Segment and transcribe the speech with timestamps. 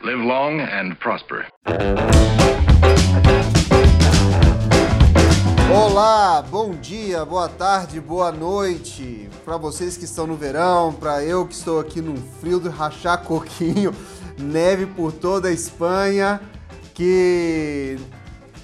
[0.00, 1.46] Live long and prosper.
[5.74, 9.28] Olá, bom dia, boa tarde, boa noite.
[9.44, 13.24] Para vocês que estão no verão, para eu que estou aqui no frio do rachar
[13.24, 13.92] coquinho,
[14.38, 16.40] neve por toda a Espanha,
[16.94, 17.98] que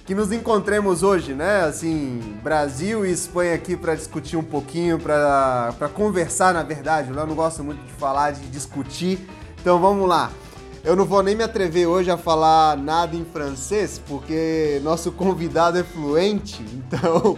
[0.06, 1.62] que nos encontremos hoje, né?
[1.62, 7.10] Assim, Brasil e Espanha aqui para discutir um pouquinho, para conversar, na verdade.
[7.10, 9.28] Eu não gosto muito de falar, de discutir.
[9.60, 10.30] Então vamos lá.
[10.84, 15.78] Eu não vou nem me atrever hoje a falar nada em francês, porque nosso convidado
[15.78, 16.62] é fluente.
[16.94, 17.36] Então,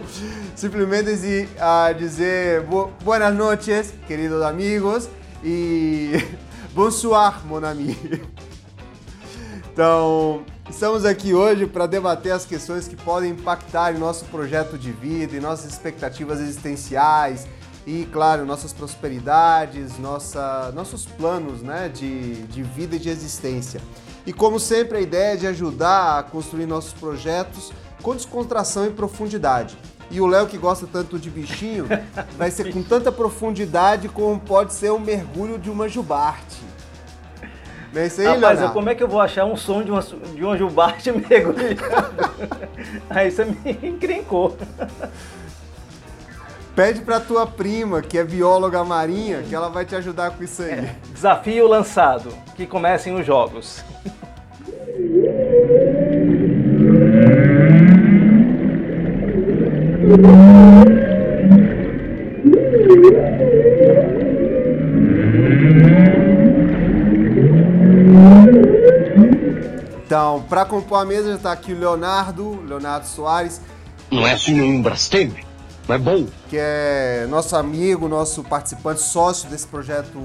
[0.55, 2.63] simplesmente a dizer
[3.01, 5.09] buenas noches, queridos amigos,
[5.41, 6.11] e
[6.75, 7.97] bonsoir, mon ami.
[9.71, 14.91] Então, estamos aqui hoje para debater as questões que podem impactar em nosso projeto de
[14.91, 17.47] vida, em nossas expectativas existenciais
[17.87, 23.79] e, claro, nossas prosperidades, nossa, nossos planos né, de, de vida e de existência.
[24.25, 27.71] E, como sempre, a ideia é de ajudar a construir nossos projetos
[28.03, 29.77] com descontração e profundidade.
[30.11, 31.87] E o Léo, que gosta tanto de bichinho,
[32.37, 36.61] vai ser com tanta profundidade como pode ser o mergulho de uma jubarte.
[37.93, 39.91] Não é isso aí, Rapaz, eu, como é que eu vou achar um som de
[39.91, 41.81] uma, de uma jubarte mergulhando?
[43.09, 44.57] aí você me encrencou.
[46.77, 50.61] Pede pra tua prima, que é bióloga marinha, que ela vai te ajudar com isso
[50.61, 50.73] aí.
[50.73, 52.31] É, desafio lançado.
[52.55, 53.83] Que comecem os jogos.
[70.05, 73.59] Então, para compor a mesa já está aqui o Leonardo, Leonardo Soares.
[74.11, 75.46] Não é assim um Brastemp?
[75.89, 76.27] É bom?
[76.49, 80.19] Que é nosso amigo, nosso participante, sócio desse projeto,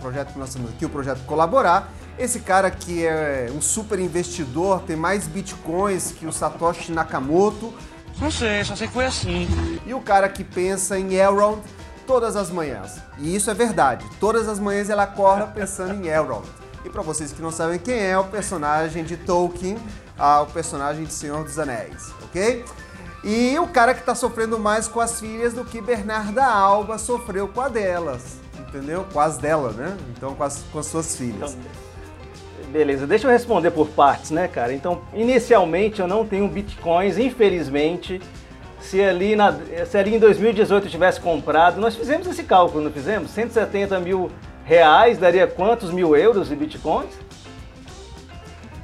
[0.00, 1.92] projeto que nós temos aqui, o projeto Colaborar.
[2.18, 7.74] Esse cara que é um super investidor, tem mais bitcoins que o Satoshi Nakamoto.
[8.18, 9.46] Não sei, só sei que foi assim.
[9.84, 11.60] E o cara que pensa em Elrond
[12.06, 12.98] todas as manhãs.
[13.18, 14.06] E isso é verdade.
[14.18, 16.46] Todas as manhãs ela acorda pensando em Elrond.
[16.86, 19.76] E para vocês que não sabem quem é, o personagem de Tolkien,
[20.18, 22.64] ah, o personagem de Senhor dos Anéis, ok?
[23.24, 27.48] E o cara que está sofrendo mais com as filhas do que Bernarda Alba sofreu
[27.48, 29.04] com a delas, entendeu?
[29.12, 29.96] Com as dela, né?
[30.16, 31.54] Então, com as, com as suas filhas.
[31.54, 34.72] Então, beleza, deixa eu responder por partes, né, cara?
[34.72, 38.20] Então, inicialmente eu não tenho bitcoins, infelizmente.
[38.80, 39.52] Se ali, na,
[39.86, 43.30] se ali em 2018 eu tivesse comprado, nós fizemos esse cálculo, não fizemos?
[43.30, 44.30] 170 mil
[44.64, 47.10] reais daria quantos mil euros de bitcoins?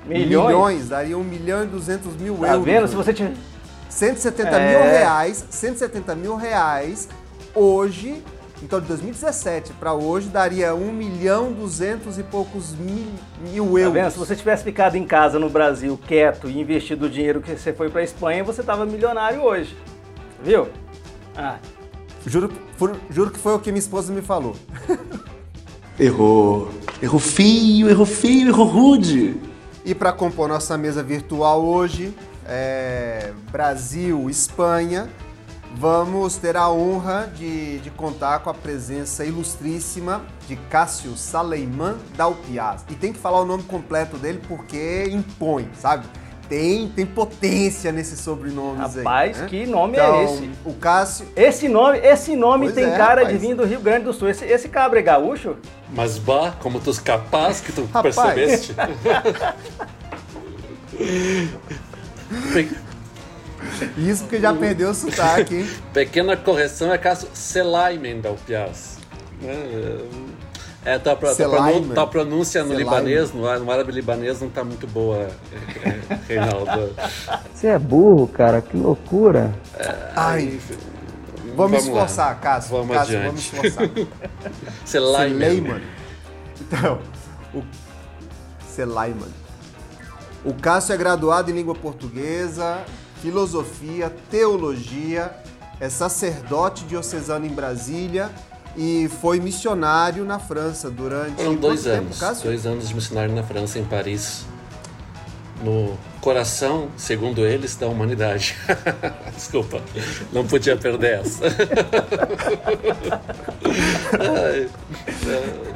[0.07, 0.47] Milhões?
[0.47, 2.65] Milhões, daria 1 milhão e 200 mil tá euros.
[2.65, 2.89] Tá vendo?
[2.89, 3.33] Se você tiver...
[3.93, 4.71] 170 é...
[4.71, 7.09] mil reais, 170 mil reais
[7.55, 8.23] hoje,
[8.63, 13.07] então de 2017 para hoje, daria 1 milhão 200 e poucos mil,
[13.41, 13.95] mil euros.
[13.95, 14.13] Tá vendo?
[14.13, 17.73] Se você tivesse ficado em casa no Brasil quieto e investido o dinheiro que você
[17.73, 19.77] foi para a Espanha, você tava milionário hoje.
[20.43, 20.69] Viu?
[21.37, 21.59] Ah.
[22.27, 22.51] Juro,
[23.11, 24.57] juro que foi o que minha esposa me falou.
[26.01, 26.71] Errou.
[27.03, 29.37] Errou feio, errou feio, errou rude.
[29.85, 32.15] E para compor nossa mesa virtual hoje,
[32.47, 35.09] é, Brasil, Espanha,
[35.77, 42.85] vamos ter a honra de, de, contar com a presença ilustríssima de Cássio Saleiman Dalpiaz.
[42.91, 46.07] E tem que falar o nome completo dele porque impõe, sabe?
[46.53, 49.43] tem, tem potência nesses sobrenomes Rapaz, aí.
[49.43, 49.49] Né?
[49.49, 50.51] que nome é então, é esse?
[50.67, 51.27] O Cássio.
[51.35, 53.41] Esse nome, esse nome tem é, cara rapaz.
[53.41, 54.29] de vir do Rio Grande do Sul.
[54.29, 55.57] Esse, esse cabra é gaúcho?
[55.95, 58.15] Mas bah, como tu capaz que tu rapaz.
[58.15, 58.77] percebeste.
[63.97, 65.71] Isso porque já perdeu o sotaque, hein?
[65.95, 68.99] Pequena correção é caso Selaimen da Upiaz.
[69.45, 70.05] É,
[70.85, 74.87] é, tua, tua, pronúncia, tua pronúncia no libanês, no, no árabe libanês, não tá muito
[74.87, 76.95] boa, é, é, Reinaldo.
[77.53, 79.55] Você é burro, cara, que loucura.
[79.79, 80.59] É, Ai,
[81.55, 82.77] vamos, vamos esforçar, Cássio.
[82.77, 83.51] Vamos Cássio, adiante.
[83.53, 83.91] vamos esforçar.
[84.85, 85.83] Selaiman.
[86.61, 86.99] Então,
[87.55, 87.63] o
[88.67, 89.42] Selaiman.
[90.45, 92.85] O Cássio é graduado em língua portuguesa,
[93.21, 95.33] filosofia, teologia,
[95.81, 98.31] é sacerdote diocesano em Brasília
[98.77, 101.37] e foi missionário na França durante.
[101.37, 102.19] Foram dois anos.
[102.19, 104.45] Tempo, dois anos de missionário na França, em Paris.
[105.63, 108.57] No coração, segundo eles, da humanidade.
[109.37, 109.81] Desculpa,
[110.33, 111.45] não podia perder essa.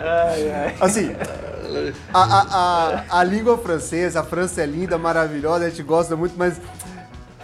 [0.00, 0.76] ai, ai.
[0.80, 1.14] Assim,
[2.12, 6.34] a, a, a, a língua francesa, a França é linda, maravilhosa, a gente gosta muito,
[6.36, 6.60] mas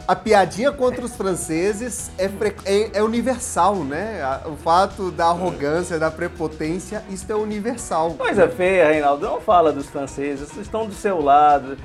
[0.07, 2.25] a piadinha contra os franceses é,
[2.65, 4.21] é, é, universal, né?
[4.47, 8.11] O fato da arrogância, da prepotência, isso é universal.
[8.15, 9.25] Coisa feia, Reinaldo.
[9.25, 11.77] Não fala dos franceses, estão do seu lado,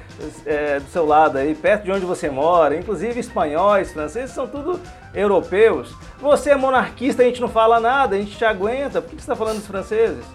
[0.46, 2.76] é, do seu lado aí, perto de onde você mora.
[2.76, 4.80] Inclusive espanhóis, franceses, são tudo
[5.14, 5.96] europeus.
[6.20, 9.02] Você é monarquista, a gente não fala nada, a gente te aguenta.
[9.02, 10.26] Por que você está falando dos franceses?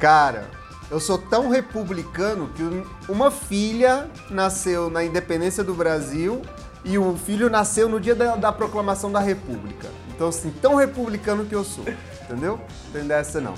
[0.00, 0.48] Cara,
[0.90, 2.62] eu sou tão republicano que
[3.10, 6.42] uma filha nasceu na independência do Brasil
[6.84, 9.88] e o filho nasceu no dia da, da proclamação da República.
[10.14, 11.84] Então, assim, tão republicano que eu sou.
[12.22, 12.60] Entendeu?
[12.86, 13.54] Não tem dessa não.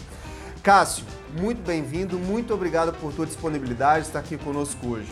[0.62, 1.04] Cássio,
[1.38, 5.08] muito bem-vindo, muito obrigado por tua disponibilidade, estar aqui conosco hoje.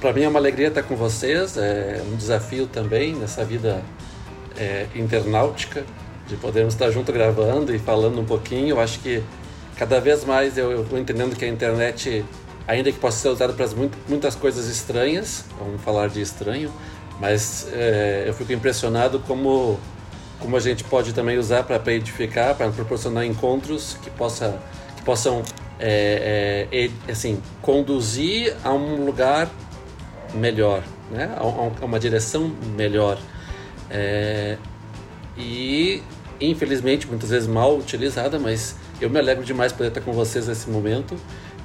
[0.00, 3.82] Para mim é uma alegria estar com vocês, é um desafio também nessa vida
[4.56, 5.84] é, internautica,
[6.26, 8.70] de podermos estar junto gravando e falando um pouquinho.
[8.70, 9.22] Eu acho que
[9.76, 12.24] cada vez mais eu estou entendendo que a internet,
[12.66, 13.66] ainda que possa ser usada para
[14.08, 16.72] muitas coisas estranhas, vamos falar de estranho,
[17.20, 19.78] mas é, eu fico impressionado como
[20.40, 24.60] como a gente pode também usar para edificar, para proporcionar encontros que possa
[24.96, 25.42] que possam
[25.78, 29.48] é, é, assim conduzir a um lugar
[30.34, 31.34] melhor, né?
[31.36, 33.18] a, a uma direção melhor.
[35.36, 36.02] E
[36.40, 40.68] infelizmente muitas vezes mal utilizada, mas eu me alegro demais por estar com vocês nesse
[40.70, 41.16] momento,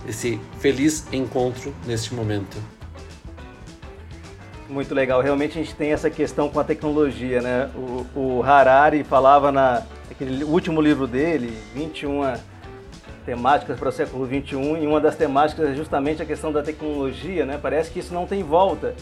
[0.07, 2.57] esse feliz encontro neste momento.
[4.69, 5.21] Muito legal.
[5.21, 7.69] Realmente a gente tem essa questão com a tecnologia, né?
[7.75, 12.33] O, o Harari falava na aquele último livro dele, 21
[13.25, 17.45] temáticas para o século 21, e uma das temáticas é justamente a questão da tecnologia,
[17.45, 17.59] né?
[17.61, 18.95] Parece que isso não tem volta.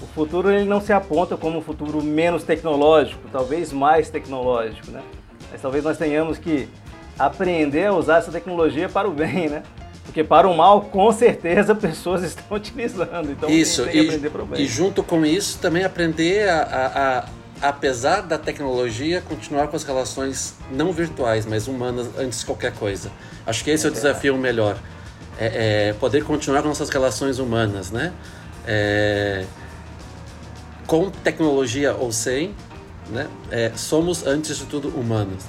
[0.00, 5.02] O futuro ele não se aponta como um futuro menos tecnológico, talvez mais tecnológico, né?
[5.50, 6.68] Mas talvez nós tenhamos que
[7.26, 9.62] aprender a usar essa tecnologia para o bem, né?
[10.04, 13.30] Porque para o mal, com certeza, pessoas estão utilizando.
[13.30, 14.60] Então isso, tem que aprender para o bem.
[14.60, 19.84] E junto com isso, também aprender a, a, a, apesar da tecnologia, continuar com as
[19.84, 23.10] relações não virtuais, mas humanas antes de qualquer coisa.
[23.46, 24.76] Acho que esse é, é o desafio melhor.
[25.38, 28.12] É, é, poder continuar com nossas relações humanas, né?
[28.66, 29.44] É,
[30.86, 32.54] com tecnologia ou sem,
[33.08, 33.28] né?
[33.50, 35.44] É, somos antes de tudo humanos.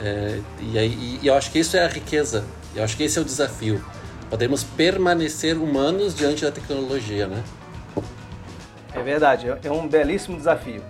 [0.00, 3.18] É, e, aí, e eu acho que isso é a riqueza, eu acho que esse
[3.18, 3.84] é o desafio.
[4.30, 7.42] Podemos permanecer humanos diante da tecnologia, né?
[8.94, 10.82] É verdade, é um belíssimo desafio.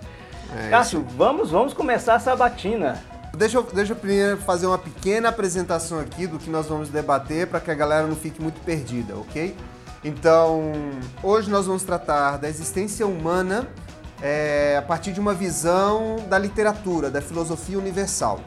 [0.57, 3.01] É Cássio, vamos, vamos começar a sabatina.
[3.35, 7.47] Deixa eu, deixa eu primeiro fazer uma pequena apresentação aqui do que nós vamos debater
[7.47, 9.55] para que a galera não fique muito perdida, ok?
[10.03, 10.73] Então,
[11.21, 13.67] hoje nós vamos tratar da existência humana
[14.21, 18.39] é, a partir de uma visão da literatura, da filosofia universal.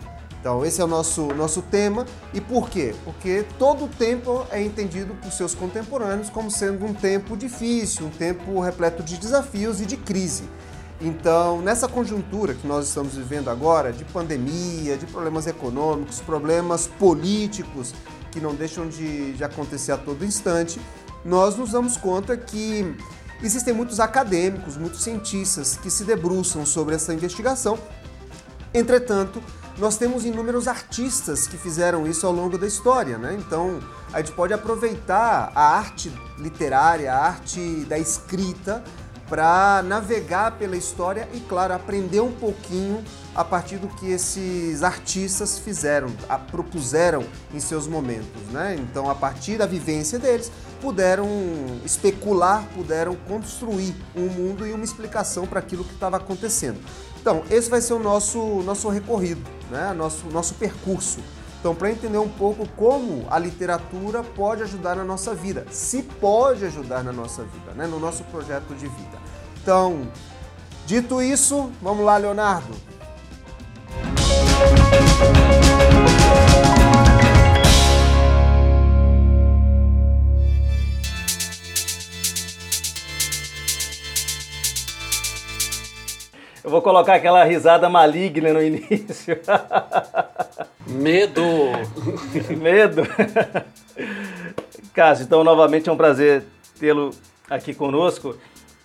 [0.43, 2.05] Então, esse é o nosso, nosso tema.
[2.35, 2.97] E por quê?
[3.05, 8.11] Porque todo o tempo é entendido por seus contemporâneos como sendo um tempo difícil, um
[8.11, 10.43] tempo repleto de desafios e de crise.
[11.00, 17.95] Então, nessa conjuntura que nós estamos vivendo agora, de pandemia, de problemas econômicos, problemas políticos
[18.33, 20.81] que não deixam de, de acontecer a todo instante,
[21.25, 22.97] nós nos damos conta que
[23.41, 27.79] existem muitos acadêmicos, muitos cientistas que se debruçam sobre essa investigação.
[28.75, 29.41] Entretanto,
[29.79, 33.37] nós temos inúmeros artistas que fizeram isso ao longo da história, né?
[33.39, 33.81] Então
[34.13, 38.83] a gente pode aproveitar a arte literária, a arte da escrita,
[39.33, 43.03] para navegar pela história e, claro, aprender um pouquinho
[43.35, 47.25] a partir do que esses artistas fizeram, a, propuseram
[47.55, 48.77] em seus momentos, né?
[48.79, 50.53] Então, a partir da vivência deles,
[50.83, 51.26] puderam
[51.83, 56.79] especular, puderam construir um mundo e uma explicação para aquilo que estava acontecendo.
[57.23, 59.93] Então, esse vai ser o nosso, nosso recorrido, né?
[59.93, 61.21] nosso, nosso percurso.
[61.61, 66.64] Então, para entender um pouco como a literatura pode ajudar na nossa vida, se pode
[66.64, 67.87] ajudar na nossa vida, né?
[67.87, 69.19] no nosso projeto de vida.
[69.62, 70.09] Então,
[70.85, 72.75] dito isso, vamos lá, Leonardo.
[86.64, 89.38] Eu vou colocar aquela risada maligna no início.
[90.87, 91.42] Medo!
[92.57, 93.02] Medo!
[94.95, 96.45] Cássio, então novamente é um prazer
[96.78, 97.11] tê-lo
[97.50, 98.37] aqui conosco.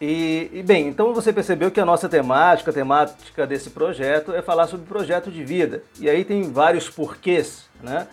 [0.01, 4.41] E, e, bem, então você percebeu que a nossa temática, a temática desse projeto é
[4.41, 5.84] falar sobre projeto de vida.
[6.00, 8.07] E aí tem vários porquês, né?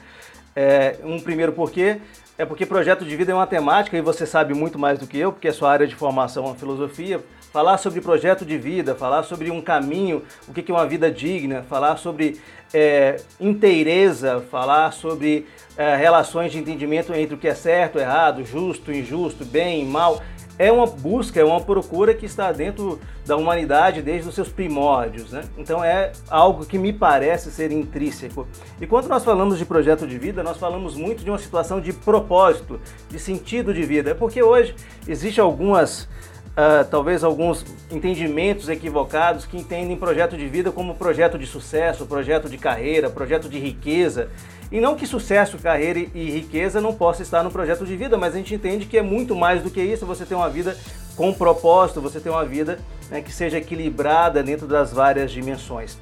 [0.56, 2.00] É, um primeiro porquê
[2.36, 5.18] é porque projeto de vida é uma temática e você sabe muito mais do que
[5.18, 7.22] eu, porque é sua área de formação a filosofia.
[7.54, 11.62] Falar sobre projeto de vida, falar sobre um caminho, o que é uma vida digna,
[11.62, 12.40] falar sobre
[12.74, 15.46] é, inteireza, falar sobre
[15.76, 20.20] é, relações de entendimento entre o que é certo, errado, justo, injusto, bem, mal.
[20.58, 25.30] é uma busca, é uma procura que está dentro da humanidade desde os seus primórdios.
[25.30, 25.44] Né?
[25.56, 28.48] Então é algo que me parece ser intrínseco.
[28.80, 31.92] E quando nós falamos de projeto de vida, nós falamos muito de uma situação de
[31.92, 34.10] propósito, de sentido de vida.
[34.10, 34.74] É porque hoje
[35.06, 36.08] existe algumas
[36.54, 42.48] uh, talvez alguns entendimentos equivocados que entendem projeto de vida como projeto de sucesso, projeto
[42.48, 44.28] de carreira, projeto de riqueza.
[44.72, 48.34] E não que sucesso, carreira e riqueza não possa estar no projeto de vida, mas
[48.34, 50.06] a gente entende que é muito mais do que isso.
[50.06, 50.76] Você tem uma vida
[51.16, 52.78] com propósito, você tem uma vida
[53.10, 55.96] né, que seja equilibrada dentro das várias dimensões.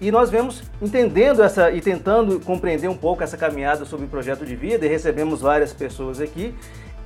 [0.00, 4.44] E nós vemos entendendo essa e tentando compreender um pouco essa caminhada sobre o projeto
[4.44, 6.54] de vida, e recebemos várias pessoas aqui.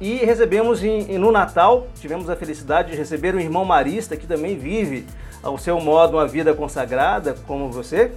[0.00, 4.56] E recebemos em, no Natal, tivemos a felicidade de receber um irmão marista que também
[4.56, 5.06] vive
[5.42, 8.10] ao seu modo uma vida consagrada, como você.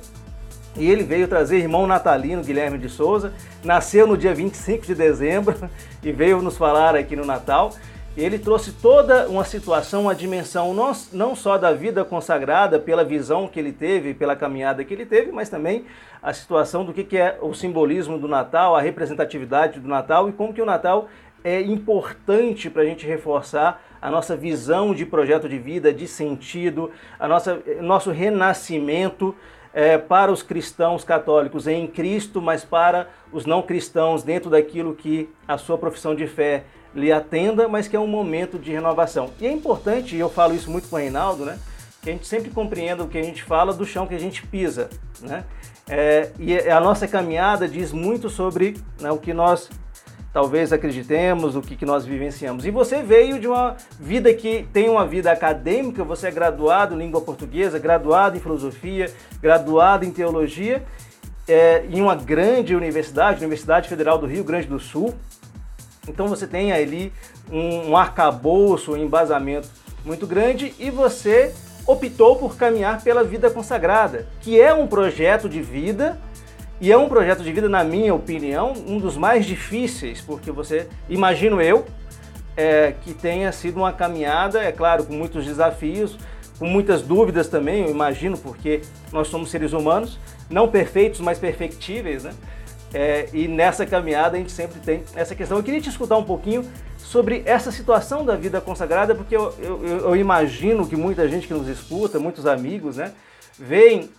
[0.77, 5.55] E ele veio trazer irmão natalino Guilherme de Souza, nasceu no dia 25 de dezembro
[6.01, 7.73] e veio nos falar aqui no Natal.
[8.15, 10.73] Ele trouxe toda uma situação, uma dimensão
[11.11, 15.31] não, só da vida consagrada, pela visão que ele teve, pela caminhada que ele teve,
[15.31, 15.85] mas também
[16.21, 20.53] a situação do que é o simbolismo do Natal, a representatividade do Natal e como
[20.53, 21.09] que o Natal
[21.43, 26.91] é importante para a gente reforçar a nossa visão de projeto de vida, de sentido,
[27.19, 29.35] a nossa nosso renascimento
[29.73, 35.29] é, para os cristãos católicos em Cristo, mas para os não cristãos dentro daquilo que
[35.47, 39.31] a sua profissão de fé lhe atenda, mas que é um momento de renovação.
[39.39, 41.57] E é importante, e eu falo isso muito com o Reinaldo, né,
[42.01, 44.45] que a gente sempre compreenda o que a gente fala do chão que a gente
[44.45, 44.89] pisa.
[45.21, 45.43] Né?
[45.89, 49.69] É, e a nossa caminhada diz muito sobre né, o que nós
[50.33, 52.65] talvez acreditemos, o que, que nós vivenciamos.
[52.65, 56.97] E você veio de uma vida que tem uma vida acadêmica, você é graduado em
[56.97, 60.83] língua portuguesa, graduado em filosofia, graduado em teologia,
[61.47, 65.13] é, em uma grande universidade, Universidade Federal do Rio Grande do Sul.
[66.07, 67.13] Então você tem ali
[67.51, 69.69] um, um arcabouço, um embasamento
[70.03, 71.53] muito grande e você
[71.85, 76.17] optou por caminhar pela vida consagrada, que é um projeto de vida
[76.83, 80.85] e é um projeto de vida, na minha opinião, um dos mais difíceis, porque você,
[81.07, 81.85] imagino eu,
[82.57, 86.17] é, que tenha sido uma caminhada, é claro, com muitos desafios,
[86.59, 88.81] com muitas dúvidas também, eu imagino, porque
[89.13, 92.33] nós somos seres humanos, não perfeitos, mas perfectíveis, né?
[92.93, 95.57] É, e nessa caminhada a gente sempre tem essa questão.
[95.57, 99.99] Eu queria te escutar um pouquinho sobre essa situação da vida consagrada, porque eu, eu,
[99.99, 103.13] eu imagino que muita gente que nos escuta, muitos amigos, né,
[103.57, 104.09] veem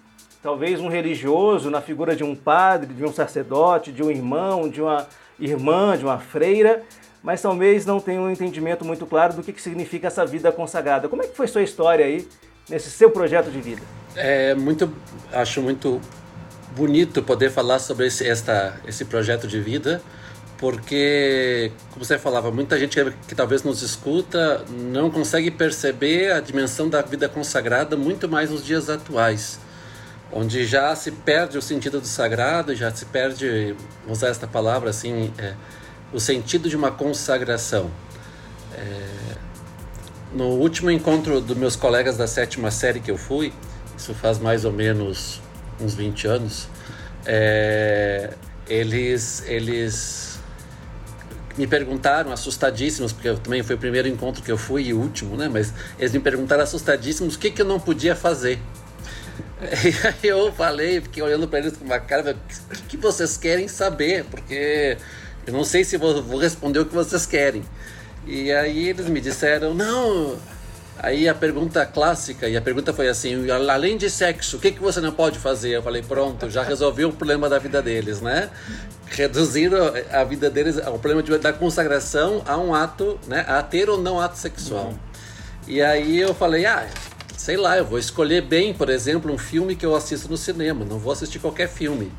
[0.44, 4.82] talvez um religioso na figura de um padre, de um sacerdote, de um irmão, de
[4.82, 5.08] uma
[5.40, 6.82] irmã, de uma freira,
[7.22, 11.08] mas talvez não tenha um entendimento muito claro do que, que significa essa vida consagrada.
[11.08, 12.28] Como é que foi sua história aí
[12.68, 13.80] nesse seu projeto de vida?
[14.14, 14.92] É muito,
[15.32, 15.98] acho muito
[16.76, 20.02] bonito poder falar sobre esse, esta, esse projeto de vida,
[20.58, 26.40] porque, como você falava, muita gente que, que talvez nos escuta não consegue perceber a
[26.40, 29.58] dimensão da vida consagrada muito mais nos dias atuais
[30.32, 33.76] onde já se perde o sentido do sagrado, já se perde,
[34.08, 35.54] usar esta palavra assim, é,
[36.12, 37.90] o sentido de uma consagração.
[38.74, 39.34] É,
[40.32, 43.52] no último encontro dos meus colegas da sétima série que eu fui,
[43.96, 45.40] isso faz mais ou menos
[45.80, 46.68] uns 20 anos,
[47.26, 48.34] é,
[48.68, 50.38] eles, eles
[51.56, 54.98] me perguntaram, assustadíssimos, porque eu, também foi o primeiro encontro que eu fui e o
[54.98, 55.48] último, né?
[55.48, 58.58] Mas eles me perguntaram assustadíssimos o que, que eu não podia fazer.
[59.60, 63.36] E aí eu falei, fiquei olhando para eles com uma cara, o que, que, vocês
[63.36, 64.24] querem saber?
[64.24, 64.96] Porque
[65.46, 67.64] eu não sei se vou, vou responder o que vocês querem.
[68.26, 70.36] E aí eles me disseram, não.
[70.98, 74.80] Aí a pergunta clássica, e a pergunta foi assim: além de sexo, o que, que
[74.80, 75.70] você não pode fazer?
[75.70, 78.48] Eu falei, pronto, já resolvi o problema da vida deles, né?
[79.06, 83.44] Reduziram a vida deles, o problema de, da consagração a um ato, né?
[83.48, 84.92] A ter ou não ato sexual.
[84.92, 85.14] Não.
[85.66, 86.86] E aí eu falei, ah,
[87.44, 90.82] sei lá, eu vou escolher bem, por exemplo, um filme que eu assisto no cinema,
[90.82, 92.10] não vou assistir qualquer filme.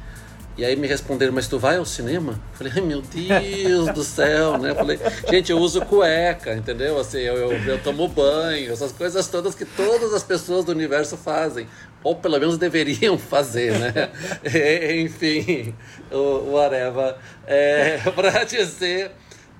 [0.56, 2.40] E aí me responderam, mas tu vai ao cinema?
[2.54, 4.76] Falei, meu Deus do céu, né?
[4.76, 7.00] Falei, gente, eu uso cueca, entendeu?
[7.00, 11.18] Assim, eu, eu, eu, tomo banho, essas coisas todas que todas as pessoas do universo
[11.18, 11.68] fazem.
[12.04, 14.12] Ou pelo menos deveriam fazer, né?
[15.02, 15.74] Enfim,
[16.12, 17.16] o whatever.
[17.48, 19.10] É, para dizer.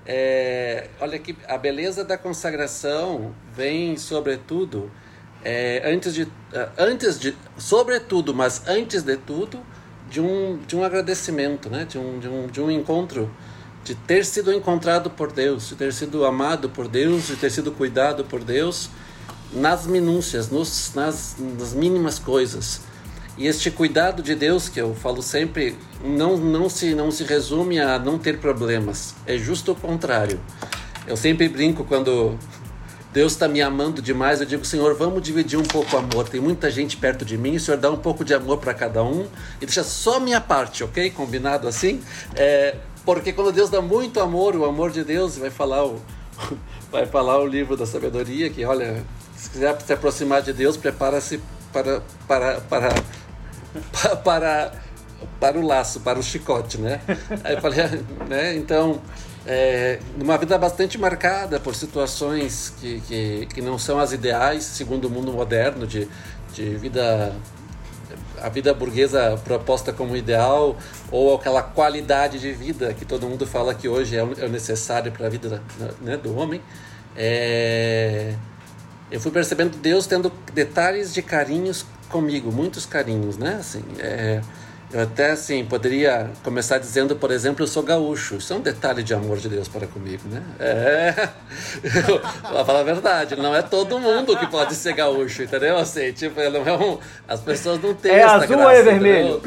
[0.08, 4.88] É, olha que a beleza da consagração vem, sobretudo,
[5.48, 9.60] é, antes de, é, antes de, sobretudo, mas antes de tudo,
[10.10, 11.84] de um, de um agradecimento, né?
[11.84, 13.30] de, um, de, um, de um encontro,
[13.84, 17.70] de ter sido encontrado por Deus, de ter sido amado por Deus, de ter sido
[17.70, 18.90] cuidado por Deus
[19.52, 22.80] nas minúcias, nos, nas, nas mínimas coisas.
[23.38, 27.78] E este cuidado de Deus, que eu falo sempre, não, não, se, não se resume
[27.78, 30.40] a não ter problemas, é justo o contrário.
[31.06, 32.36] Eu sempre brinco quando
[33.16, 36.28] Deus está me amando demais, eu digo, Senhor, vamos dividir um pouco o amor.
[36.28, 39.02] Tem muita gente perto de mim, o Senhor dá um pouco de amor para cada
[39.02, 39.26] um
[39.58, 41.08] e deixa só a minha parte, ok?
[41.12, 42.02] Combinado assim?
[42.34, 42.74] É,
[43.06, 45.98] porque quando Deus dá muito amor, o amor de Deus, vai falar o,
[46.92, 49.02] vai falar o livro da sabedoria, que olha,
[49.34, 51.40] se quiser se aproximar de Deus, prepara-se
[51.72, 52.88] para, para, para,
[54.22, 54.72] para,
[55.40, 57.00] para, o laço, para o chicote, né?
[57.42, 57.78] Aí eu falei,
[58.28, 58.54] né?
[58.56, 59.00] Então
[59.46, 65.06] é, uma vida bastante marcada por situações que, que, que não são as ideais, segundo
[65.06, 66.08] o mundo moderno, de,
[66.52, 67.32] de vida
[68.40, 70.76] a vida burguesa proposta como ideal
[71.10, 75.10] ou aquela qualidade de vida que todo mundo fala que hoje é o é necessário
[75.10, 75.62] para a vida
[76.00, 76.60] né, do homem.
[77.16, 78.34] É...
[79.10, 83.56] Eu fui percebendo Deus tendo detalhes de carinhos comigo, muitos carinhos, né?
[83.60, 84.40] Assim, é...
[84.96, 88.36] Eu até assim poderia começar dizendo, por exemplo, eu sou gaúcho.
[88.36, 90.42] Isso é um detalhe de amor de Deus para comigo, né?
[90.58, 91.28] É.
[92.50, 95.76] Vou falar a verdade, não é todo mundo que pode ser gaúcho, entendeu?
[95.76, 96.98] Assim, tipo, não é um,
[97.28, 99.42] as pessoas não têm É azul graça, é vermelho?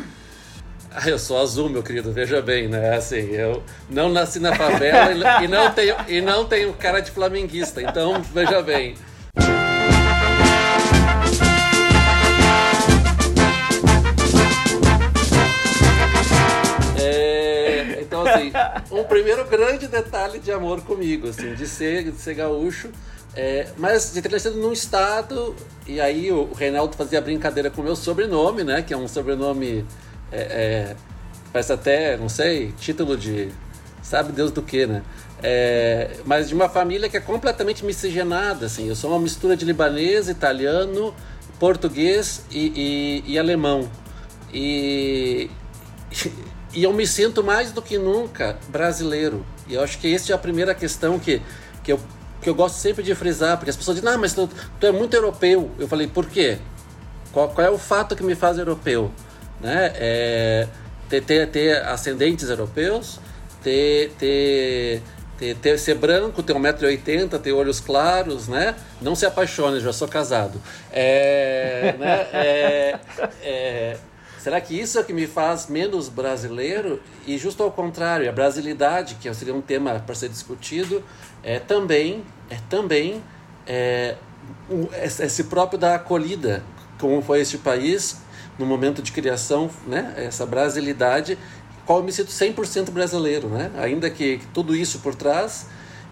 [0.94, 2.96] Ah, eu sou azul, meu querido, veja bem, né?
[2.96, 7.82] Assim, eu não nasci na favela e não tenho, e não tenho cara de flamenguista,
[7.82, 8.94] então veja bem.
[18.48, 22.90] Assim, um primeiro grande detalhe de amor comigo, assim, de ser, de ser gaúcho.
[23.36, 25.56] É, mas de ter nascido num estado,
[25.88, 28.82] e aí o Reinaldo fazia brincadeira com o meu sobrenome, né?
[28.82, 29.86] Que é um sobrenome.
[30.32, 30.96] É, é,
[31.54, 33.50] parece até, não sei, título de.
[34.02, 35.04] Sabe Deus do que, né?
[35.42, 38.88] É, mas de uma família que é completamente miscigenada, assim.
[38.88, 41.14] Eu sou uma mistura de libanês, italiano,
[41.60, 43.90] português e, e, e alemão.
[44.52, 45.50] E,
[46.74, 49.46] e eu me sinto mais do que nunca brasileiro.
[49.68, 51.42] E eu acho que essa é a primeira questão que,
[51.84, 52.00] que, eu,
[52.42, 54.50] que eu gosto sempre de frisar, porque as pessoas dizem, ah, mas tu,
[54.80, 55.72] tu é muito europeu.
[55.80, 56.60] Eu falei, por quê?
[57.32, 59.12] Qual, qual é o fato que me faz europeu?
[59.60, 59.92] Né?
[59.96, 60.68] É,
[61.10, 63.20] ter, ter, ter ascendentes europeus,
[63.64, 65.02] ter, ter,
[65.38, 68.76] ter, ter, ser branco, ter 1,80m, ter olhos claros, né?
[69.02, 70.62] Não se apaixone, já sou casado.
[70.92, 72.28] É, né?
[72.34, 73.00] é,
[73.42, 73.98] é,
[74.40, 77.02] Será que isso é que me faz menos brasileiro?
[77.28, 81.04] E justo ao contrário, a brasilidade, que seria um tema para ser discutido,
[81.44, 83.22] é também, é também
[83.68, 84.16] é,
[85.04, 86.64] esse próprio da acolhida,
[86.98, 88.18] como foi este país
[88.58, 90.14] no momento de criação, né?
[90.16, 91.38] Essa brasilidade,
[91.86, 93.72] qual eu me sinto 100% brasileiro, né?
[93.78, 95.68] Ainda que, que, tudo isso por trás.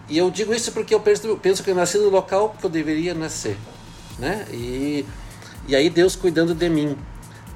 [0.06, 2.70] E eu digo isso porque eu penso, penso que eu nasci no local que eu
[2.70, 3.56] deveria nascer,
[4.18, 4.46] né?
[4.50, 5.04] E,
[5.66, 6.96] e aí Deus cuidando de mim.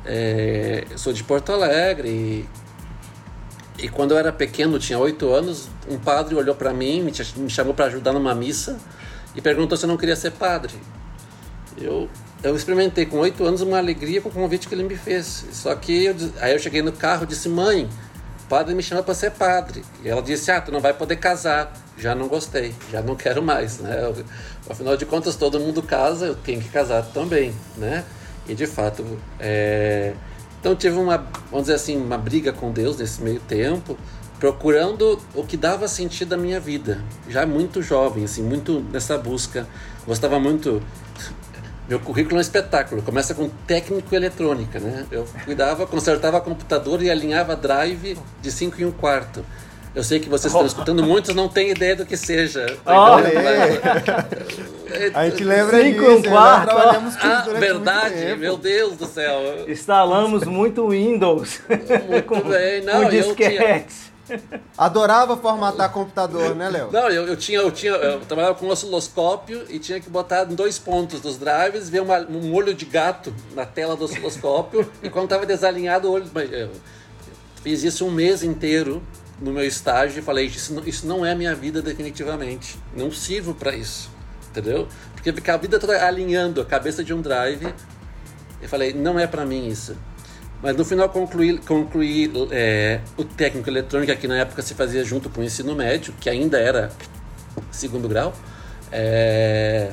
[0.04, 2.48] É, sou de Porto Alegre e,
[3.84, 7.50] e quando eu era pequeno, tinha oito anos, um padre olhou para mim, me, me
[7.50, 8.78] chamou para ajudar numa missa
[9.34, 10.74] e perguntou se eu não queria ser padre.
[11.80, 12.08] Eu,
[12.42, 15.46] eu experimentei com oito anos uma alegria com o convite que ele me fez.
[15.52, 17.88] Só que eu, aí eu cheguei no carro e disse: Mãe,
[18.44, 19.82] o padre me chama para ser padre.
[20.02, 21.72] E ela disse: Ah, tu não vai poder casar.
[21.96, 23.78] Já não gostei, já não quero mais.
[23.78, 24.02] Né?
[24.02, 24.24] Eu,
[24.68, 27.54] afinal de contas, todo mundo casa, eu tenho que casar também.
[27.76, 28.04] Né?
[28.46, 29.04] E de fato,
[29.38, 30.14] é...
[30.60, 31.16] então tive uma,
[31.50, 33.96] vamos dizer assim, uma briga com Deus nesse meio tempo,
[34.42, 37.00] procurando o que dava sentido à minha vida.
[37.28, 39.68] Já muito jovem, assim, muito nessa busca.
[40.04, 40.82] Gostava muito.
[41.88, 43.02] Meu currículo é um espetáculo.
[43.02, 45.06] Começa com técnico eletrônica, né?
[45.12, 49.44] Eu cuidava, consertava computador e alinhava drive de 5 em um quarto.
[49.94, 52.64] Eu sei que vocês estão escutando, muitos não têm ideia do que seja.
[52.86, 55.10] Oh, é.
[55.12, 56.64] A gente lembra Cinco disso, quarto.
[56.64, 59.68] trabalhamos com ah, verdade, meu Deus do céu.
[59.68, 61.60] Instalamos muito Windows.
[62.08, 64.12] Muito bem, não, com disquetes.
[64.78, 66.90] Adorava formatar computador, né, Léo?
[66.90, 70.50] Não, eu, eu tinha, eu tinha, eu trabalhava com um osciloscópio e tinha que botar
[70.50, 74.90] em dois pontos dos drives, ver uma, um olho de gato na tela do osciloscópio
[75.02, 76.70] e quando estava desalinhado o olho, eu
[77.62, 79.02] fiz isso um mês inteiro
[79.40, 82.78] no meu estágio e falei: isso não, isso não é minha vida definitivamente.
[82.96, 84.10] Não sirvo para isso.
[84.50, 84.86] Entendeu?
[85.14, 87.72] Porque ficar a vida toda alinhando a cabeça de um drive.
[88.60, 89.96] Eu falei: não é para mim isso.
[90.62, 95.28] Mas no final concluí, concluí é, o técnico eletrônico, que na época se fazia junto
[95.28, 96.92] com o ensino médio, que ainda era
[97.72, 98.32] segundo grau.
[98.92, 99.90] É,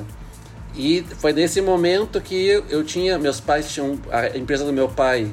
[0.75, 4.87] e foi nesse momento que eu, eu tinha, meus pais tinham, a empresa do meu
[4.87, 5.31] pai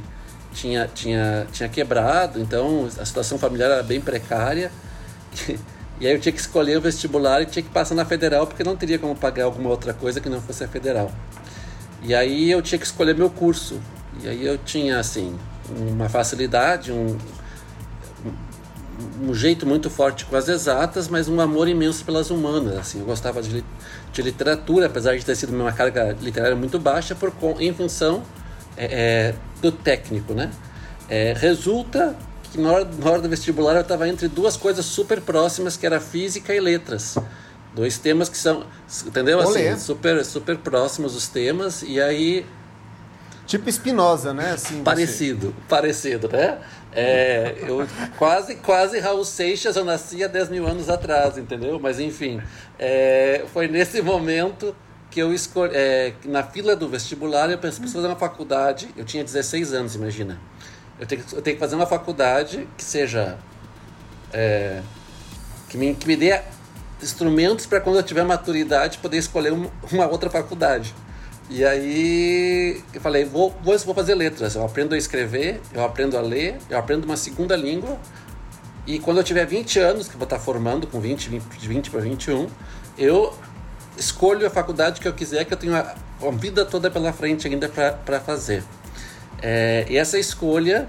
[0.56, 4.72] tinha, tinha, tinha quebrado, então a situação familiar era bem precária.
[5.98, 8.62] E aí eu tinha que escolher o vestibular e tinha que passar na federal, porque
[8.62, 11.10] não teria como pagar alguma outra coisa que não fosse a federal.
[12.02, 13.80] E aí eu tinha que escolher meu curso.
[14.22, 15.34] E aí eu tinha, assim,
[15.70, 17.16] uma facilidade, um,
[19.22, 22.76] um jeito muito forte com as exatas, mas um amor imenso pelas humanas.
[22.76, 23.64] Assim, eu gostava de,
[24.12, 28.22] de literatura, apesar de ter sido uma carga literária muito baixa, por, em função
[28.76, 30.50] é, é, do técnico, né?
[31.08, 32.16] É, resulta
[32.50, 35.86] que na hora, na hora do vestibular eu estava entre duas coisas super próximas, que
[35.86, 37.16] era física e letras.
[37.74, 38.64] Dois temas que são,
[39.06, 39.38] entendeu?
[39.38, 42.46] Assim, super, super próximos os temas, e aí
[43.46, 44.52] Tipo Espinosa, né?
[44.52, 45.68] Assim, parecido, você...
[45.68, 46.58] parecido, né?
[46.92, 47.86] É, eu
[48.18, 51.78] quase, quase Raul Seixas, eu nasci há 10 mil anos atrás, entendeu?
[51.78, 52.42] Mas enfim,
[52.78, 54.74] é, foi nesse momento
[55.10, 55.72] que eu escolhi.
[55.74, 58.88] É, na fila do vestibular, eu pensei, preciso fazer uma faculdade.
[58.96, 60.40] Eu tinha 16 anos, imagina.
[60.98, 63.38] Eu tenho, eu tenho que fazer uma faculdade que seja.
[64.32, 64.82] É,
[65.68, 66.40] que, me, que me dê
[67.02, 70.94] instrumentos para quando eu tiver maturidade poder escolher uma, uma outra faculdade.
[71.48, 74.56] E aí eu falei, vou, vou, vou fazer letras.
[74.56, 77.98] Eu aprendo a escrever, eu aprendo a ler, eu aprendo uma segunda língua.
[78.86, 81.90] E quando eu tiver 20 anos, que eu vou estar formando com 20, 20, 20
[81.90, 82.48] para 21,
[82.98, 83.34] eu
[83.96, 87.46] escolho a faculdade que eu quiser, que eu tenho a, a vida toda pela frente
[87.46, 88.62] ainda para fazer.
[89.42, 90.88] É, e essa escolha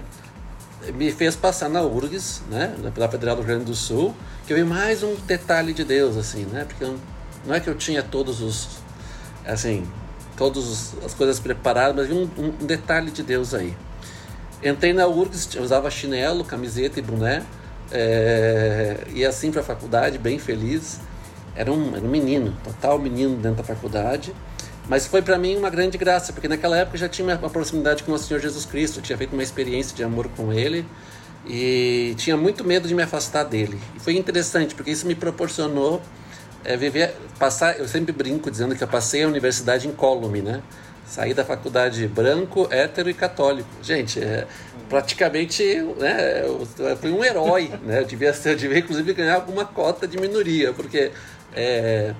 [0.94, 4.14] me fez passar na URGS, né, pela Federal do Rio Grande do Sul,
[4.46, 6.98] que eu vi mais um detalhe de Deus, assim, né, porque eu,
[7.44, 8.68] não é que eu tinha todos os,
[9.44, 9.86] assim,
[10.36, 13.76] todas as coisas preparadas, mas vi um, um, detalhe de Deus aí.
[14.62, 17.42] Entrei na URGS, usava chinelo, camiseta e boné,
[17.90, 21.00] é, e assim para a faculdade, bem feliz.
[21.58, 24.32] Era um, era um menino, total menino dentro da faculdade.
[24.88, 28.12] Mas foi para mim uma grande graça, porque naquela época já tinha uma proximidade com
[28.12, 30.86] o Senhor Jesus Cristo, tinha feito uma experiência de amor com Ele
[31.44, 33.76] e tinha muito medo de me afastar dele.
[33.96, 36.00] E foi interessante, porque isso me proporcionou
[36.64, 40.62] é viver, passar, eu sempre brinco dizendo que eu passei a universidade incólume, né?
[41.06, 43.68] Saí da faculdade branco, hétero e católico.
[43.82, 44.46] Gente, é,
[44.88, 45.64] praticamente
[45.98, 48.00] né, eu, eu fui um herói, né?
[48.00, 51.10] Eu devia, eu devia inclusive ganhar alguma cota de minoria, porque
[51.54, 52.14] é,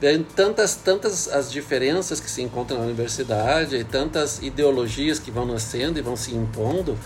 [0.00, 5.46] tem tantas, tantas as diferenças que se encontram na universidade, e tantas ideologias que vão
[5.46, 6.98] nascendo e vão se impondo.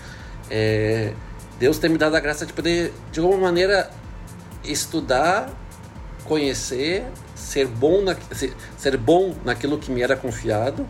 [0.50, 1.14] É,
[1.58, 3.90] Deus tem me dado a graça de poder, de alguma maneira,
[4.64, 5.50] estudar
[6.24, 8.16] conhecer, ser bom, na,
[8.76, 10.86] ser bom naquilo que me era confiado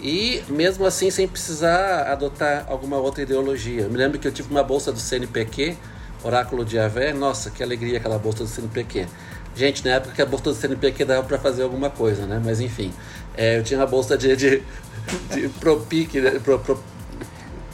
[0.00, 3.82] e mesmo assim sem precisar adotar alguma outra ideologia.
[3.82, 5.76] Eu me lembro que eu tive uma bolsa do CNPq,
[6.22, 9.06] Oráculo de Avé, nossa, que alegria aquela bolsa do CNPq.
[9.54, 12.40] Gente, na época que a bolsa do CNPq dava para fazer alguma coisa, né?
[12.44, 12.92] Mas enfim,
[13.36, 14.62] é, eu tinha uma bolsa de, de,
[15.32, 16.38] de Propic, né?
[16.38, 16.82] pro, pro,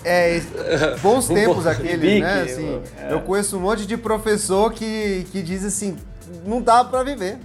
[0.08, 0.40] é,
[1.02, 2.42] bons tempos aqueles, né?
[2.42, 3.12] Assim, é.
[3.12, 5.96] Eu conheço um monte de professor que, que diz assim,
[6.44, 7.38] não dá para viver.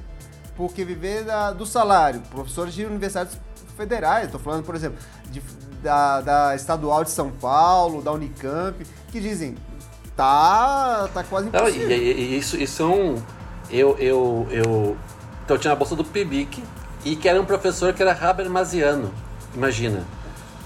[0.55, 3.35] Porque viver da, do salário, professores de universidades
[3.75, 4.99] federais, estou falando, por exemplo,
[5.31, 5.41] de,
[5.81, 9.55] da, da Estadual de São Paulo, da Unicamp, que dizem,
[10.15, 11.87] tá, tá quase impossível.
[11.87, 13.15] Não, e, e, isso, isso são...
[13.71, 14.97] Eu, eu, eu,
[15.43, 16.63] então eu tinha a bolsa do PIBIC
[17.05, 19.13] e que era um professor que era Habermasiano,
[19.55, 20.05] imagina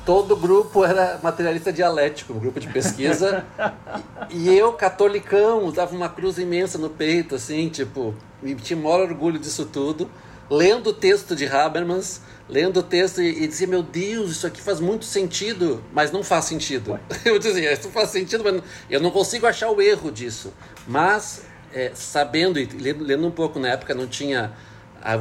[0.06, 3.44] todo grupo era materialista dialético, um grupo de pesquisa.
[4.30, 8.14] e, eu, catolicão, usava uma cruz imensa no peito, assim, tipo,
[8.44, 10.10] e tinha maior orgulho disso tudo,
[10.50, 14.62] lendo o texto de Habermas, lendo o texto e, e dizia, meu Deus, isso aqui
[14.62, 17.00] faz muito sentido, mas não faz sentido.
[17.26, 20.54] Eu dizia, isso faz sentido, mas eu não consigo achar o erro disso.
[20.88, 21.42] Mas,
[21.76, 24.54] é, sabendo e lendo, lendo um pouco na época, não tinha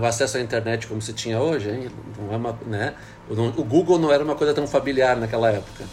[0.01, 1.91] o acesso à internet como se tinha hoje, hein?
[2.17, 2.95] Não é uma, né?
[3.29, 5.85] O Google não era uma coisa tão familiar naquela época.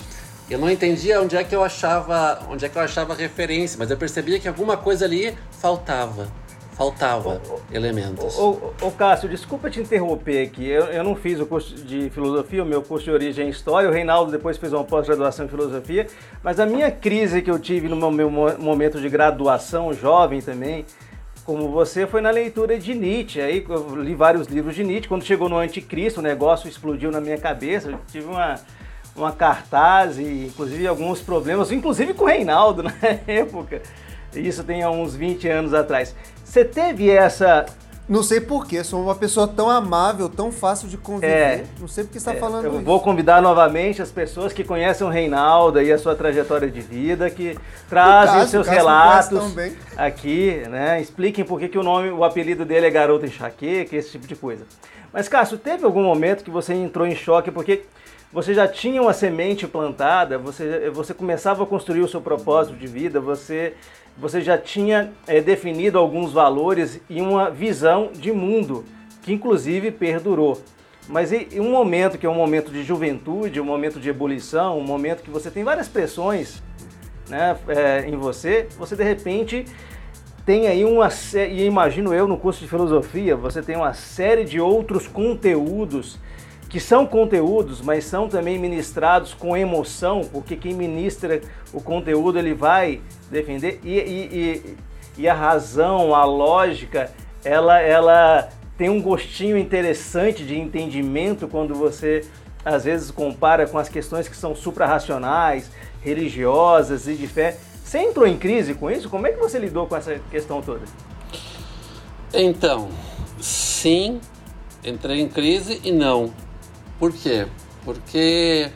[0.49, 3.89] Eu não entendia onde é que eu achava, onde é que eu achava referência, mas
[3.89, 6.29] eu percebia que alguma coisa ali faltava.
[6.73, 8.37] Faltava elementos.
[8.39, 10.67] Ô, Cássio, desculpa te interromper aqui.
[10.67, 13.89] Eu, eu não fiz o curso de filosofia, o meu curso de origem é história.
[13.89, 16.07] O Reinaldo depois fez uma pós-graduação em filosofia.
[16.41, 20.85] Mas a minha crise que eu tive no meu momento de graduação, jovem também,
[21.43, 23.41] como você, foi na leitura de Nietzsche.
[23.41, 25.07] Aí eu li vários livros de Nietzsche.
[25.07, 27.91] Quando chegou no Anticristo, o negócio explodiu na minha cabeça.
[27.91, 28.55] Eu tive uma,
[29.15, 32.93] uma cartaz e, inclusive, alguns problemas, inclusive com o Reinaldo na
[33.27, 33.81] época.
[34.35, 36.15] Isso tem uns 20 anos atrás.
[36.43, 37.65] Você teve essa
[38.11, 41.27] não sei porquê, sou uma pessoa tão amável, tão fácil de conviver.
[41.27, 42.83] É, não sei porque está é, falando eu isso.
[42.83, 47.29] vou convidar novamente as pessoas que conhecem o Reinaldo e a sua trajetória de vida,
[47.29, 49.55] que trazem caso, os seus relatos
[49.95, 50.99] aqui, né?
[50.99, 54.35] Expliquem por que, que o nome, o apelido dele é Garota Enxaqueca, esse tipo de
[54.35, 54.65] coisa.
[55.13, 57.83] Mas, Cássio, teve algum momento que você entrou em choque porque
[58.33, 62.87] você já tinha uma semente plantada, você, você começava a construir o seu propósito de
[62.87, 63.73] vida, você
[64.17, 68.83] você já tinha é, definido alguns valores e uma visão de mundo,
[69.21, 70.61] que inclusive perdurou.
[71.07, 74.83] Mas em um momento que é um momento de juventude, um momento de ebulição, um
[74.83, 76.61] momento que você tem várias pressões,
[77.29, 79.65] né, é, em você, você de repente
[80.45, 84.59] tem aí uma e imagino eu no curso de filosofia, você tem uma série de
[84.59, 86.19] outros conteúdos
[86.71, 91.41] que são conteúdos, mas são também ministrados com emoção, porque quem ministra
[91.73, 94.77] o conteúdo ele vai defender e, e, e,
[95.17, 97.11] e a razão, a lógica,
[97.43, 102.21] ela, ela tem um gostinho interessante de entendimento quando você
[102.63, 105.69] às vezes compara com as questões que são suprarracionais,
[106.01, 107.57] religiosas e de fé.
[107.83, 109.09] Você entrou em crise com isso?
[109.09, 110.85] Como é que você lidou com essa questão toda?
[112.33, 112.87] Então,
[113.41, 114.21] sim,
[114.85, 116.31] entrei em crise e não.
[117.01, 117.47] Por quê?
[117.83, 118.69] Porque,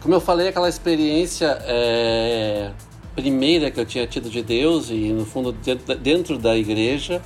[0.00, 2.70] como eu falei, aquela experiência é,
[3.16, 7.20] primeira que eu tinha tido de Deus e, no fundo, dentro da igreja,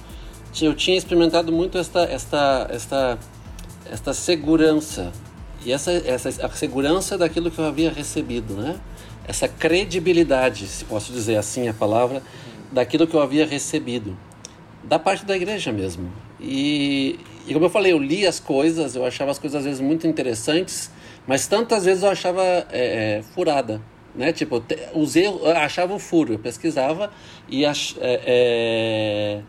[0.59, 3.19] eu tinha experimentado muito esta, esta, esta,
[3.93, 5.13] esta segurança.
[5.63, 8.81] E essa, essa a segurança daquilo que eu havia recebido, né?
[9.29, 12.23] Essa credibilidade, se posso dizer assim a palavra,
[12.73, 14.17] daquilo que eu havia recebido.
[14.83, 16.11] Da parte da igreja mesmo.
[16.41, 19.81] E, e como eu falei, eu li as coisas, eu achava as coisas às vezes
[19.81, 20.91] muito interessantes,
[21.27, 23.81] mas tantas vezes eu achava é, é, furada.
[24.15, 24.33] Né?
[24.33, 27.13] Tipo, os erros, eu achava o furo, eu pesquisava
[27.49, 29.43] e ach, é,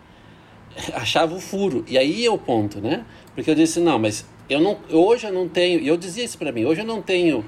[0.77, 1.83] é, achava o furo.
[1.87, 3.05] E aí é o ponto, né?
[3.33, 6.37] Porque eu disse, não, mas eu não, hoje eu não tenho, e eu dizia isso
[6.37, 7.43] para mim, hoje eu não tenho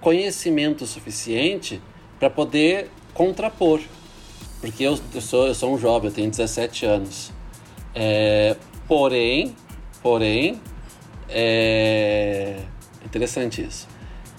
[0.00, 1.80] conhecimento suficiente
[2.18, 3.80] para poder contrapor.
[4.60, 7.32] Porque eu, eu, sou, eu sou um jovem, eu tenho 17 anos.
[7.94, 9.54] É, porém,
[10.02, 10.60] Porém,
[11.28, 12.56] é
[13.04, 13.88] interessante isso.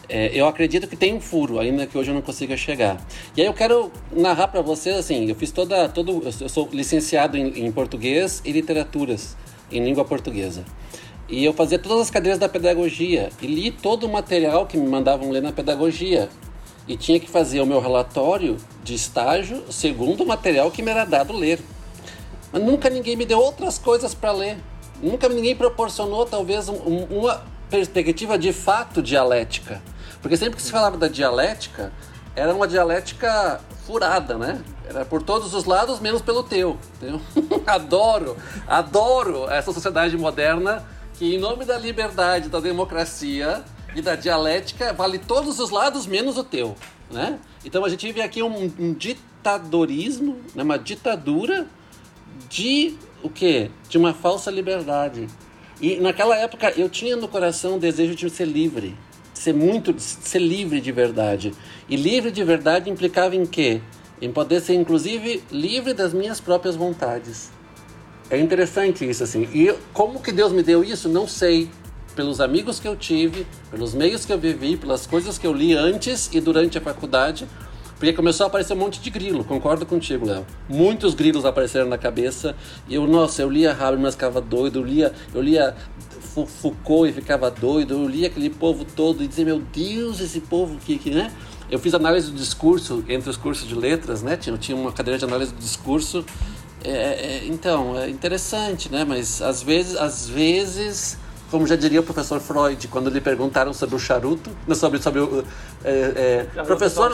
[0.10, 3.04] É, eu acredito que tem um furo, ainda que hoje eu não consiga chegar.
[3.36, 7.38] E aí eu quero narrar para vocês, assim, eu fiz toda, todo, eu sou licenciado
[7.38, 9.36] em, em português e literaturas,
[9.72, 10.66] em língua portuguesa.
[11.30, 14.88] E eu fazia todas as cadeiras da pedagogia e li todo o material que me
[14.88, 16.30] mandavam ler na pedagogia.
[16.86, 21.06] E tinha que fazer o meu relatório de estágio segundo o material que me era
[21.06, 21.60] dado ler.
[22.52, 24.58] Mas nunca ninguém me deu outras coisas para ler.
[25.04, 29.82] Nunca ninguém proporcionou, talvez, um, uma perspectiva de fato dialética.
[30.22, 31.92] Porque sempre que se falava da dialética,
[32.34, 34.64] era uma dialética furada, né?
[34.88, 36.78] Era por todos os lados, menos pelo teu.
[36.96, 37.20] Entendeu?
[37.68, 40.86] adoro, adoro essa sociedade moderna
[41.16, 43.62] que, em nome da liberdade, da democracia
[43.94, 46.76] e da dialética, vale todos os lados, menos o teu.
[47.12, 47.40] Né?
[47.66, 50.64] Então a gente vive aqui um, um ditadorismo, né?
[50.64, 51.68] uma ditadura
[52.50, 53.72] de o quê?
[53.90, 55.28] De uma falsa liberdade.
[55.82, 58.96] E naquela época eu tinha no coração o desejo de ser livre,
[59.34, 61.54] de ser muito, de ser livre de verdade.
[61.90, 63.82] E livre de verdade implicava em quê?
[64.22, 67.52] Em poder ser inclusive livre das minhas próprias vontades.
[68.30, 69.48] É interessante isso assim.
[69.54, 71.10] E como que Deus me deu isso?
[71.10, 71.70] Não sei.
[72.16, 75.74] Pelos amigos que eu tive, pelos meios que eu vivi, pelas coisas que eu li
[75.74, 77.48] antes e durante a faculdade,
[78.04, 80.46] porque começou a aparecer um monte de grilo, concordo contigo, Léo.
[80.68, 82.54] Muitos grilos apareceram na cabeça.
[82.86, 85.74] E eu, nossa, eu lia Habermas, ficava doido, eu lia, eu lia
[86.20, 90.78] Foucault e ficava doido, eu lia aquele povo todo e dizia, meu Deus, esse povo
[90.86, 91.32] que, que né?
[91.72, 94.36] Eu fiz análise do discurso entre os cursos de letras, né?
[94.36, 96.26] Tinha, tinha uma cadeira de análise do discurso.
[96.84, 99.06] É, é, então, é interessante, né?
[99.06, 101.18] Mas às vezes, às vezes
[101.54, 105.46] como já diria o professor Freud, quando lhe perguntaram sobre o charuto, sobre, sobre o.
[105.84, 107.14] É, é, professor,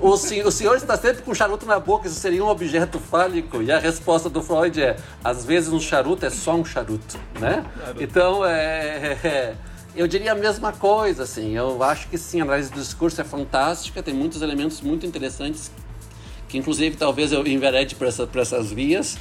[0.00, 0.16] o, o
[0.50, 3.62] senhor está sempre com charuto na boca, isso seria um objeto fálico?
[3.62, 7.64] E a resposta do Freud é: às vezes um charuto é só um charuto, né?
[7.78, 8.02] Charuto.
[8.02, 9.54] Então, é, é,
[9.94, 11.56] eu diria a mesma coisa, assim.
[11.56, 15.70] Eu acho que sim, a análise do discurso é fantástica, tem muitos elementos muito interessantes,
[16.48, 19.16] que inclusive talvez eu enverede por, essa, por essas vias.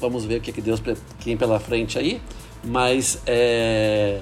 [0.00, 0.80] Vamos ver o que, que Deus
[1.22, 2.22] tem pela frente aí.
[2.66, 4.20] Mas, é,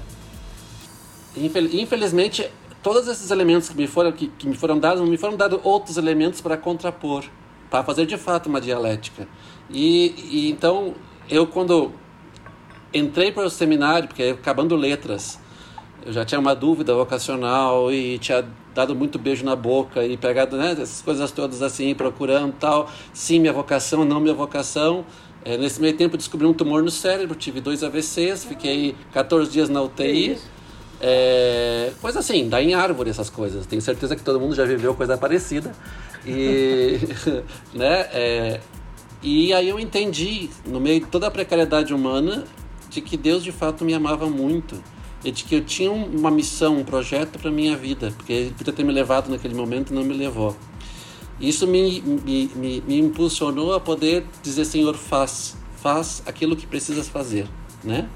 [1.35, 2.51] infelizmente,
[2.83, 5.97] todos esses elementos que me foram, que, que me foram dados, me foram dados outros
[5.97, 7.25] elementos para contrapor,
[7.71, 9.27] para fazer de fato uma dialética.
[9.71, 10.95] E, e então,
[11.29, 11.93] eu quando
[12.93, 15.41] entrei para o seminário, porque acabando letras,
[16.05, 20.57] eu já tinha uma dúvida vocacional e tinha dado muito beijo na boca e pegado
[20.57, 25.07] né, essas coisas todas assim, procurando tal, sim, minha vocação, não minha vocação.
[25.45, 29.69] É, nesse meio tempo descobri um tumor no cérebro, tive dois AVCs, fiquei 14 dias
[29.69, 30.39] na UTI.
[31.01, 33.67] É, coisa assim, dá em árvore essas coisas.
[33.67, 35.71] Tenho certeza que todo mundo já viveu coisa parecida.
[36.27, 36.99] E,
[37.75, 38.61] né, é,
[39.23, 42.45] e aí eu entendi, no meio de toda a precariedade humana,
[42.89, 44.83] de que Deus de fato me amava muito.
[45.23, 48.13] E de que eu tinha uma missão, um projeto para minha vida.
[48.17, 50.57] Porque Ele podia ter me levado naquele momento e não me levou.
[51.41, 57.09] Isso me, me, me, me impulsionou a poder dizer, Senhor, faz, faz aquilo que precisas
[57.09, 57.49] fazer,
[57.83, 58.09] né?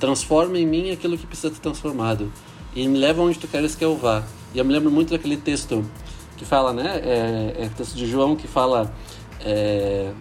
[0.00, 2.32] Transforma em mim aquilo que precisa ser transformado
[2.74, 4.24] e me leva onde tu queres que eu vá.
[4.54, 5.84] E eu me lembro muito daquele texto
[6.36, 7.00] que fala, né?
[7.04, 8.92] É, é texto de João que fala.
[9.40, 10.12] É,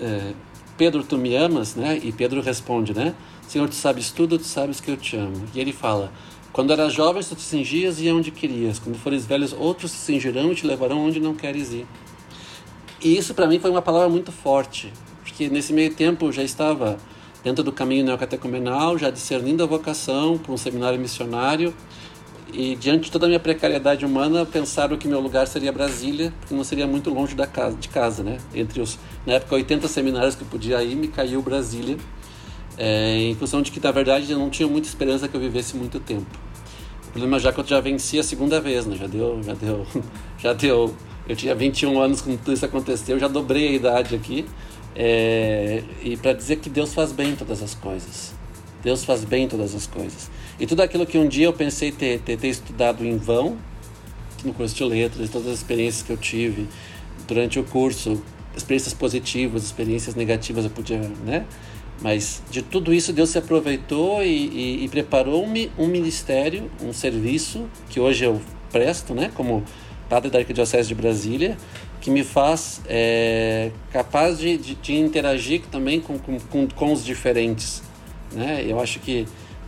[0.00, 0.32] é,
[0.76, 2.00] Pedro, tu me amas, né?
[2.02, 3.14] E Pedro responde, né?
[3.46, 5.44] Senhor, tu sabes tudo, tu sabes que eu te amo.
[5.54, 6.12] E ele fala:
[6.52, 8.78] Quando eras jovem, tu te cingias e onde querias.
[8.78, 11.86] Quando fores velhos, outros te cingirão e te levarão onde não queres ir.
[13.00, 16.42] E isso para mim foi uma palavra muito forte, porque nesse meio tempo eu já
[16.42, 16.98] estava
[17.42, 21.74] dentro do caminho neocatecumenal, já discernindo a vocação para um seminário missionário.
[22.52, 26.54] E diante de toda a minha precariedade humana, pensaram que meu lugar seria Brasília, porque
[26.54, 28.36] não seria muito longe da casa, de casa, né?
[28.54, 31.96] Entre os, na época, 80 seminários que eu podia ir, me caiu Brasília,
[32.76, 35.76] é, em função de que, na verdade, eu não tinha muita esperança que eu vivesse
[35.76, 36.26] muito tempo.
[37.08, 38.96] O problema já é que eu já venci a segunda vez, né?
[38.96, 39.86] Já deu, já deu,
[40.38, 40.94] já deu.
[41.28, 44.46] Eu tinha 21 anos quando tudo isso aconteceu, já dobrei a idade aqui.
[44.94, 48.34] É, e para dizer que Deus faz bem todas as coisas.
[48.82, 50.30] Deus faz bem todas as coisas.
[50.58, 53.56] E tudo aquilo que um dia eu pensei ter, ter, ter estudado em vão,
[54.44, 56.66] no curso de letras, todas as experiências que eu tive
[57.28, 58.22] durante o curso,
[58.56, 61.46] experiências positivas, experiências negativas, eu podia, né?
[62.02, 67.68] Mas de tudo isso Deus se aproveitou e, e, e preparou-me um ministério, um serviço
[67.88, 68.40] que hoje eu
[68.72, 69.30] presto, né?
[69.34, 69.62] Como
[70.08, 71.56] padre da Arquidiocese de Brasília,
[72.00, 77.82] que me faz é, capaz de, de, de, interagir também com, com, com, os diferentes.
[78.32, 78.64] Né?
[78.66, 79.26] Eu acho que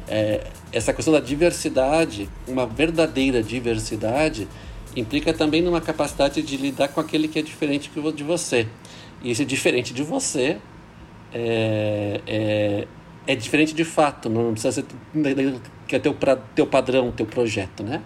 [0.08, 0.42] é,
[0.72, 4.48] essa questão da diversidade, uma verdadeira diversidade,
[4.96, 8.66] implica também numa capacidade de lidar com aquele que é diferente de você.
[9.22, 10.58] E esse diferente de você
[11.34, 12.88] é, é,
[13.26, 14.86] é diferente de fato, não precisa ser
[15.88, 16.16] que é teu,
[16.54, 18.02] teu padrão, teu projeto, né?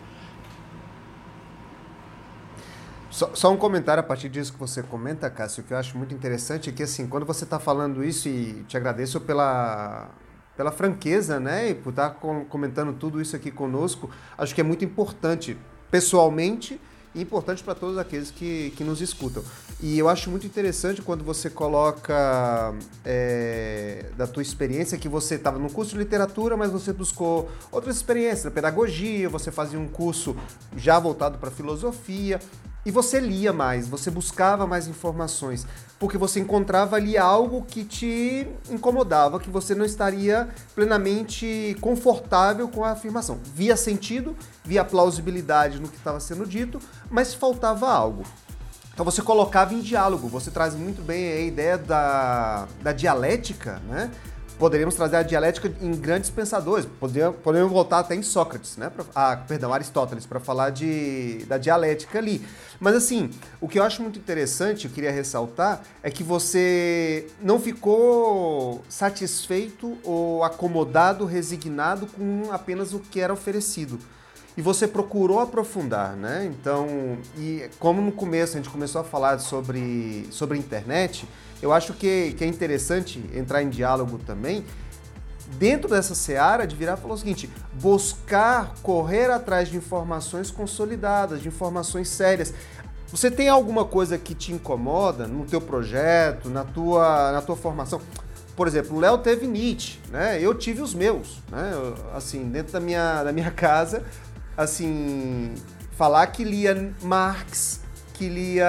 [3.11, 6.15] Só, só, um comentário a partir disso que você comenta, Cássio, que eu acho muito
[6.15, 10.09] interessante é que, assim, quando você está falando isso, e te agradeço pela,
[10.57, 12.17] pela franqueza, né, e por estar tá
[12.49, 15.59] comentando tudo isso aqui conosco, acho que é muito importante,
[15.91, 16.81] pessoalmente,
[17.15, 19.43] e importante para todos aqueles que, que nos escutam.
[19.81, 25.57] E eu acho muito interessante quando você coloca é, da tua experiência que você estava
[25.57, 30.37] no curso de literatura, mas você buscou outras experiências, pedagogia, você fazia um curso
[30.77, 32.41] já voltado para filosofia.
[32.85, 35.67] E você lia mais, você buscava mais informações,
[35.99, 42.83] porque você encontrava ali algo que te incomodava, que você não estaria plenamente confortável com
[42.85, 43.39] a afirmação.
[43.55, 48.25] Via sentido, via plausibilidade no que estava sendo dito, mas faltava algo.
[48.99, 54.11] Então você colocava em diálogo, você traz muito bem a ideia da, da dialética, né?
[54.59, 56.85] poderíamos trazer a dialética em grandes pensadores.
[56.99, 58.91] Poderíamos, poderíamos voltar até em Sócrates, né?
[58.91, 62.45] Pra, ah, perdão, Aristóteles, para falar de, da dialética ali.
[62.81, 63.31] Mas assim,
[63.61, 69.97] o que eu acho muito interessante, eu queria ressaltar, é que você não ficou satisfeito
[70.03, 73.97] ou acomodado, resignado com apenas o que era oferecido
[74.59, 76.45] e você procurou aprofundar, né?
[76.51, 81.29] Então, e como no começo a gente começou a falar sobre, sobre internet,
[81.63, 84.65] eu acho que, que é interessante entrar em diálogo também
[85.61, 91.47] dentro dessa seara de virar falar o seguinte: buscar correr atrás de informações consolidadas, de
[91.47, 92.53] informações sérias.
[93.13, 98.01] Você tem alguma coisa que te incomoda no teu projeto, na tua, na tua formação?
[98.59, 100.43] Por exemplo, o Léo teve Nietzsche, né?
[100.43, 101.71] Eu tive os meus, né?
[102.13, 104.03] Assim, dentro da minha, da minha casa,
[104.59, 105.55] assim,
[105.97, 107.81] falar que lia Marx,
[108.15, 108.67] que lia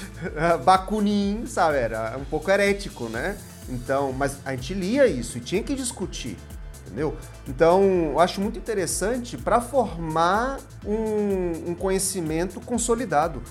[0.64, 1.76] Bakunin, sabe?
[1.76, 3.36] Era um pouco herético, né?
[3.68, 6.38] Então, mas a gente lia isso e tinha que discutir,
[6.86, 7.14] entendeu?
[7.46, 7.82] Então,
[8.12, 13.42] eu acho muito interessante para formar um, um, conhecimento consolidado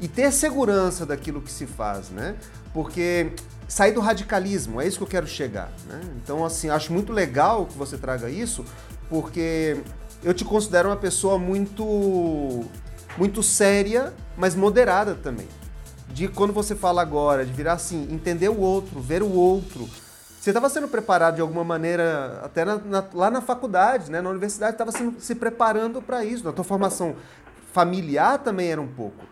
[0.00, 2.36] e ter segurança daquilo que se faz, né?
[2.72, 3.32] Porque
[3.68, 6.00] sair do radicalismo, é isso que eu quero chegar, né?
[6.16, 8.64] Então, assim, acho muito legal que você traga isso,
[9.10, 9.82] porque
[10.22, 12.64] eu te considero uma pessoa muito
[13.16, 15.48] muito séria, mas moderada também.
[16.08, 19.88] De quando você fala agora, de virar assim, entender o outro, ver o outro.
[20.40, 24.30] Você estava sendo preparado de alguma maneira, até na, na, lá na faculdade, né, na
[24.30, 26.44] universidade, estava se preparando para isso.
[26.44, 27.14] Na tua formação
[27.72, 29.24] familiar também era um pouco.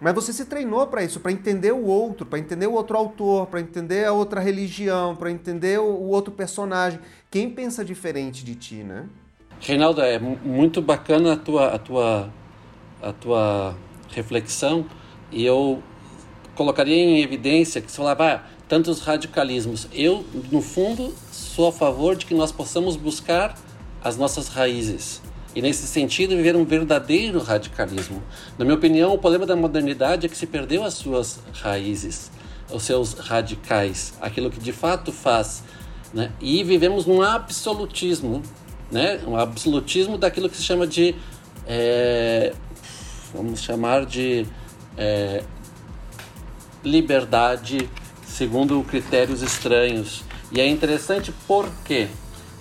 [0.00, 3.46] Mas você se treinou para isso, para entender o outro, para entender o outro autor,
[3.46, 7.00] para entender a outra religião, para entender o, o outro personagem.
[7.30, 9.06] Quem pensa diferente de ti, né?
[9.60, 12.30] Reinaldo, é muito bacana a tua, a tua,
[13.02, 13.76] a tua
[14.10, 14.86] reflexão
[15.32, 15.82] e eu
[16.54, 19.88] colocaria em evidência que você falava ah, tantos radicalismos.
[19.92, 23.54] Eu, no fundo, sou a favor de que nós possamos buscar
[24.02, 25.20] as nossas raízes
[25.54, 28.22] e, nesse sentido, viver um verdadeiro radicalismo.
[28.58, 32.30] Na minha opinião, o problema da modernidade é que se perdeu as suas raízes,
[32.70, 35.62] os seus radicais, aquilo que de fato faz.
[36.12, 36.30] Né?
[36.40, 38.42] E vivemos num absolutismo
[38.90, 39.20] né?
[39.26, 41.14] um absolutismo daquilo que se chama de.
[41.66, 42.52] É,
[43.34, 44.46] vamos chamar de
[44.96, 45.42] é,
[46.84, 47.88] liberdade
[48.24, 50.22] segundo critérios estranhos.
[50.52, 52.08] E é interessante por quê?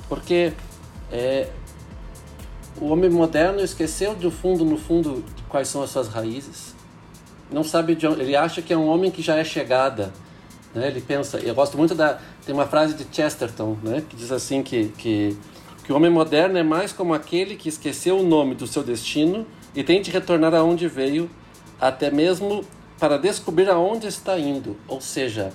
[0.10, 0.54] Porque
[1.12, 1.50] é,
[2.80, 6.74] o homem moderno esqueceu do fundo, no fundo, quais são as suas raízes.
[7.52, 10.12] Não sabe de onde, ele acha que é um homem que já é chegada.
[10.74, 10.88] Né?
[10.88, 14.04] Ele pensa, eu gosto muito da, tem uma frase de Chesterton, né?
[14.08, 15.38] que diz assim que, que,
[15.86, 19.46] que o homem moderno é mais como aquele que esqueceu o nome do seu destino
[19.76, 21.30] e tem de retornar aonde veio,
[21.80, 22.66] até mesmo
[23.00, 24.76] para descobrir aonde está indo.
[24.88, 25.54] Ou seja,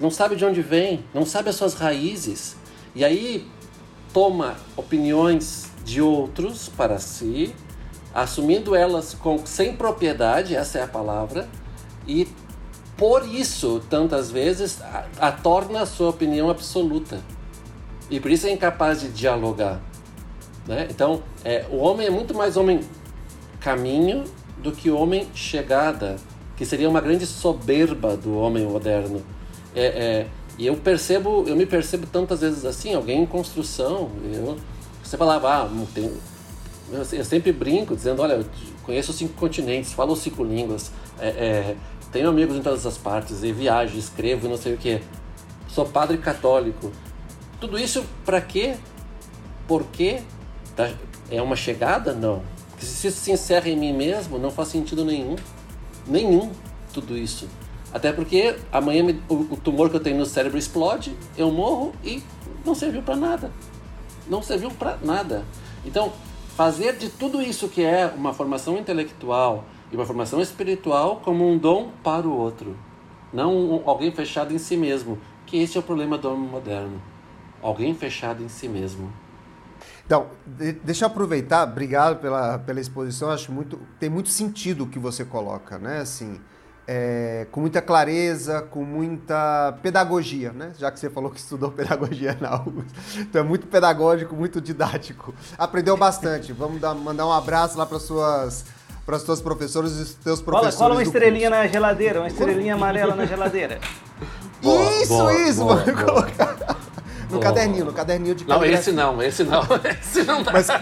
[0.00, 2.56] não sabe de onde vem, não sabe as suas raízes.
[2.94, 3.46] E aí
[4.14, 7.54] toma opiniões de outros para si,
[8.14, 11.46] assumindo elas com, sem propriedade, essa é a palavra,
[12.08, 12.26] e
[12.96, 17.20] por isso, tantas vezes, a, a torna a sua opinião absoluta.
[18.10, 19.80] E por isso é incapaz de dialogar.
[20.66, 20.86] Né?
[20.90, 22.80] Então, é, o homem é muito mais homem
[23.60, 24.24] caminho
[24.58, 26.16] do que homem chegada,
[26.56, 29.22] que seria uma grande soberba do homem moderno
[29.76, 30.26] é, é,
[30.56, 34.56] e eu percebo, eu me percebo tantas vezes assim, alguém em construção, eu,
[35.04, 36.10] você falava, ah, tem,
[36.90, 38.46] eu, eu, sempre brinco dizendo, olha, eu
[38.82, 41.76] conheço cinco continentes, falo cinco línguas, é, é,
[42.10, 45.02] tenho amigos em todas as partes, e viajo, escrevo, não sei o que,
[45.68, 46.90] sou padre católico.
[47.60, 48.76] Tudo isso para quê?
[49.66, 50.22] Por quê?
[50.74, 50.90] Tá,
[51.30, 52.12] é uma chegada?
[52.12, 52.42] Não.
[52.70, 55.36] Porque se isso se encerra em mim mesmo, não faz sentido nenhum.
[56.06, 56.50] Nenhum
[56.92, 57.48] tudo isso.
[57.92, 61.92] Até porque amanhã me, o, o, tumor que eu tenho no cérebro explode, eu morro
[62.04, 62.22] e
[62.64, 63.50] não serviu para nada.
[64.28, 65.44] Não serviu para nada.
[65.84, 66.12] Então,
[66.56, 71.56] fazer de tudo isso que é uma formação intelectual e uma formação espiritual como um
[71.56, 72.76] dom para o outro.
[73.32, 75.18] Não alguém fechado em si mesmo.
[75.46, 77.00] Que esse é o problema do homem moderno.
[77.66, 79.12] Alguém fechado em si mesmo.
[80.06, 84.86] Então, de, deixa eu aproveitar, obrigado pela, pela exposição, acho muito, tem muito sentido o
[84.86, 85.98] que você coloca, né?
[85.98, 86.40] Assim,
[86.86, 90.74] é, com muita clareza, com muita pedagogia, né?
[90.78, 93.18] Já que você falou que estudou pedagogia na UFRGS.
[93.22, 95.34] Então é muito pedagógico, muito didático.
[95.58, 96.52] Aprendeu bastante.
[96.52, 98.64] Vamos dar, mandar um abraço lá para suas
[99.04, 100.76] para as suas professoras e os teus professores.
[100.76, 101.64] Cola, uma estrelinha curso.
[101.64, 103.80] na geladeira, uma estrelinha amarela na geladeira.
[104.62, 106.04] Boa, isso, boa, isso, boa, mano.
[106.04, 106.85] Colocar.
[107.30, 109.62] No caderninho, no caderninho de Não, esse não, esse não.
[110.00, 110.52] Esse não dá.
[110.52, 110.68] Mas...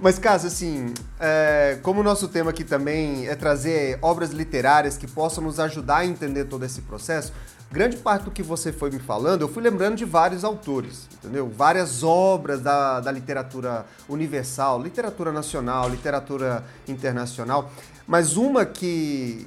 [0.00, 5.06] Mas, caso assim, é, como o nosso tema aqui também é trazer obras literárias que
[5.06, 7.32] possam nos ajudar a entender todo esse processo,
[7.70, 11.48] grande parte do que você foi me falando, eu fui lembrando de vários autores, entendeu?
[11.48, 17.70] Várias obras da, da literatura universal, literatura nacional, literatura internacional,
[18.08, 19.46] mas uma que,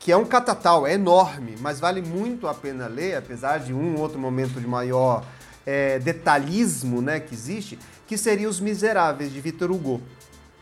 [0.00, 4.00] que é um catatal, é enorme, mas vale muito a pena ler, apesar de um
[4.00, 5.22] outro momento de maior
[5.66, 10.00] é, detalhismo né, que existe, que seria Os Miseráveis, de Victor Hugo.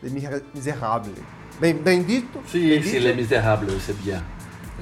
[0.03, 0.11] Les
[0.53, 1.15] Misérables.
[1.57, 2.41] Bem, bem dito?
[2.51, 4.21] Sim, bem sim, Les Misérables, c'est bien.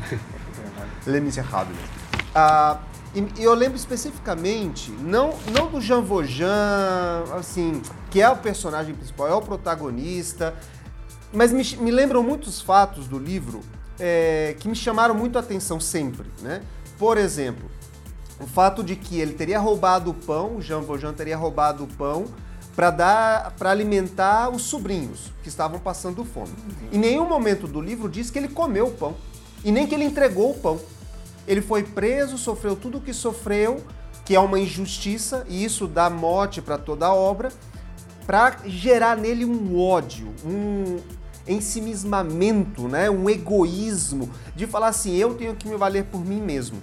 [1.05, 1.77] Les Misérables.
[2.33, 2.79] Ah,
[3.13, 7.79] e, e, eu lembro especificamente, não, não do Jean Valjean, assim,
[8.09, 10.55] que é o personagem principal, é o protagonista,
[11.31, 13.61] mas me, me lembram muitos fatos do livro
[13.99, 16.61] é, que me chamaram muito a atenção sempre, né?
[16.97, 17.69] Por exemplo,
[18.39, 22.25] o fato de que ele teria roubado o pão, Jean Valjean teria roubado o pão
[22.75, 26.51] para dar para alimentar os sobrinhos que estavam passando fome.
[26.51, 26.89] Uhum.
[26.91, 29.15] Em nenhum momento do livro diz que ele comeu o pão
[29.63, 30.79] e nem que ele entregou o pão.
[31.47, 33.83] Ele foi preso, sofreu tudo o que sofreu,
[34.25, 37.49] que é uma injustiça e isso dá mote para toda a obra,
[38.27, 40.99] para gerar nele um ódio, um
[41.47, 43.09] ensimismamento, né?
[43.09, 46.81] um egoísmo de falar assim, eu tenho que me valer por mim mesmo.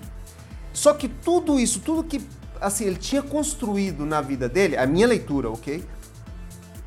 [0.73, 2.21] Só que tudo isso, tudo que
[2.61, 5.85] assim, ele tinha construído na vida dele, a minha leitura, ok?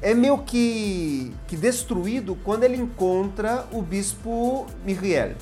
[0.01, 5.33] É meio que, que destruído quando ele encontra o bispo Miriel,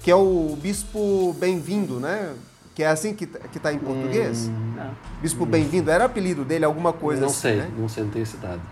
[0.00, 2.34] que é o bispo bem-vindo, né?
[2.74, 4.48] Que é assim que, que tá em português?
[4.48, 5.46] Hum, bispo hum.
[5.46, 7.70] bem-vindo, era o apelido dele, alguma coisa não assim, sei, né?
[7.76, 8.62] Não sei, não tenho esse dado.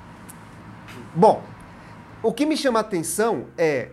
[1.15, 1.43] Bom,
[2.23, 3.91] o que me chama a atenção é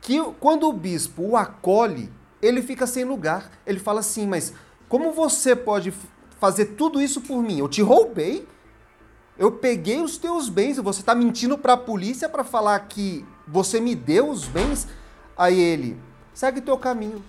[0.00, 2.10] que quando o bispo o acolhe,
[2.42, 3.50] ele fica sem lugar.
[3.66, 4.52] Ele fala assim, mas
[4.88, 5.92] como você pode
[6.38, 7.58] fazer tudo isso por mim?
[7.58, 8.48] Eu te roubei,
[9.38, 13.80] eu peguei os teus bens, você está mentindo para a polícia para falar que você
[13.80, 14.88] me deu os bens?
[15.36, 15.98] Aí ele,
[16.34, 17.22] segue teu caminho.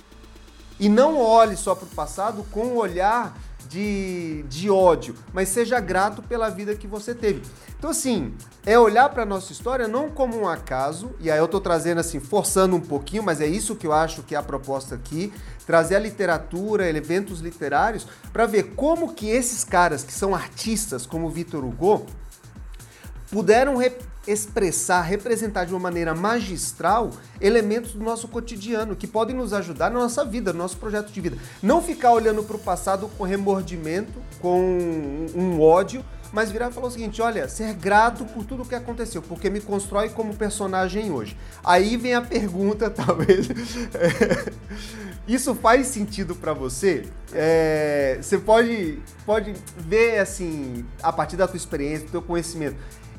[0.80, 3.38] E não olhe só para o passado com um olhar
[3.70, 7.41] de, de ódio, mas seja grato pela vida que você teve.
[7.78, 8.34] Então, assim,
[8.66, 12.20] é olhar para nossa história não como um acaso, e aí eu estou trazendo assim,
[12.20, 15.34] forçando um pouquinho, mas é isso que eu acho que é a proposta aqui,
[15.66, 21.30] trazer a literatura, eventos literários, para ver como que esses caras que são artistas, como
[21.30, 22.05] Victor Hugo,
[23.32, 23.78] puderam
[24.28, 27.09] expressar, representar de uma maneira magistral
[27.39, 31.22] elementos do nosso cotidiano que podem nos ajudar na nossa vida, no nosso projeto de
[31.22, 31.38] vida.
[31.61, 36.88] Não ficar olhando para o passado com remordimento, com um ódio, mas virar e falar
[36.88, 41.11] o seguinte: olha, ser grato por tudo o que aconteceu, porque me constrói como personagem
[41.11, 41.36] hoje.
[41.63, 43.49] Aí vem a pergunta, talvez.
[43.93, 44.51] É,
[45.28, 47.05] isso faz sentido para você?
[47.34, 52.76] É, você pode, pode ver, assim, a partir da tua experiência, do teu conhecimento,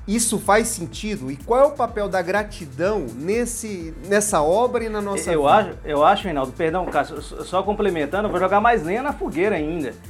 [0.07, 1.31] isso faz sentido?
[1.31, 5.55] E qual é o papel da gratidão nesse, nessa obra e na nossa eu vida?
[5.55, 9.95] Acho, eu acho, Reinaldo, perdão, Cássio, só complementando, vou jogar mais lenha na fogueira ainda.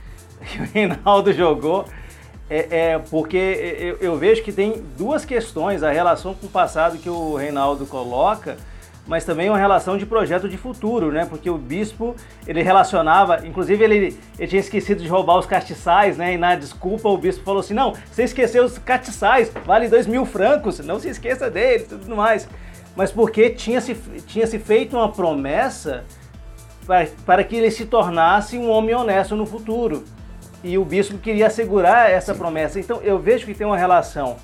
[0.43, 1.85] O Reinaldo jogou,
[2.51, 6.99] é, é porque eu, eu, vejo que tem duas questões, a relação com o passado
[6.99, 8.57] que o Reinaldo coloca,
[9.07, 11.27] mas também uma relação de projeto de futuro, né?
[11.27, 12.15] Porque o bispo,
[12.47, 16.35] ele relacionava, inclusive ele, ele tinha esquecido de roubar os castiçais, né?
[16.35, 20.25] E na desculpa o bispo falou assim, não, você esqueceu os castiçais, vale dois mil
[20.25, 22.49] francos, não se esqueça deles, tudo mais.
[22.95, 23.95] Mas porque tinha se,
[24.27, 26.05] tinha se feito uma promessa
[26.87, 30.05] para, para que ele se tornasse um homem honesto no futuro.
[30.63, 32.79] E o bispo queria assegurar essa promessa.
[32.79, 34.37] Então eu vejo que tem uma relação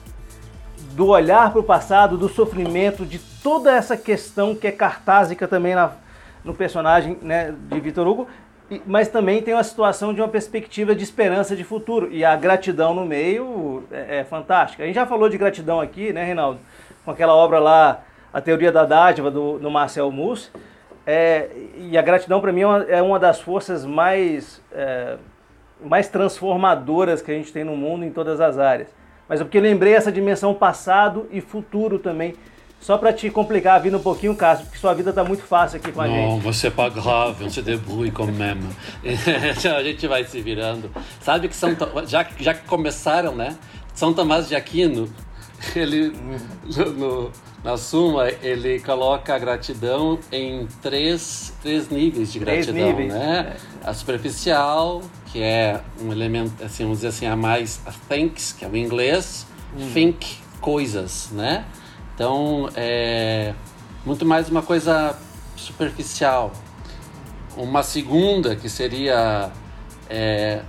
[0.98, 5.72] do olhar para o passado, do sofrimento, de toda essa questão que é cartásica também
[5.72, 5.92] na,
[6.42, 8.26] no personagem né, de Vitor Hugo,
[8.84, 12.08] mas também tem uma situação de uma perspectiva de esperança de futuro.
[12.10, 14.82] E a gratidão no meio é, é fantástica.
[14.82, 16.58] A gente já falou de gratidão aqui, né, Reinaldo?
[17.04, 20.50] Com aquela obra lá, A Teoria da Dádiva, do, do Marcel Mauss.
[21.06, 25.16] É, e a gratidão, para mim, é uma, é uma, das forças mais, é,
[25.80, 28.98] mais transformadoras que a gente tem no mundo em todas as áreas
[29.28, 32.34] mas é porque lembrei essa dimensão passado e futuro também.
[32.80, 35.78] Só para te complicar a vida um pouquinho, Cássio, porque sua vida tá muito fácil
[35.78, 36.28] aqui com a Não, gente.
[36.28, 38.60] Não, você é pas grave, on se débrouille quand même.
[39.04, 40.88] a gente vai se virando.
[41.20, 41.76] Sabe que São
[42.06, 43.56] já, já que começaram, né?
[43.94, 45.08] São Tomás de Aquino,
[45.74, 46.12] ele
[46.96, 47.32] no,
[47.64, 53.12] na Suma, ele coloca a gratidão em três, três níveis de gratidão, três níveis.
[53.12, 53.56] né?
[53.84, 55.02] A superficial,
[55.32, 58.76] que é um elemento, assim, vamos dizer assim, a mais a thanks, que é o
[58.76, 59.90] inglês, hum.
[59.92, 61.64] think, coisas, né?
[62.14, 63.54] Então, é
[64.04, 65.16] muito mais uma coisa
[65.56, 66.52] superficial.
[67.56, 69.50] Uma segunda, que seria
[70.08, 70.62] é,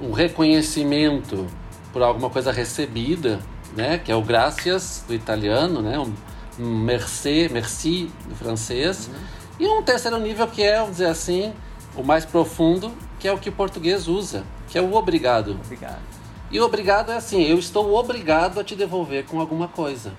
[0.00, 1.46] um reconhecimento
[1.92, 3.40] por alguma coisa recebida,
[3.76, 3.98] né?
[3.98, 5.98] Que é o gracias do italiano, né?
[5.98, 6.14] Um,
[6.58, 9.08] um merci, merci do francês.
[9.08, 9.14] Uhum.
[9.58, 11.52] E um terceiro nível que é, vamos dizer assim,
[11.96, 12.92] o mais profundo,
[13.24, 15.52] que é o que o português usa, que é o obrigado.
[15.64, 16.02] Obrigado.
[16.50, 20.12] E obrigado é assim, eu estou obrigado a te devolver com alguma coisa.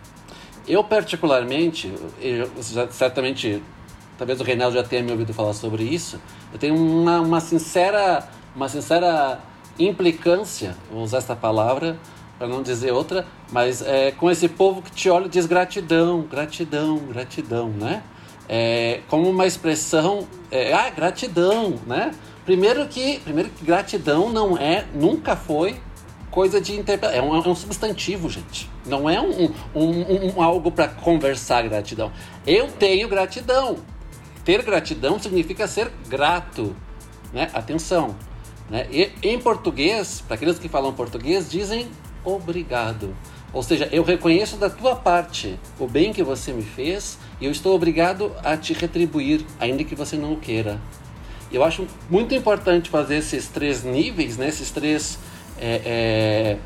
[0.67, 2.49] Eu particularmente, eu,
[2.89, 3.61] certamente,
[4.17, 6.19] talvez o Reinaldo já tenha me ouvido falar sobre isso,
[6.51, 9.39] eu tenho uma, uma sincera, uma sincera
[9.77, 11.99] implicância, vou usar essa palavra,
[12.39, 16.23] para não dizer outra, mas é, com esse povo que te olha e diz gratidão,
[16.23, 18.01] gratidão, gratidão, né?
[18.49, 22.11] É, como uma expressão, é, ah, gratidão, né?
[22.45, 25.75] Primeiro que, primeiro que gratidão não é, nunca foi
[26.29, 28.69] coisa de interpretação, é um, é um substantivo, gente.
[28.85, 32.11] Não é um, um, um algo para conversar gratidão.
[32.45, 33.77] Eu tenho gratidão.
[34.43, 36.75] Ter gratidão significa ser grato,
[37.33, 37.49] né?
[37.53, 38.15] Atenção,
[38.69, 38.85] né?
[38.91, 41.87] E, em português, para aqueles que falam português, dizem
[42.23, 43.15] obrigado.
[43.51, 47.51] Ou seja, eu reconheço da tua parte o bem que você me fez e eu
[47.51, 50.79] estou obrigado a te retribuir, ainda que você não o queira.
[51.51, 54.49] Eu acho muito importante fazer esses três níveis, né?
[54.49, 55.19] esses três,
[55.57, 56.57] é, é,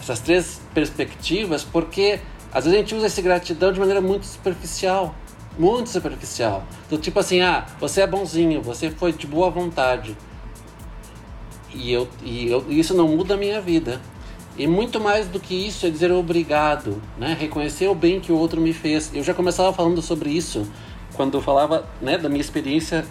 [0.00, 2.20] essas três perspectivas, porque
[2.52, 5.14] às vezes a gente usa esse gratidão de maneira muito superficial,
[5.58, 6.64] muito superficial.
[6.88, 10.16] Do tipo assim, ah, você é bonzinho, você foi de boa vontade.
[11.74, 14.00] E, eu, e eu, isso não muda a minha vida.
[14.56, 17.36] E muito mais do que isso é dizer obrigado, né?
[17.38, 19.10] Reconhecer o bem que o outro me fez.
[19.14, 20.66] Eu já começava falando sobre isso
[21.14, 23.04] quando eu falava né, da minha experiência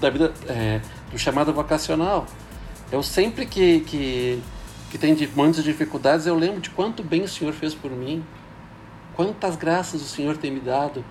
[0.00, 0.80] da vida é,
[1.10, 2.26] do chamado vocacional.
[2.92, 4.42] Eu sempre que, que,
[4.90, 8.24] que tem muitas dificuldades, eu lembro de quanto bem o Senhor fez por mim,
[9.14, 11.04] quantas graças o Senhor tem me dado.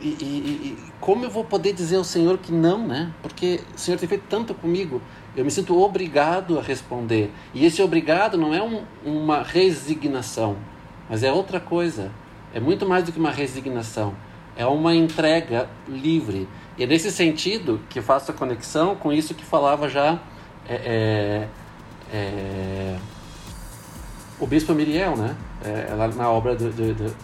[0.00, 3.12] E, e, e, como eu vou poder dizer ao Senhor que não, né?
[3.20, 5.02] Porque o Senhor tem feito tanto comigo.
[5.36, 7.32] Eu me sinto obrigado a responder.
[7.52, 10.56] E esse obrigado não é um, uma resignação,
[11.08, 12.12] mas é outra coisa.
[12.54, 14.14] É muito mais do que uma resignação.
[14.56, 16.48] É uma entrega livre.
[16.78, 20.18] E é nesse sentido que faço a conexão com isso que falava já
[20.68, 21.48] é, é,
[22.12, 22.96] é,
[24.38, 25.36] o Bispo Miriel, né?
[25.64, 27.14] É, na obra do, do, do,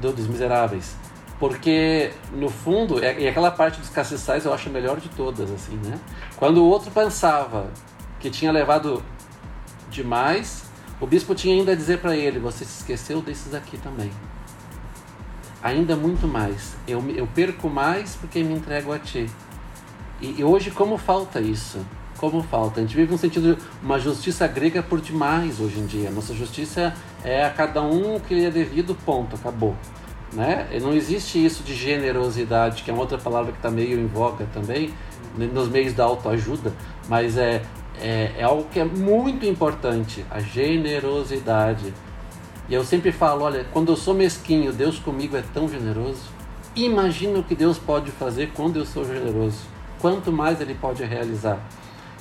[0.00, 0.96] do, dos Miseráveis
[1.38, 5.76] porque no fundo e aquela parte dos castiçais eu acho a melhor de todas assim
[5.84, 5.98] né
[6.36, 7.70] quando o outro pensava
[8.20, 9.02] que tinha levado
[9.90, 10.64] demais
[11.00, 14.10] O bispo tinha ainda a dizer para ele: Você se esqueceu desses aqui também.
[15.64, 16.76] Ainda muito mais.
[16.86, 19.30] Eu, eu perco mais porque me entrego a ti.
[20.20, 21.78] E, e hoje, como falta isso?
[22.18, 22.80] Como falta?
[22.80, 26.10] A gente vive um sentido, uma justiça grega por demais hoje em dia.
[26.10, 26.94] Nossa justiça
[27.24, 29.74] é a cada um o que lhe é devido, ponto, acabou.
[30.34, 30.68] Né?
[30.82, 34.46] Não existe isso de generosidade, que é uma outra palavra que está meio em voga
[34.52, 34.92] também,
[35.34, 36.74] nos meios da autoajuda,
[37.08, 37.62] mas é,
[37.98, 41.94] é, é algo que é muito importante, a generosidade.
[42.68, 46.22] E eu sempre falo, olha, quando eu sou mesquinho, Deus comigo é tão generoso.
[46.74, 49.58] Imagina o que Deus pode fazer quando eu sou generoso.
[50.00, 51.58] Quanto mais Ele pode realizar.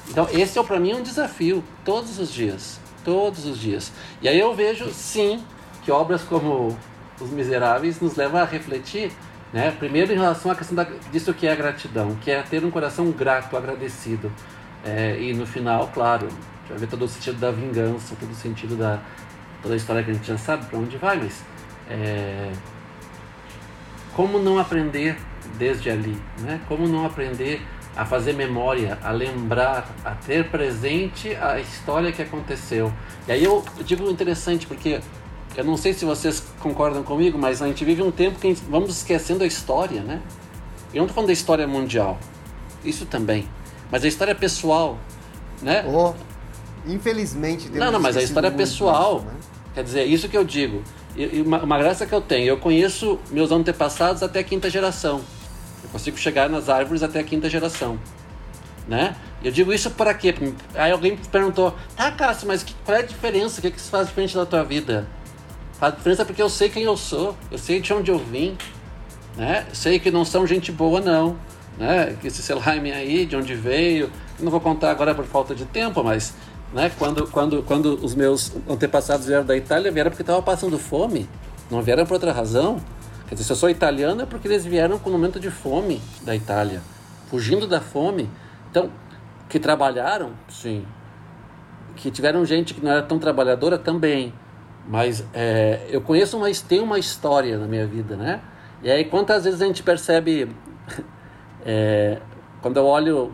[0.09, 2.79] Então, esse é para mim um desafio, todos os dias.
[3.05, 3.91] Todos os dias.
[4.21, 5.43] E aí eu vejo, sim,
[5.83, 6.77] que obras como
[7.19, 9.11] Os Miseráveis nos levam a refletir
[9.53, 9.71] né?
[9.77, 12.71] Primeiro, em relação à questão da, disso que é a gratidão, que é ter um
[12.71, 14.31] coração grato, agradecido.
[14.83, 16.27] É, e no final, claro,
[16.67, 18.99] vai ver todo o sentido da vingança, todo o sentido da
[19.63, 21.41] toda a história que a gente já sabe para onde vai, mas
[21.89, 22.51] é,
[24.13, 25.17] como não aprender
[25.57, 26.61] desde ali, né?
[26.67, 27.61] Como não aprender
[27.95, 32.91] a fazer memória, a lembrar, a ter presente a história que aconteceu.
[33.27, 34.99] E aí eu digo interessante porque
[35.55, 38.89] eu não sei se vocês concordam comigo, mas a gente vive um tempo que vamos
[38.89, 40.21] esquecendo a história, né?
[40.93, 42.19] Eu não estou falando da história mundial,
[42.83, 43.47] isso também,
[43.91, 44.97] mas a história pessoal,
[45.61, 45.85] né?
[45.87, 46.13] Oh,
[46.85, 47.69] infelizmente.
[47.69, 49.33] Não, não, mas a história pessoal, né?
[49.73, 50.83] Quer dizer, isso que eu digo.
[51.15, 55.21] E uma, uma graça que eu tenho, eu conheço meus antepassados até a quinta geração.
[55.83, 57.99] Eu consigo chegar nas árvores até a quinta geração,
[58.87, 59.15] né?
[59.43, 60.33] Eu digo isso para quê?
[60.73, 63.59] Aí alguém perguntou, tá, Cássio, mas qual é a diferença?
[63.59, 65.05] O que, é que isso faz diferente da tua vida?
[65.73, 68.57] Faz diferença porque eu sei quem eu sou, eu sei de onde eu vim,
[69.35, 69.65] né?
[69.73, 71.37] Sei que não são gente boa, não.
[71.77, 72.15] Né?
[72.23, 74.09] Esse Selheim aí, de onde veio,
[74.39, 76.33] não vou contar agora por falta de tempo, mas
[76.73, 76.91] né?
[76.97, 81.29] quando, quando, quando os meus antepassados vieram da Itália, vieram porque estavam passando fome,
[81.69, 82.81] não vieram por outra razão.
[83.27, 86.01] Quer dizer, se eu sou italiano é porque eles vieram com um momento de fome
[86.23, 86.81] da Itália,
[87.29, 88.29] fugindo da fome.
[88.69, 88.89] Então,
[89.47, 90.85] que trabalharam, sim.
[91.95, 94.33] Que tiveram gente que não era tão trabalhadora também.
[94.87, 98.41] Mas é, eu conheço uma, tem uma história na minha vida, né?
[98.81, 100.53] E aí quantas vezes a gente percebe,
[101.65, 102.19] é,
[102.61, 103.33] quando eu olho,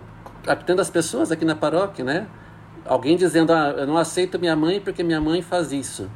[0.65, 2.27] tendo as pessoas aqui na paróquia, né?
[2.89, 6.09] Alguém dizendo, ah, eu não aceito minha mãe porque minha mãe faz isso.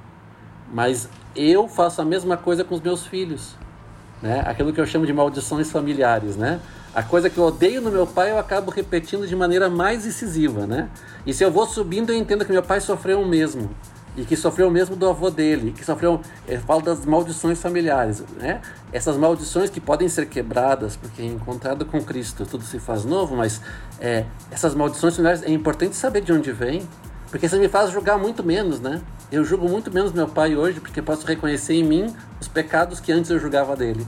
[0.74, 3.56] Mas eu faço a mesma coisa com os meus filhos.
[4.24, 4.42] Né?
[4.44, 6.60] Aquilo que eu chamo de maldições familiares, né?
[6.96, 10.66] A coisa que eu odeio no meu pai eu acabo repetindo de maneira mais incisiva,
[10.66, 10.90] né?
[11.28, 13.70] E se eu vou subindo eu entendo que meu pai sofreu o mesmo
[14.16, 18.62] e que sofreu mesmo do avô dele, que sofreu, eu falo das maldições familiares, né?
[18.92, 23.62] Essas maldições que podem ser quebradas, porque encontrado com Cristo tudo se faz novo, mas
[24.00, 26.88] é, essas maldições familiares é importante saber de onde vem,
[27.30, 29.02] porque isso me faz julgar muito menos, né?
[29.32, 33.12] Eu julgo muito menos meu pai hoje, porque posso reconhecer em mim os pecados que
[33.12, 34.06] antes eu julgava dele.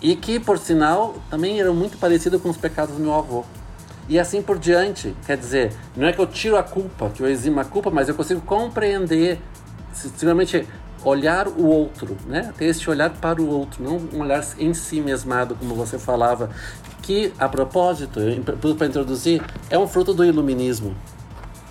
[0.00, 3.44] E que, por sinal, também eram muito parecidos com os pecados do meu avô
[4.08, 5.14] e assim por diante.
[5.26, 8.08] Quer dizer, não é que eu tiro a culpa, que eu eximo a culpa, mas
[8.08, 9.40] eu consigo compreender,
[9.92, 10.66] simplesmente
[11.04, 12.52] olhar o outro, né?
[12.56, 16.50] Ter esse olhar para o outro, não um olhar em si mesmado, como você falava.
[17.02, 18.20] Que, a propósito,
[18.76, 19.40] para introduzir,
[19.70, 20.96] é um fruto do iluminismo.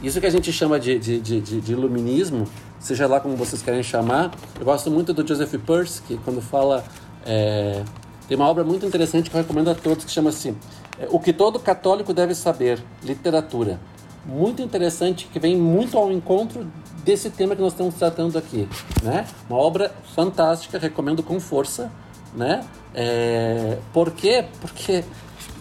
[0.02, 2.48] Isso que a gente chama de, de, de, de, iluminismo,
[2.80, 6.84] seja lá como vocês querem chamar, eu gosto muito do Joseph Peirce, que quando fala.
[7.26, 7.82] É,
[8.28, 10.56] tem uma obra muito interessante que eu recomendo a todos, que chama assim
[11.10, 13.80] o que todo católico deve saber, literatura.
[14.26, 16.68] Muito interessante, que vem muito ao encontro
[17.04, 18.68] desse tema que nós estamos tratando aqui.
[19.04, 19.28] Né?
[19.50, 21.92] Uma obra fantástica, recomendo com força.
[22.34, 22.66] Né?
[22.94, 24.46] É, por quê?
[24.60, 25.04] Porque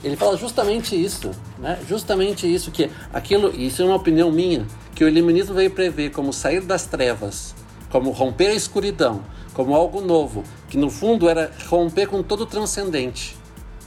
[0.03, 1.79] ele fala justamente isso, né?
[1.87, 6.33] justamente isso, que aquilo, isso é uma opinião minha, que o iluminismo veio prever como
[6.33, 7.55] sair das trevas,
[7.91, 9.23] como romper a escuridão,
[9.53, 13.37] como algo novo, que no fundo era romper com todo o transcendente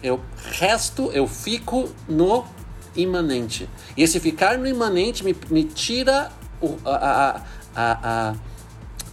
[0.01, 0.19] eu
[0.59, 2.45] resto, eu fico no
[2.95, 3.69] imanente.
[3.95, 6.31] E esse ficar no imanente me, me tira
[6.61, 7.41] o, a,
[7.75, 8.35] a, a,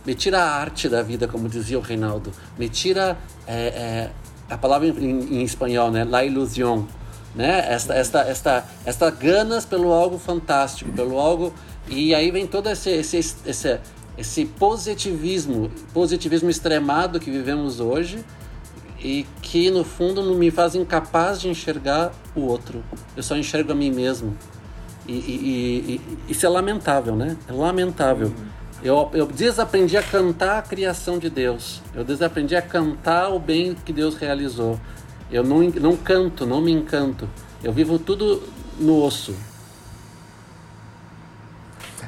[0.04, 2.32] me tira a arte da vida, como dizia o Reinaldo.
[2.58, 4.10] Me tira é, é,
[4.48, 6.04] a palavra em, em, espanhol, né?
[6.04, 6.86] La ilusión.
[7.34, 7.66] Né?
[7.68, 11.52] Esta, esta, esta, esta ganas pelo algo fantástico, pelo algo.
[11.88, 13.80] E aí vem todo esse, esse, esse,
[14.16, 18.24] esse positivismo, positivismo extremado que vivemos hoje
[19.04, 22.82] e que no fundo me faz incapaz de enxergar o outro.
[23.14, 24.34] Eu só enxergo a mim mesmo.
[25.06, 27.36] E, e, e, isso é lamentável, né?
[27.46, 28.32] É lamentável.
[28.82, 31.82] Eu, eu desaprendi a cantar a criação de Deus.
[31.94, 34.80] Eu desaprendi a cantar o bem que Deus realizou.
[35.30, 37.28] Eu não, não canto, não me encanto.
[37.62, 38.42] Eu vivo tudo
[38.78, 39.34] no osso.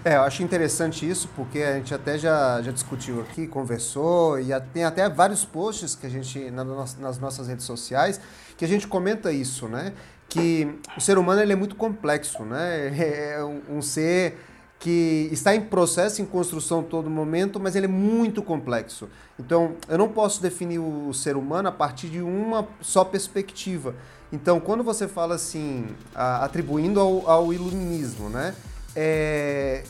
[0.06, 4.50] É, eu acho interessante isso, porque a gente até já, já discutiu aqui, conversou, e
[4.72, 8.20] tem até vários posts que a gente, nas nossas redes sociais,
[8.56, 9.92] que a gente comenta isso, né?
[10.28, 12.94] Que o ser humano ele é muito complexo, né?
[12.96, 14.38] É um ser
[14.78, 19.08] que está em processo, em construção todo momento, mas ele é muito complexo.
[19.36, 23.92] Então, eu não posso definir o ser humano a partir de uma só perspectiva.
[24.32, 25.84] Então, quando você fala assim,
[26.14, 28.54] atribuindo ao, ao iluminismo, né?
[28.98, 29.82] É,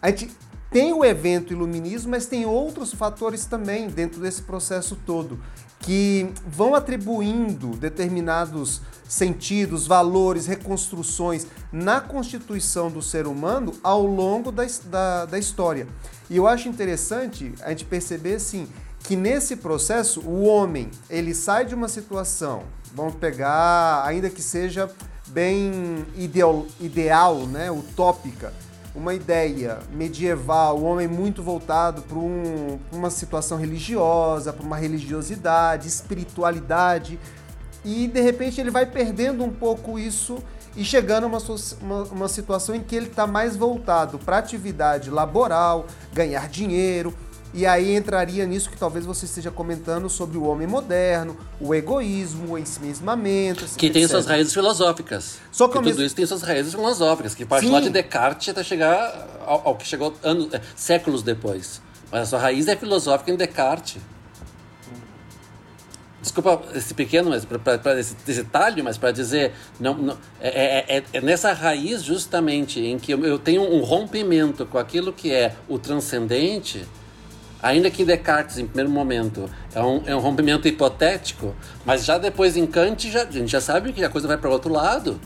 [0.00, 0.30] a gente
[0.70, 5.38] tem o evento iluminismo, mas tem outros fatores também dentro desse processo todo
[5.80, 14.66] que vão atribuindo determinados sentidos, valores, reconstruções na constituição do ser humano ao longo da,
[14.84, 15.86] da, da história.
[16.28, 18.66] E eu acho interessante a gente perceber assim
[19.00, 24.90] que nesse processo o homem ele sai de uma situação, vamos pegar, ainda que seja
[25.28, 28.52] bem ideal, ideal né, utópica,
[28.96, 35.86] uma ideia medieval, o homem muito voltado para um, uma situação religiosa, para uma religiosidade,
[35.86, 37.20] espiritualidade,
[37.84, 40.42] e de repente ele vai perdendo um pouco isso
[40.74, 41.38] e chegando a uma,
[41.80, 47.14] uma, uma situação em que ele está mais voltado para atividade laboral, ganhar dinheiro,
[47.56, 52.52] e aí entraria nisso que talvez você esteja comentando sobre o homem moderno, o egoísmo,
[52.52, 53.64] o ensimismamento.
[53.64, 53.94] Assim, que etc.
[53.94, 55.38] tem suas raízes filosóficas.
[55.50, 56.02] Só que, que tudo mesmo...
[56.02, 57.72] isso tem suas raízes filosóficas, que parte Sim.
[57.72, 61.80] lá de Descartes até chegar ao, ao que chegou anos, é, séculos depois.
[62.12, 64.02] Mas a sua raiz é filosófica em Descartes.
[66.20, 71.04] Desculpa esse pequeno, mas para esse, detalhe, mas para dizer, não, não é, é, é,
[71.10, 75.54] é, nessa raiz justamente em que eu, eu tenho um rompimento com aquilo que é
[75.66, 76.84] o transcendente
[77.62, 81.54] Ainda que Descartes, em primeiro momento, é um, é um rompimento hipotético,
[81.84, 84.48] mas já depois em Kant, já, a gente já sabe que a coisa vai para
[84.48, 85.18] o outro lado.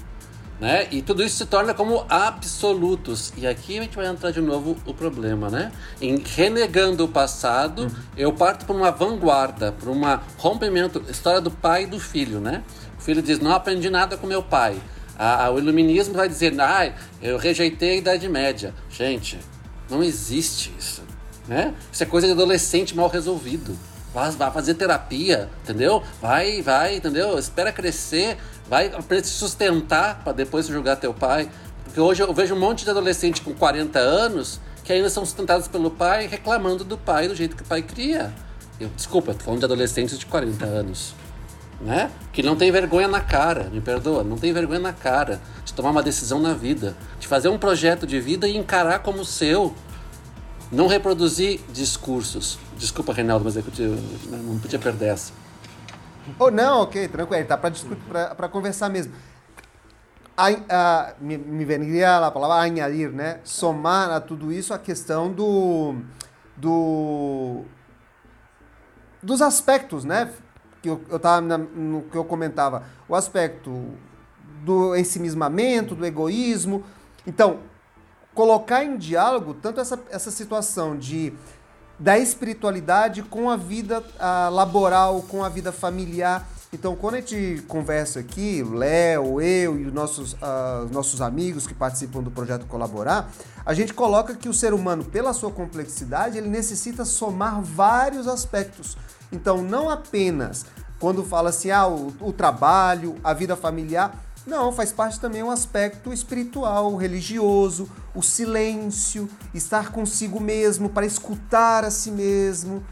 [0.60, 0.88] Né?
[0.90, 3.32] E tudo isso se torna como absolutos.
[3.34, 5.72] E aqui a gente vai entrar de novo o problema, né?
[6.02, 7.90] Em renegando o passado, uhum.
[8.14, 10.02] eu parto para uma vanguarda, para um
[10.36, 12.62] rompimento, história do pai e do filho, né?
[12.98, 14.76] O filho diz: "Não aprendi nada com meu pai".
[15.18, 18.74] A, a, o iluminismo vai dizer: "Ah, eu rejeitei a Idade Média".
[18.90, 19.38] Gente,
[19.88, 21.09] não existe isso
[21.50, 21.74] né?
[21.90, 23.76] Isso é coisa de adolescente mal resolvido.
[24.14, 26.00] Vai, vai fazer terapia, entendeu?
[26.22, 27.36] Vai, vai, entendeu?
[27.36, 28.38] Espera crescer,
[28.68, 31.50] vai aprender se sustentar para depois julgar teu pai.
[31.82, 35.66] Porque hoje eu vejo um monte de adolescente com 40 anos que ainda são sustentados
[35.66, 38.32] pelo pai reclamando do pai do jeito que o pai cria.
[38.78, 41.14] Eu, desculpa, tô falando de adolescentes de 40 anos.
[41.80, 42.12] Né?
[42.32, 45.90] Que não tem vergonha na cara, me perdoa, não tem vergonha na cara de tomar
[45.90, 49.74] uma decisão na vida, de fazer um projeto de vida e encarar como seu
[50.70, 52.58] não reproduzir discursos.
[52.76, 53.96] Desculpa, Reinaldo, mas é que eu
[54.30, 55.32] não podia perder essa.
[56.38, 57.46] Oh, não, ok, tranquilo.
[57.46, 59.12] Tá para conversar mesmo.
[60.36, 63.40] A, a, me, me a palavra añadir, né?
[63.44, 65.96] Somar a tudo isso a questão do,
[66.56, 67.64] do
[69.22, 70.32] dos aspectos, né?
[70.80, 73.92] Que eu, eu tava na, no que eu comentava, o aspecto
[74.64, 76.84] do ensimismamento, do egoísmo.
[77.26, 77.58] Então,
[78.40, 81.30] colocar em diálogo tanto essa, essa situação de
[81.98, 86.48] da espiritualidade com a vida a, laboral, com a vida familiar.
[86.72, 91.66] Então, quando a gente conversa aqui, o Léo, eu e os nossos, uh, nossos amigos
[91.66, 93.30] que participam do projeto Colaborar,
[93.66, 98.96] a gente coloca que o ser humano, pela sua complexidade, ele necessita somar vários aspectos.
[99.30, 100.64] Então, não apenas
[100.98, 104.14] quando fala assim, ah, o, o trabalho, a vida familiar,
[104.46, 111.84] não, faz parte também um aspecto espiritual, religioso, o silêncio, estar consigo mesmo, para escutar
[111.84, 112.84] a si mesmo,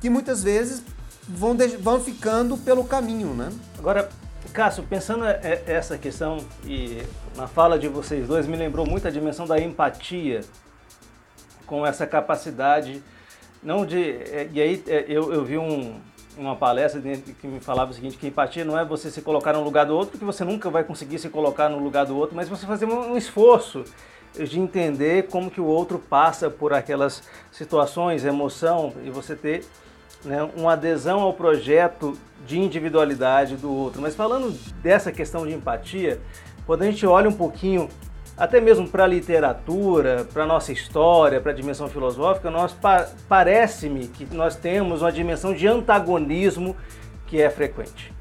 [0.00, 0.82] que muitas vezes
[1.28, 3.50] vão, vão ficando pelo caminho, né?
[3.78, 4.08] Agora,
[4.52, 7.02] Cássio, pensando essa questão e
[7.36, 10.40] na fala de vocês dois, me lembrou muito a dimensão da empatia,
[11.66, 13.02] com essa capacidade,
[13.62, 14.18] não de...
[14.52, 16.00] E aí eu, eu vi um,
[16.36, 19.62] uma palestra que me falava o seguinte, que empatia não é você se colocar no
[19.62, 22.48] lugar do outro, que você nunca vai conseguir se colocar no lugar do outro, mas
[22.48, 23.84] você fazer um esforço
[24.34, 29.64] de entender como que o outro passa por aquelas situações, emoção, e você ter
[30.24, 34.02] né, uma adesão ao projeto de individualidade do outro.
[34.02, 36.20] Mas falando dessa questão de empatia,
[36.66, 37.88] quando a gente olha um pouquinho
[38.36, 43.08] até mesmo para a literatura, para a nossa história, para a dimensão filosófica, nós pa
[43.28, 46.76] parece-me que nós temos uma dimensão de antagonismo
[47.26, 48.14] que é frequente.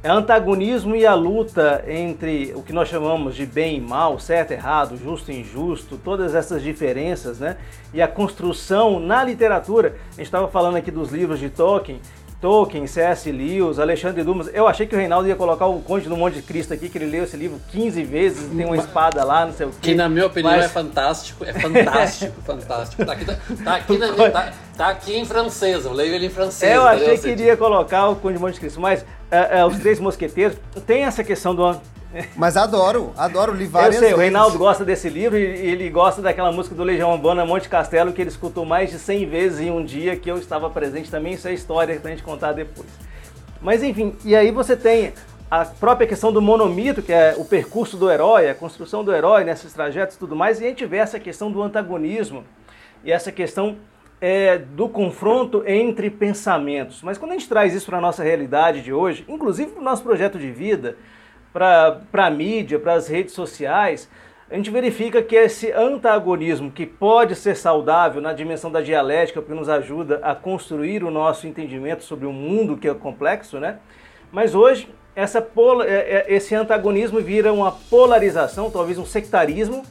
[0.00, 4.52] É antagonismo e a luta entre o que nós chamamos de bem e mal, certo
[4.52, 7.56] e errado, justo e injusto, todas essas diferenças, né?
[7.92, 12.00] E a construção na literatura, a gente estava falando aqui dos livros de Tolkien,
[12.40, 13.30] Tolkien, C.S.
[13.32, 14.48] Lewis, Alexandre Dumas.
[14.52, 17.06] Eu achei que o Reinaldo ia colocar o Conde do Monte Cristo aqui, que ele
[17.06, 19.76] leu esse livro 15 vezes, tem uma espada lá, não sei o quê.
[19.80, 20.66] Que na minha opinião Mas...
[20.66, 23.04] é fantástico, é fantástico, fantástico.
[23.04, 26.30] Tá aqui, tá, tá aqui, na, tá, tá, aqui em francês, eu leio ele em
[26.30, 26.72] francês.
[26.72, 29.98] Eu achei que iria colocar o Conde do Monte Cristo, mas é, é, os Três
[29.98, 31.80] Mosqueteiros, tem essa questão do
[32.36, 34.18] mas adoro, adoro, li várias Eu sei, vezes.
[34.18, 38.12] o Reinaldo gosta desse livro e ele gosta daquela música do Legião Urbana Monte Castelo
[38.12, 41.34] que ele escutou mais de 100 vezes em um dia que eu estava presente também.
[41.34, 42.88] Isso é história pra gente contar depois.
[43.60, 45.12] Mas enfim, e aí você tem
[45.50, 49.44] a própria questão do monomito, que é o percurso do herói, a construção do herói
[49.44, 52.44] nesses trajetos e tudo mais, e a gente vê essa questão do antagonismo
[53.02, 53.76] e essa questão
[54.20, 57.02] é, do confronto entre pensamentos.
[57.02, 59.84] Mas quando a gente traz isso para a nossa realidade de hoje, inclusive para o
[59.84, 60.96] nosso projeto de vida,
[61.52, 64.08] para a mídia, para as redes sociais,
[64.50, 69.54] a gente verifica que esse antagonismo, que pode ser saudável na dimensão da dialética, porque
[69.54, 73.78] nos ajuda a construir o nosso entendimento sobre o mundo que é complexo, né?
[74.32, 74.88] Mas hoje
[75.18, 79.82] essa pola, é, é, esse antagonismo vira uma polarização, talvez um sectarismo,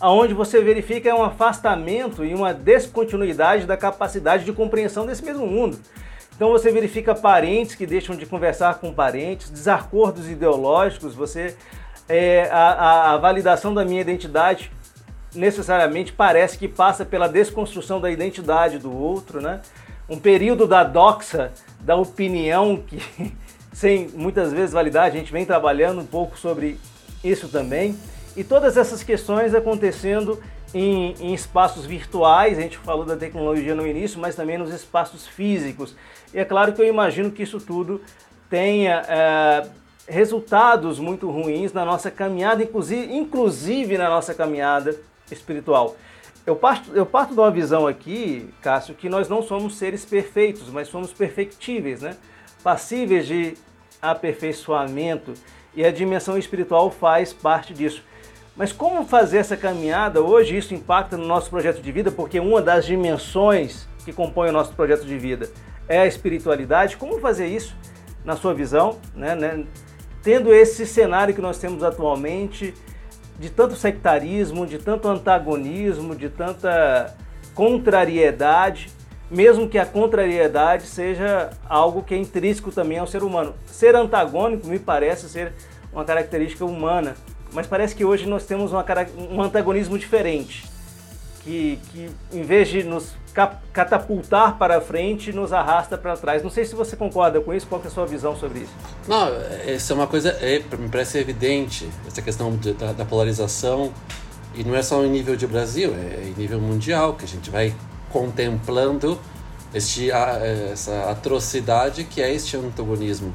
[0.00, 5.78] aonde você verifica um afastamento e uma descontinuidade da capacidade de compreensão desse mesmo mundo.
[6.38, 11.56] Então você verifica parentes que deixam de conversar com parentes, desacordos ideológicos, você
[12.08, 14.70] é, a, a, validação da minha identidade
[15.34, 19.60] necessariamente parece que passa pela desconstrução da identidade do outro, né?
[20.08, 23.02] Um período da doxa, da opinião que
[23.74, 26.78] sem muitas vezes validade, a gente vem trabalhando um pouco sobre
[27.24, 27.98] isso também.
[28.36, 30.40] E todas essas questões acontecendo
[30.74, 35.26] em, em, espaços virtuais, a gente falou da tecnologia no início, mas também nos espaços
[35.26, 35.96] físicos.
[36.32, 38.00] E é claro que eu imagino que isso tudo
[38.50, 39.68] tenha é,
[40.06, 44.94] resultados muito ruins na nossa caminhada, inclusive, inclusive na nossa caminhada
[45.30, 45.96] espiritual.
[46.46, 50.70] Eu parto, eu parto de uma visão aqui, Cássio, que nós não somos seres perfeitos,
[50.70, 52.16] mas somos perfectíveis, né?
[52.62, 53.54] passíveis de
[54.00, 55.34] aperfeiçoamento,
[55.74, 58.02] e a dimensão espiritual faz parte disso.
[58.58, 60.56] Mas como fazer essa caminhada hoje?
[60.56, 64.74] Isso impacta no nosso projeto de vida, porque uma das dimensões que compõe o nosso
[64.74, 65.48] projeto de vida
[65.88, 66.96] é a espiritualidade.
[66.96, 67.76] Como fazer isso,
[68.24, 69.64] na sua visão, né, né,
[70.24, 72.74] tendo esse cenário que nós temos atualmente
[73.38, 77.16] de tanto sectarismo, de tanto antagonismo, de tanta
[77.54, 78.90] contrariedade,
[79.30, 83.54] mesmo que a contrariedade seja algo que é intrínseco também ao ser humano.
[83.66, 85.52] Ser antagônico me parece ser
[85.92, 87.14] uma característica humana
[87.52, 88.84] mas parece que hoje nós temos uma,
[89.30, 90.66] um antagonismo diferente,
[91.42, 93.12] que, que em vez de nos
[93.72, 96.42] catapultar para frente, nos arrasta para trás.
[96.42, 98.72] Não sei se você concorda com isso, qual é a sua visão sobre isso?
[99.06, 99.28] Não,
[99.66, 103.92] essa é uma coisa, é, me parece evidente, essa questão de, da, da, polarização,
[104.54, 107.50] e não é só em nível de Brasil, é em nível mundial, que a gente
[107.50, 107.72] vai
[108.10, 109.18] contemplando
[109.72, 113.32] este, essa atrocidade que é este antagonismo.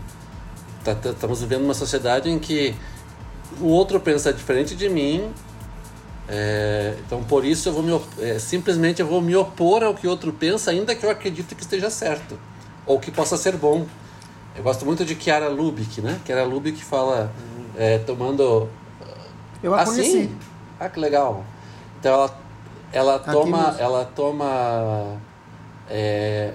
[0.83, 2.75] Tá, tá, estamos vivendo uma sociedade em que
[3.61, 5.31] o outro pensa diferente de mim.
[6.27, 10.07] É, então por isso eu vou me é, simplesmente eu vou me opor ao que
[10.07, 12.39] o outro pensa, ainda que eu acredite que esteja certo
[12.85, 13.85] ou que possa ser bom.
[14.55, 16.19] Eu gosto muito de Chiara Lubick, né?
[16.25, 17.31] Chiara Lubick fala
[17.75, 18.69] é, tomando
[19.61, 19.95] eu a assim.
[19.95, 20.31] Conheci.
[20.79, 21.43] Ah, que legal.
[21.99, 22.39] Então ela
[22.91, 25.17] ela toma ela toma
[25.89, 26.53] é,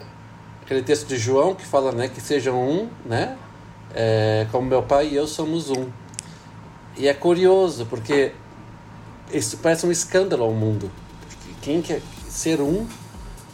[0.62, 3.36] aquele texto de João que fala né que sejam um, né?
[3.94, 5.88] É, como meu pai e eu somos um.
[6.98, 8.32] E é curioso, porque
[9.32, 10.90] isso parece um escândalo ao mundo.
[11.62, 12.86] Quem quer ser um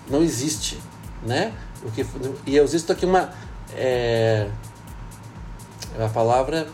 [0.09, 0.79] não existe,
[1.23, 1.53] né?
[1.85, 2.05] O que,
[2.47, 3.31] e eu existo aqui uma...
[3.77, 4.49] É,
[6.03, 6.67] a palavra...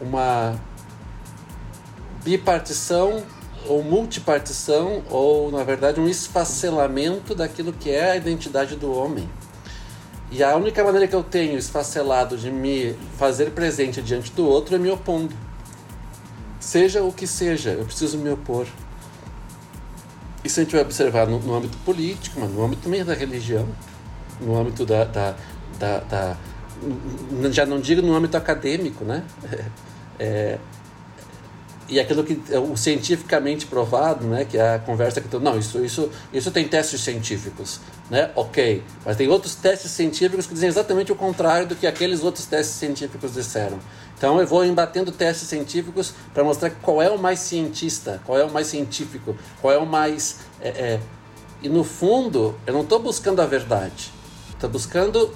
[0.00, 0.58] Uma
[2.24, 3.22] bipartição
[3.68, 9.28] ou multipartição ou na verdade um esfacelamento daquilo que é a identidade do homem.
[10.30, 14.74] E a única maneira que eu tenho esfacelado de me fazer presente diante do outro
[14.74, 15.34] é me opondo.
[16.62, 18.68] Seja o que seja, eu preciso me opor.
[20.44, 23.66] Isso a gente vai observar no, no âmbito político, mas no âmbito também da religião,
[24.40, 25.34] no âmbito da, da,
[25.76, 26.36] da, da
[27.50, 29.24] já não digo no âmbito acadêmico, né?
[30.18, 30.58] É,
[31.88, 35.84] e aquilo que é o cientificamente provado, né, que é a conversa que não, isso
[35.84, 38.30] isso isso tem testes científicos, né?
[38.36, 42.46] OK, mas tem outros testes científicos que dizem exatamente o contrário do que aqueles outros
[42.46, 43.80] testes científicos disseram.
[44.22, 48.44] Então eu vou embatendo testes científicos para mostrar qual é o mais cientista, qual é
[48.44, 50.42] o mais científico, qual é o mais.
[50.60, 51.00] É, é...
[51.60, 54.12] E no fundo, eu não estou buscando a verdade.
[54.54, 55.34] Estou buscando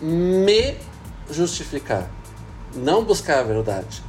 [0.00, 0.76] me
[1.32, 2.08] justificar.
[2.76, 4.00] Não buscar a verdade.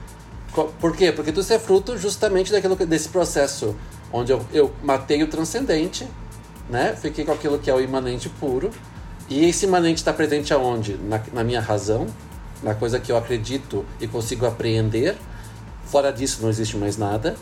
[0.79, 1.11] Por quê?
[1.11, 3.75] Porque tudo isso é fruto justamente daquilo, desse processo
[4.11, 6.07] onde eu, eu matei o transcendente,
[6.69, 6.95] né?
[6.95, 8.69] fiquei com aquilo que é o imanente puro
[9.27, 10.97] E esse imanente está presente aonde?
[10.97, 12.05] Na, na minha razão,
[12.63, 15.15] na coisa que eu acredito e consigo apreender.
[15.85, 17.35] Fora disso não existe mais nada.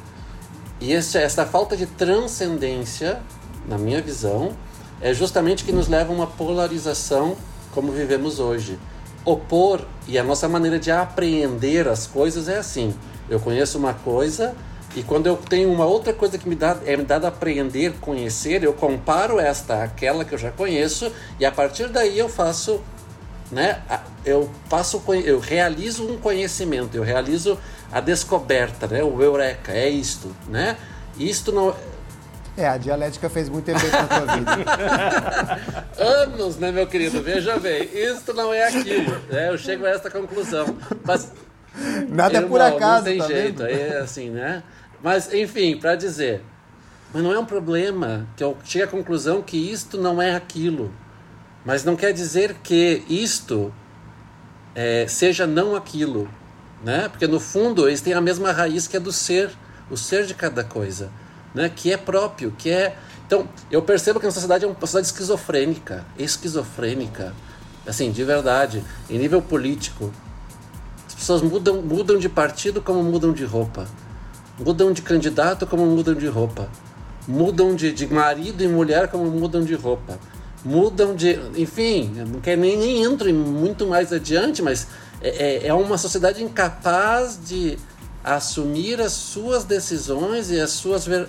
[0.79, 3.21] E essa, essa falta de transcendência,
[3.67, 4.53] na minha visão,
[4.99, 7.37] é justamente que nos leva a uma polarização
[7.71, 8.79] como vivemos hoje.
[9.23, 12.93] Opor e a nossa maneira de apreender as coisas é assim.
[13.29, 14.55] Eu conheço uma coisa
[14.95, 17.93] e quando eu tenho uma outra coisa que me dá, é me dada a aprender,
[18.01, 22.81] conhecer, eu comparo esta àquela que eu já conheço e a partir daí eu faço,
[23.51, 23.81] né?
[24.25, 27.57] Eu faço, eu realizo um conhecimento, eu realizo
[27.91, 29.03] a descoberta, né?
[29.03, 30.77] O eureka, é isto, né?
[31.17, 31.75] Isto não
[32.57, 34.51] é, a dialética fez muito efeito na tua vida.
[35.97, 37.21] Anos, né, meu querido?
[37.21, 39.17] Veja bem, isto não é aquilo.
[39.29, 39.49] Né?
[39.49, 40.77] Eu chego a esta conclusão.
[41.03, 41.31] Mas.
[42.09, 42.97] Nada é por acaso.
[42.97, 43.69] Não tem tá jeito, vendo?
[43.69, 44.63] é assim, né?
[45.01, 46.43] Mas, enfim, para dizer,
[47.13, 50.93] mas não é um problema que eu chegue à conclusão que isto não é aquilo.
[51.63, 53.73] Mas não quer dizer que isto
[54.75, 56.27] é, seja não aquilo.
[56.83, 57.07] Né?
[57.09, 59.51] Porque no fundo eles têm a mesma raiz que é do ser,
[59.89, 61.11] o ser de cada coisa,
[61.53, 61.69] né?
[61.73, 62.97] que é próprio, que é.
[63.27, 67.33] Então, eu percebo que a sociedade é uma sociedade esquizofrênica, esquizofrênica,
[67.85, 70.11] assim, de verdade, em nível político.
[71.07, 73.87] As pessoas mudam, mudam de partido como mudam de roupa.
[74.59, 76.67] Mudam de candidato como mudam de roupa.
[77.27, 80.19] Mudam de, de marido e mulher como mudam de roupa.
[80.63, 81.39] Mudam de.
[81.55, 84.87] Enfim, não quero nem, nem entro muito mais adiante, mas
[85.21, 87.77] é, é, é uma sociedade incapaz de
[88.23, 91.05] assumir as suas decisões e as suas.
[91.05, 91.27] Ver...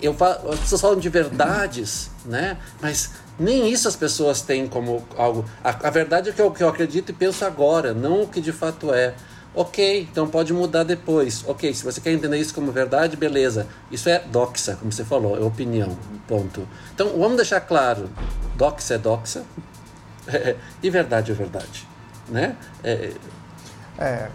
[0.00, 2.56] Eu falo, as pessoas falam de verdades, né?
[2.80, 5.44] Mas nem isso as pessoas têm como algo.
[5.62, 8.40] A, a verdade é que eu, que eu acredito e penso agora, não o que
[8.40, 9.14] de fato é.
[9.54, 11.44] Ok, então pode mudar depois.
[11.46, 13.66] Ok, se você quer entender isso como verdade, beleza.
[13.90, 15.96] Isso é doxa, como você falou, é opinião.
[16.26, 16.68] Ponto.
[16.94, 18.08] Então vamos deixar claro:
[18.56, 19.42] doxa é doxa
[20.82, 21.88] e verdade é verdade.
[22.28, 22.56] Né?
[22.84, 23.12] É.
[23.98, 24.30] é.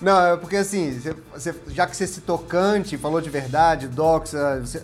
[0.00, 1.00] Não, é porque assim,
[1.32, 4.82] você, já que você citou Kant, falou de verdade, doxa, você,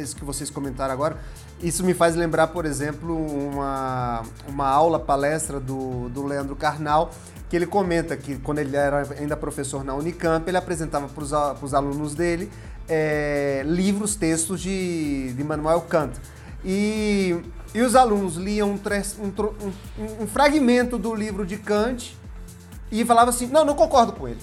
[0.00, 1.18] isso que vocês comentaram agora,
[1.60, 7.10] isso me faz lembrar, por exemplo, uma, uma aula, palestra do, do Leandro Carnal,
[7.54, 11.22] que ele comenta que quando ele era ainda professor na Unicamp, ele apresentava para
[11.62, 12.50] os alunos dele
[12.88, 16.18] é, livros, textos de, de Manuel Kant.
[16.64, 17.40] E,
[17.72, 18.72] e os alunos liam um,
[19.22, 22.18] um, um, fragmento do livro de Kant
[22.90, 24.40] e falavam assim, não, não concordo com ele.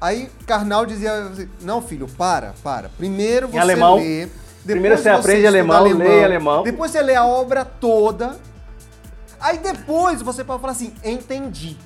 [0.00, 2.88] Aí Karnal dizia assim, não filho, para, para.
[2.88, 3.94] Primeiro você alemão.
[3.94, 4.28] lê...
[4.66, 6.62] Primeiro você, você aprende alemão, alemão, lê alemão.
[6.64, 8.36] Depois você lê a obra toda.
[9.40, 11.78] Aí depois você pode falar assim, entendi.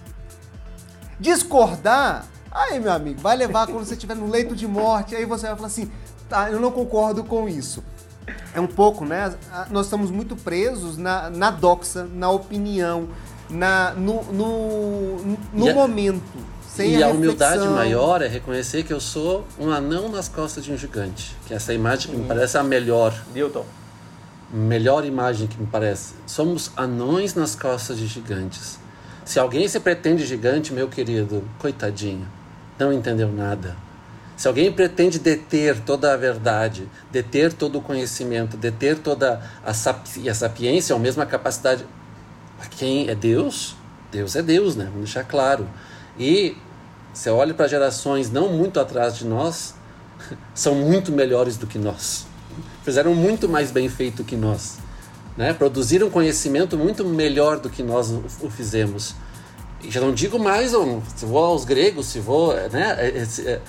[1.20, 5.46] Discordar, aí, meu amigo, vai levar quando você estiver no leito de morte, aí você
[5.46, 5.90] vai falar assim,
[6.28, 7.82] tá, eu não concordo com isso.
[8.54, 9.34] É um pouco, né?
[9.70, 13.08] Nós estamos muito presos na, na doxa, na opinião,
[13.48, 16.22] na, no, no, no momento.
[16.68, 20.64] Sem e a, a humildade maior é reconhecer que eu sou um anão nas costas
[20.64, 21.34] de um gigante.
[21.46, 23.14] Que essa imagem que me parece a melhor.
[23.34, 23.64] Newton.
[24.52, 26.14] Melhor imagem que me parece.
[26.26, 28.78] Somos anões nas costas de gigantes.
[29.28, 32.26] Se alguém se pretende gigante, meu querido, coitadinho,
[32.78, 33.76] não entendeu nada.
[34.34, 40.30] Se alguém pretende deter toda a verdade, deter todo o conhecimento, deter toda a, sapi
[40.30, 41.84] a sapiência, ou mesmo a capacidade.
[42.70, 43.76] Quem é Deus?
[44.10, 44.84] Deus é Deus, né?
[44.86, 45.68] Vamos deixar claro.
[46.18, 46.56] E
[47.12, 49.74] se olha para gerações não muito atrás de nós,
[50.54, 52.26] são muito melhores do que nós.
[52.82, 54.78] Fizeram muito mais bem feito que nós
[55.38, 55.54] né?
[55.54, 58.10] produziram conhecimento muito melhor do que nós
[58.40, 59.14] o fizemos.
[59.80, 60.72] E já não digo mais,
[61.14, 62.52] se vou aos gregos, se vou.
[62.52, 62.96] Né?
[62.98, 63.60] É, é, é,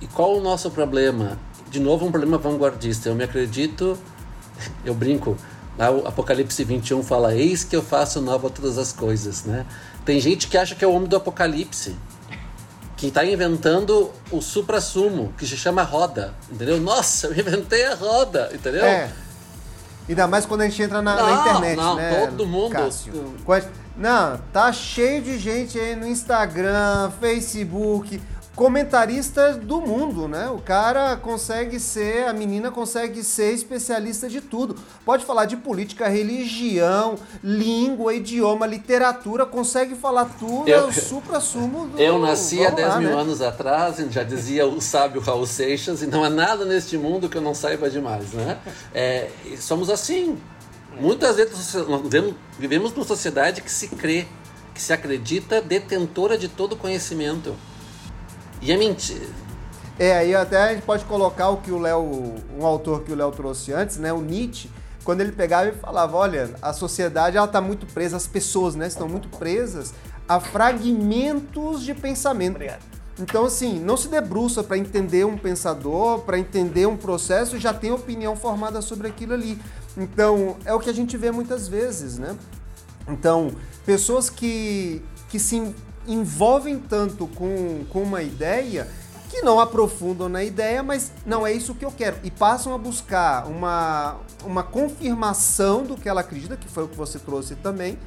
[0.00, 1.36] e qual o nosso problema?
[1.68, 3.08] De novo, um problema vanguardista.
[3.08, 3.98] Eu me acredito,
[4.84, 5.36] eu brinco,
[5.76, 9.44] lá o Apocalipse 21 fala: Eis que eu faço nova todas as coisas.
[9.44, 9.66] Né?
[10.04, 11.96] Tem gente que acha que é o homem do Apocalipse
[12.96, 16.80] que está inventando o supra-sumo, que se chama roda, entendeu?
[16.80, 18.84] Nossa, eu inventei a roda, entendeu?
[18.84, 19.10] É.
[20.08, 22.26] Ainda mais quando a gente entra na, não, na internet, não, né?
[22.26, 22.72] Todo mundo.
[22.72, 23.34] Cássio.
[23.96, 28.20] Não, tá cheio de gente aí no Instagram, Facebook,
[28.58, 30.50] comentaristas do mundo, né?
[30.50, 34.74] O cara consegue ser, a menina consegue ser especialista de tudo.
[35.04, 41.86] Pode falar de política, religião, língua, idioma, literatura, consegue falar tudo, eu, é o supra-sumo
[41.86, 42.00] do...
[42.00, 43.20] Eu nasci há 10 mil né?
[43.20, 47.36] anos atrás, já dizia o sábio Raul Seixas, e não há nada neste mundo que
[47.36, 48.58] eu não saiba demais, né?
[48.92, 49.30] É,
[49.60, 50.36] somos assim.
[50.98, 54.26] Muitas vezes nós vivemos, vivemos numa sociedade que se crê,
[54.74, 57.54] que se acredita detentora de todo conhecimento.
[58.60, 59.26] E é mentira.
[59.98, 63.16] É, aí até a gente pode colocar o que o Léo, um autor que o
[63.16, 64.70] Léo trouxe antes, né, o Nietzsche,
[65.02, 68.86] quando ele pegava e falava, olha, a sociedade ela está muito presa, as pessoas né,
[68.86, 69.92] estão muito presas
[70.28, 72.56] a fragmentos de pensamento.
[72.56, 72.82] Obrigado.
[73.18, 77.74] Então, assim, não se debruça para entender um pensador, para entender um processo e já
[77.74, 79.58] tem opinião formada sobre aquilo ali.
[79.96, 82.36] Então, é o que a gente vê muitas vezes, né?
[83.08, 83.50] Então,
[83.84, 85.74] pessoas que, que se
[86.08, 88.88] envolvem tanto com, com uma ideia
[89.28, 92.16] que não aprofundam na ideia, mas não é isso que eu quero.
[92.24, 96.96] E passam a buscar uma, uma confirmação do que ela acredita, que foi o que
[96.96, 97.98] você trouxe também.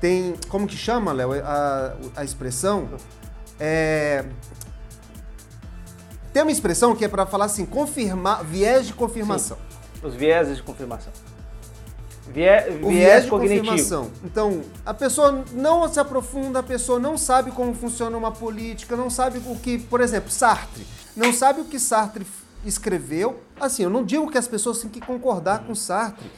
[0.00, 2.88] Tem, como que chama, Léo, a, a expressão?
[3.58, 4.24] É,
[6.32, 9.56] tem uma expressão que é para falar assim, confirmar, viés de confirmação.
[9.56, 10.06] Sim.
[10.06, 11.12] Os vieses de confirmação.
[12.32, 13.66] Viés, o viés de cognitivo.
[13.66, 14.10] confirmação.
[14.24, 19.10] Então, a pessoa não se aprofunda, a pessoa não sabe como funciona uma política, não
[19.10, 22.26] sabe o que, por exemplo, Sartre, não sabe o que Sartre
[22.64, 23.40] escreveu.
[23.58, 26.30] Assim, eu não digo que as pessoas têm que concordar com Sartre,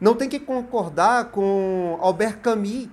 [0.00, 2.88] não tem que concordar com Albert Camus,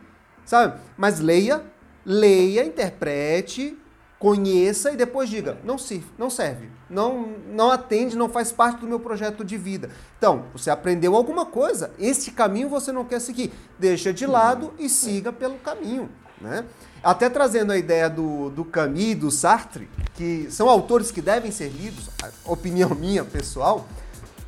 [0.45, 0.79] sabe?
[0.97, 1.61] Mas leia,
[2.05, 3.77] leia, interprete,
[4.25, 8.87] conheça e depois diga, não serve, não serve, não, não atende, não faz parte do
[8.87, 9.91] meu projeto de vida.
[10.17, 14.89] Então, você aprendeu alguma coisa, este caminho você não quer seguir, deixa de lado e
[14.89, 16.09] siga pelo caminho,
[16.41, 16.65] né?
[17.03, 21.51] Até trazendo a ideia do, do Camus e do Sartre, que são autores que devem
[21.51, 22.09] ser lidos,
[22.43, 23.87] opinião minha pessoal,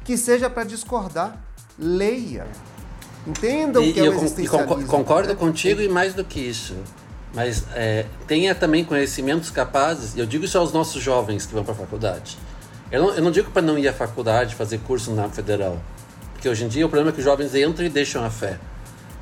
[0.03, 1.39] que seja para discordar,
[1.77, 2.47] leia.
[3.27, 4.81] Entenda o que é o existencialismo.
[4.81, 5.35] E concordo né?
[5.35, 6.73] contigo e mais do que isso
[7.33, 11.73] mas é, tenha também conhecimentos capazes, eu digo isso aos nossos jovens que vão para
[11.73, 12.37] a faculdade.
[12.91, 15.77] Eu não, eu não digo para não ir à faculdade fazer curso na federal,
[16.33, 18.57] porque hoje em dia o problema é que os jovens entram e deixam a fé.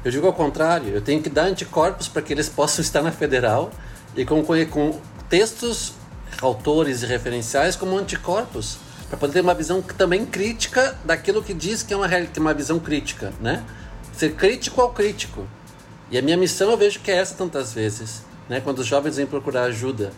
[0.03, 3.11] Eu digo ao contrário, eu tenho que dar anticorpos para que eles possam estar na
[3.11, 3.71] federal
[4.15, 5.93] e com, com textos,
[6.41, 8.77] autores e referenciais como anticorpos,
[9.09, 12.53] para poder ter uma visão também crítica daquilo que diz que é uma, é uma
[12.53, 13.63] visão crítica, né?
[14.13, 15.45] Ser crítico ao crítico.
[16.11, 18.61] E a minha missão eu vejo que é essa tantas vezes, né?
[18.61, 20.11] Quando os jovens vêm procurar ajuda.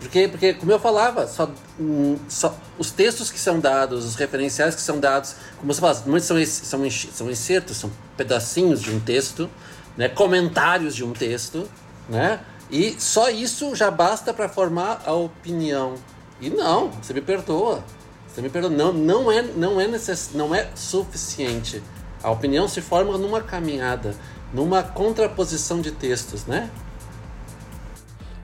[0.00, 1.48] Porque, porque como eu falava, só,
[1.78, 6.02] hum, só os textos que são dados, os referenciais que são dados, como você fala,
[6.06, 9.48] muitos são, são, são insertos, são pedacinhos de um texto,
[9.96, 10.08] né?
[10.08, 11.68] comentários de um texto,
[12.08, 12.40] né?
[12.68, 15.94] E só isso já basta para formar a opinião.
[16.40, 17.84] E não, você me perdoa.
[18.26, 18.70] Você me perdoa.
[18.70, 21.82] Não, não, é, não, é necess, não é suficiente.
[22.22, 24.16] A opinião se forma numa caminhada
[24.52, 26.70] numa contraposição de textos, né?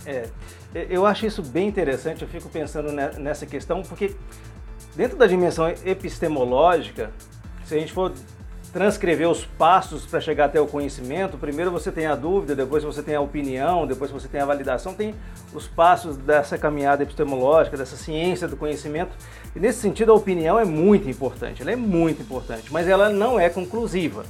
[0.07, 0.29] É,
[0.75, 4.15] eu acho isso bem interessante, eu fico pensando nessa questão, porque
[4.95, 7.11] dentro da dimensão epistemológica,
[7.65, 8.13] se a gente for
[8.73, 13.03] transcrever os passos para chegar até o conhecimento, primeiro você tem a dúvida, depois você
[13.03, 15.15] tem a opinião, depois você tem a validação, tem
[15.55, 19.11] os passos dessa caminhada epistemológica, dessa ciência do conhecimento.
[19.57, 23.41] E nesse sentido a opinião é muito importante, ela é muito importante, mas ela não
[23.41, 24.25] é conclusiva.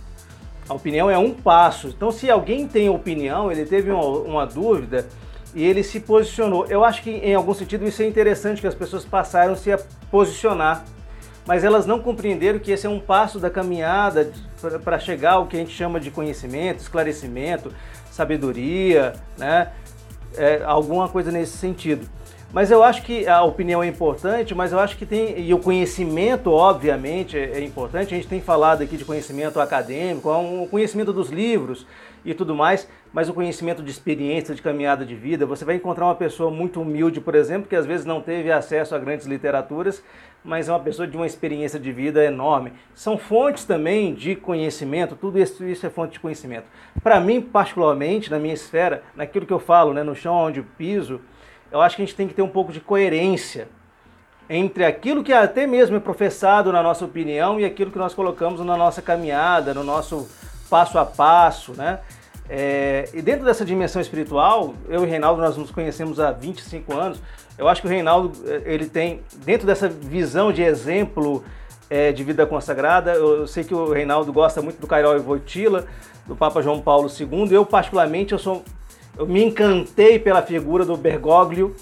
[0.69, 1.89] A opinião é um passo.
[1.89, 5.07] Então, se alguém tem opinião, ele teve uma, uma dúvida
[5.55, 6.67] e ele se posicionou.
[6.67, 9.79] Eu acho que, em algum sentido, isso é interessante que as pessoas passaram -se a
[10.11, 10.85] posicionar,
[11.47, 14.31] mas elas não compreenderam que esse é um passo da caminhada
[14.85, 17.73] para chegar ao que a gente chama de conhecimento, esclarecimento,
[18.11, 19.73] sabedoria, né?
[20.37, 22.07] É, alguma coisa nesse sentido.
[22.51, 25.39] Mas eu acho que a opinião é importante, mas eu acho que tem.
[25.39, 28.15] E o conhecimento, obviamente, é, é importante.
[28.15, 31.87] A gente tem falado aqui de conhecimento acadêmico, o conhecimento dos livros
[32.25, 35.45] e tudo mais, mas o conhecimento de experiência, de caminhada de vida.
[35.45, 38.95] Você vai encontrar uma pessoa muito humilde, por exemplo, que às vezes não teve acesso
[38.95, 40.03] a grandes literaturas,
[40.43, 42.73] mas é uma pessoa de uma experiência de vida enorme.
[42.95, 46.65] São fontes também de conhecimento, tudo isso, isso é fonte de conhecimento.
[47.03, 51.21] Para mim, particularmente, na minha esfera, naquilo que eu falo, né, no chão onde piso
[51.71, 53.69] eu acho que a gente tem que ter um pouco de coerência
[54.49, 58.61] entre aquilo que até mesmo é professado na nossa opinião e aquilo que nós colocamos
[58.61, 60.29] na nossa caminhada, no nosso
[60.71, 62.01] passo a passo, né?
[62.49, 66.97] É, e dentro dessa dimensão espiritual, eu e o Reinaldo nós nos conhecemos há 25
[66.97, 67.21] anos.
[67.59, 71.45] Eu acho que o Reinaldo eh, ele tem dentro dessa visão de exemplo
[71.91, 73.13] é, de vida consagrada.
[73.13, 75.87] Eu, eu, sei que o Reinaldo gosta muito do Cairó e Voitila,
[76.27, 77.53] do Papa João Paulo II.
[77.53, 78.65] Eu particularmente eu sou
[79.19, 81.75] eu me encantei pela figura do Bergoglio,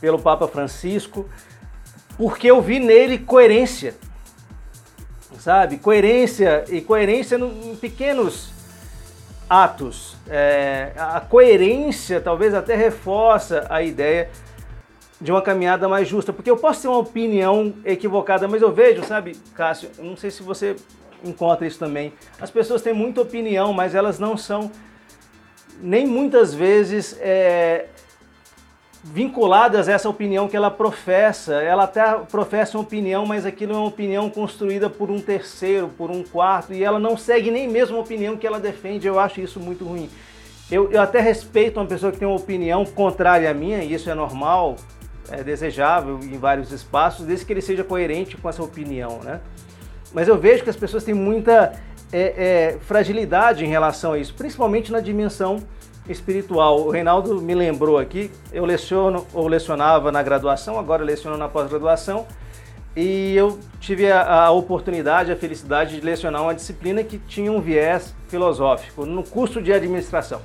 [0.00, 1.28] pelo Papa Francisco,
[2.16, 3.94] porque eu vi nele coerência.
[5.38, 5.78] Sabe?
[5.78, 8.52] Coerência e coerência em pequenos
[9.50, 10.16] atos.
[10.28, 14.30] É, a coerência talvez até reforça a ideia
[15.20, 19.02] de uma caminhada mais justa, porque eu posso ter uma opinião equivocada, mas eu vejo,
[19.02, 20.76] sabe, Cássio, não sei se você
[21.24, 22.12] encontra isso também.
[22.40, 24.70] As pessoas têm muita opinião, mas elas não são
[25.80, 27.86] nem muitas vezes é,
[29.02, 31.54] vinculadas a essa opinião que ela professa.
[31.54, 36.10] Ela até professa uma opinião, mas aquilo é uma opinião construída por um terceiro, por
[36.10, 39.06] um quarto, e ela não segue nem mesmo a opinião que ela defende.
[39.06, 40.10] Eu acho isso muito ruim.
[40.70, 44.10] Eu, eu até respeito uma pessoa que tem uma opinião contrária à minha, e isso
[44.10, 44.76] é normal,
[45.30, 49.40] é desejável em vários espaços, desde que ele seja coerente com essa opinião, né?
[50.12, 51.72] Mas eu vejo que as pessoas têm muita
[52.12, 55.58] é, é, fragilidade em relação a isso, principalmente na dimensão
[56.08, 56.80] espiritual.
[56.80, 62.26] O Reinaldo me lembrou aqui, eu leciono ou lecionava na graduação, agora leciono na pós-graduação,
[62.94, 67.60] e eu tive a, a, oportunidade, a felicidade de lecionar uma disciplina que tinha um
[67.60, 70.40] viés filosófico no curso de administração.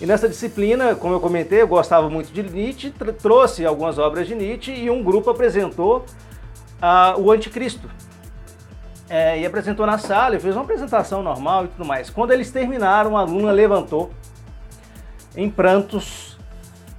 [0.00, 2.92] E nessa disciplina, como eu comentei, eu gostava muito de Nietzsche,
[3.22, 6.04] trouxe algumas obras de Nietzsche e um grupo apresentou
[6.82, 7.88] uh, o Anticristo.
[9.14, 12.08] É, e apresentou na sala, e fez uma apresentação normal e tudo mais.
[12.08, 14.10] Quando eles terminaram, a aluna levantou
[15.36, 16.38] em prantos,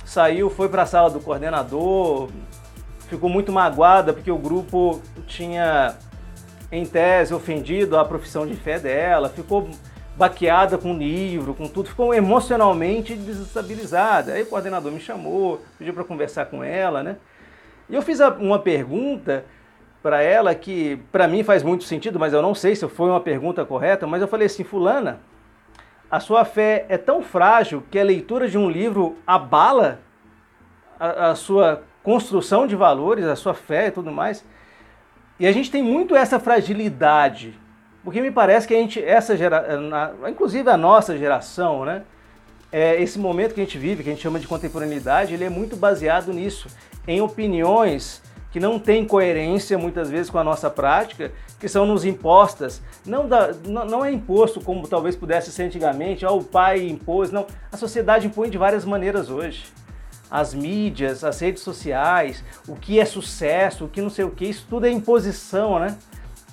[0.06, 2.30] saiu, foi para a sala do coordenador,
[3.08, 5.96] ficou muito magoada porque o grupo tinha,
[6.72, 9.68] em tese, ofendido a profissão de fé dela, ficou
[10.16, 14.34] baqueada com o livro, com tudo, ficou emocionalmente desestabilizada.
[14.34, 17.18] Aí o coordenador me chamou, pediu para conversar com ela, né?
[17.90, 19.46] E eu fiz uma pergunta
[20.04, 23.22] para ela que para mim faz muito sentido, mas eu não sei se foi uma
[23.22, 25.22] pergunta correta, mas eu falei assim, fulana,
[26.12, 30.02] a sua fé é tão frágil que a leitura de um livro abala
[31.00, 34.46] a, a sua construção de valores, a sua fé e tudo mais.
[35.40, 37.58] E a gente tem muito essa fragilidade,
[38.04, 39.90] porque me parece que a gente, essa geração,
[40.28, 42.04] inclusive a nossa geração, né?
[42.72, 45.50] É, esse momento que a gente vive, que a gente chama de contemporaneidade, ele é
[45.50, 46.68] muito baseado nisso,
[47.08, 48.22] em opiniões
[48.54, 52.84] que não têm coerência muitas vezes com a nossa prática, que são nos impostas.
[53.04, 57.32] Não, da, não, não é imposto como talvez pudesse ser antigamente, oh, o pai impôs,
[57.32, 57.48] não.
[57.72, 59.66] A sociedade impõe de várias maneiras hoje.
[60.30, 64.46] As mídias, as redes sociais, o que é sucesso, o que não sei o que,
[64.46, 65.98] isso tudo é imposição, né?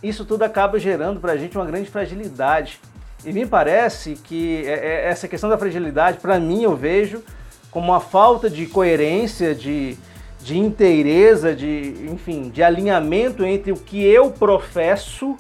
[0.03, 2.81] Isso tudo acaba gerando para a gente uma grande fragilidade.
[3.27, 7.23] E me parece que é, é, essa questão da fragilidade, para mim, eu vejo
[7.71, 9.99] como uma falta de coerência, de,
[10.43, 15.37] de inteireza, de, enfim, de alinhamento entre o que eu professo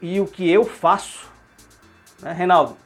[0.00, 1.28] e o que eu faço.
[2.22, 2.76] Né, Reinaldo?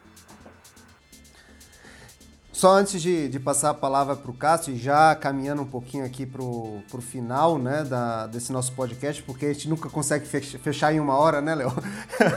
[2.64, 6.02] Só antes de, de passar a palavra para o Cássio, e já caminhando um pouquinho
[6.02, 10.90] aqui para o final né, da, desse nosso podcast, porque a gente nunca consegue fechar
[10.90, 11.70] em uma hora, né, Léo?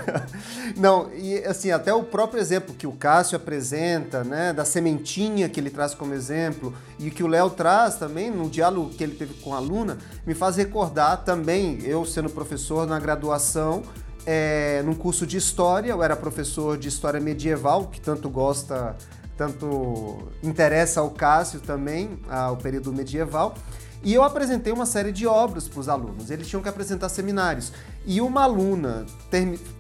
[0.75, 5.61] Não, e assim, até o próprio exemplo que o Cássio apresenta, né, da sementinha que
[5.61, 9.33] ele traz como exemplo, e que o Léo traz também no diálogo que ele teve
[9.35, 13.81] com a aluna, me faz recordar também, eu sendo professor na graduação,
[14.25, 18.93] é, num curso de História, eu era professor de História Medieval, que tanto gosta
[19.37, 23.55] tanto interessa ao Cássio também, ao período medieval.
[24.03, 26.29] E eu apresentei uma série de obras para os alunos.
[26.29, 27.71] Eles tinham que apresentar seminários.
[28.05, 29.05] E uma aluna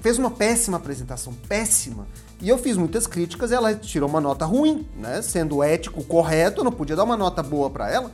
[0.01, 2.07] fez uma péssima apresentação, péssima.
[2.41, 5.21] E eu fiz muitas críticas, ela tirou uma nota ruim, né?
[5.21, 8.11] Sendo ético, correto, eu não podia dar uma nota boa para ela.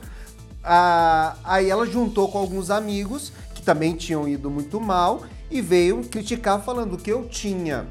[0.62, 6.02] Ah, aí ela juntou com alguns amigos que também tinham ido muito mal e veio
[6.04, 7.86] criticar falando que eu tinha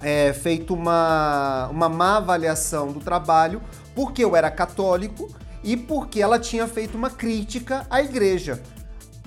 [0.00, 3.60] é, feito uma, uma má avaliação do trabalho
[3.94, 5.28] porque eu era católico
[5.62, 8.62] e porque ela tinha feito uma crítica à igreja.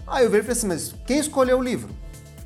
[0.07, 1.89] Aí eu vejo e falei assim, mas quem escolheu o livro?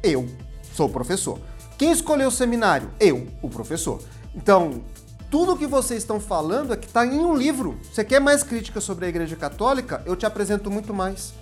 [0.04, 0.28] Eu,
[0.74, 1.40] sou o professor.
[1.78, 2.90] Quem escolheu o seminário?
[3.00, 4.02] Eu, o professor.
[4.36, 4.84] Então,
[5.30, 7.80] tudo que vocês estão falando é que está em um livro.
[7.92, 10.02] Você quer mais crítica sobre a Igreja Católica?
[10.06, 11.34] Eu te apresento muito mais.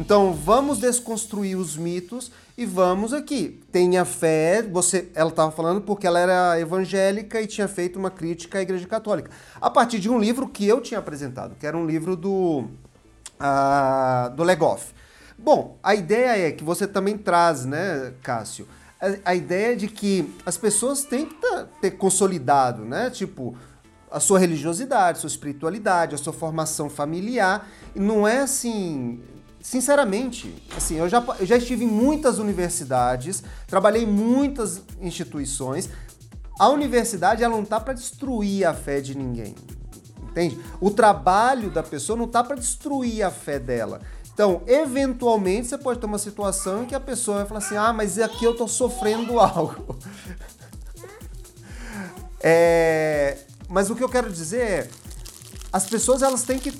[0.00, 3.60] Então vamos desconstruir os mitos e vamos aqui.
[3.70, 8.58] Tenha fé, você, ela estava falando porque ela era evangélica e tinha feito uma crítica
[8.58, 9.30] à Igreja Católica.
[9.60, 12.64] A partir de um livro que eu tinha apresentado, que era um livro do,
[13.40, 14.94] uh, do Legoff.
[15.38, 18.66] Bom, a ideia é que você também traz, né, Cássio?
[18.98, 21.36] A, a ideia de que as pessoas têm que
[21.82, 23.10] ter consolidado, né?
[23.10, 23.54] Tipo,
[24.10, 27.68] a sua religiosidade, a sua espiritualidade, a sua formação familiar.
[27.94, 29.20] Não é assim
[29.60, 35.88] sinceramente, assim, eu já, eu já estive em muitas universidades, trabalhei em muitas instituições.
[36.58, 39.54] A universidade ela não tá para destruir a fé de ninguém.
[40.22, 40.58] Entende?
[40.80, 44.00] O trabalho da pessoa não tá para destruir a fé dela.
[44.32, 47.92] Então, eventualmente, você pode ter uma situação em que a pessoa vai falar assim: ah,
[47.92, 49.98] mas aqui eu tô sofrendo algo.
[52.40, 53.38] é,
[53.68, 54.88] mas o que eu quero dizer é:
[55.72, 56.70] as pessoas elas têm que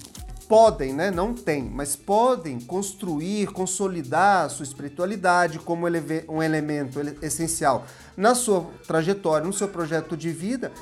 [0.51, 1.13] podem, né?
[1.13, 5.87] Não tem, mas podem construir, consolidar a sua espiritualidade como
[6.29, 7.87] um elemento essencial
[8.17, 10.73] na sua trajetória, no seu projeto de vida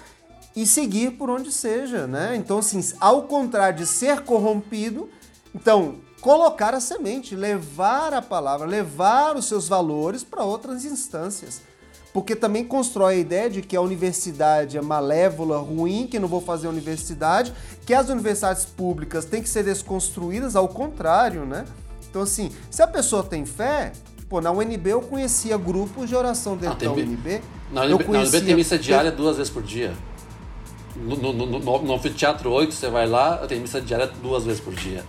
[0.56, 2.34] e seguir por onde seja, né?
[2.34, 5.10] Então, assim, ao contrário de ser corrompido,
[5.54, 11.60] então colocar a semente, levar a palavra, levar os seus valores para outras instâncias.
[12.12, 16.40] Porque também constrói a ideia de que a universidade é malévola, ruim, que não vou
[16.40, 17.52] fazer universidade,
[17.85, 21.64] que as universidades públicas têm que ser desconstruídas, ao contrário, né?
[22.09, 23.93] Então, assim, se a pessoa tem fé,
[24.28, 27.40] pô, na UNB eu conhecia grupos de oração dentro ah, da UNB.
[27.70, 28.12] Na UNB, conhecia...
[28.12, 29.93] na UNB tem missa diária duas vezes por dia.
[30.97, 34.74] No, no, no, no, Anfiteatro 8, você vai lá, tem missa diária duas vezes por
[34.74, 35.05] dia.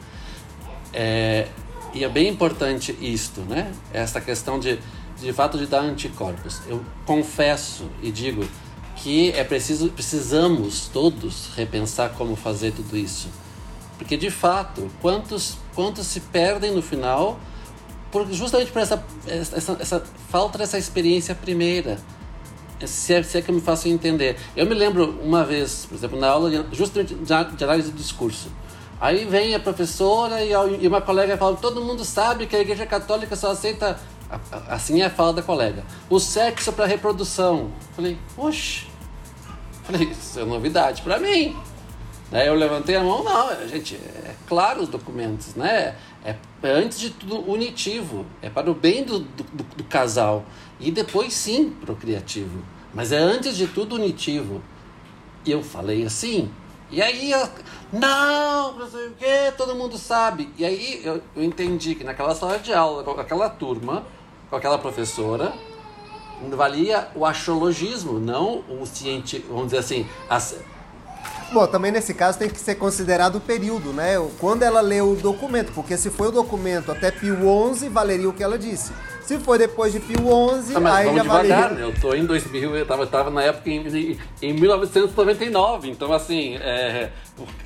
[0.93, 1.47] É,
[1.93, 3.71] e é bem importante isto, né?
[3.91, 4.79] Essa questão de,
[5.19, 6.61] de fato de dar anticorpos.
[6.67, 8.47] Eu confesso e digo
[8.95, 13.29] que é preciso, precisamos todos repensar como fazer tudo isso.
[13.97, 17.39] Porque de fato, quantos, quantos se perdem no final
[18.11, 21.97] por, justamente por essa, essa, essa falta dessa experiência primeira.
[22.85, 24.37] Se é, se é que eu me faço entender.
[24.55, 28.49] Eu me lembro uma vez, por exemplo, na aula de, justamente de análise do discurso.
[29.01, 30.51] Aí vem a professora e,
[30.81, 33.99] e uma colega fala: todo mundo sabe que a Igreja Católica só aceita.
[34.67, 35.83] Assim é a fala da colega.
[36.09, 37.71] O sexo para reprodução.
[37.95, 38.87] Falei, oxe.
[39.83, 41.57] Falei, isso é novidade para mim.
[42.31, 45.95] Aí eu levantei a mão, não, gente, é claro os documentos, né?
[46.23, 49.43] É, é antes de tudo unitivo, é para o bem do, do,
[49.77, 50.45] do casal.
[50.79, 52.63] E depois sim procriativo.
[52.93, 54.61] Mas é antes de tudo unitivo.
[55.43, 56.51] E eu falei assim.
[56.91, 57.49] E aí, eu,
[57.91, 60.51] não, não sei o que, todo mundo sabe.
[60.57, 64.05] E aí eu, eu entendi que naquela sala de aula, aquela turma,
[64.49, 65.53] com aquela professora,
[66.51, 70.55] valia o astrologismo, não o científico, vamos dizer assim, as,
[71.51, 74.15] Bom, também nesse caso tem que ser considerado o período, né?
[74.39, 77.37] Quando ela leu o documento, porque se foi o documento até Pio
[77.73, 78.91] XI, valeria o que ela disse.
[79.23, 81.69] Se foi depois de Pio XI, ah, aí já devagar, valeria...
[81.69, 81.83] Né?
[81.83, 87.11] Eu tô em 2000, eu tava, tava na época em, em 1999, então assim, é,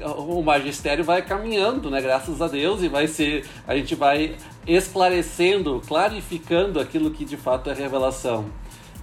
[0.01, 2.01] o, magistério vai caminhando, né?
[2.01, 4.35] Graças a Deus, e vai ser, a gente vai
[4.67, 8.45] esclarecendo, clarificando aquilo que de fato é revelação.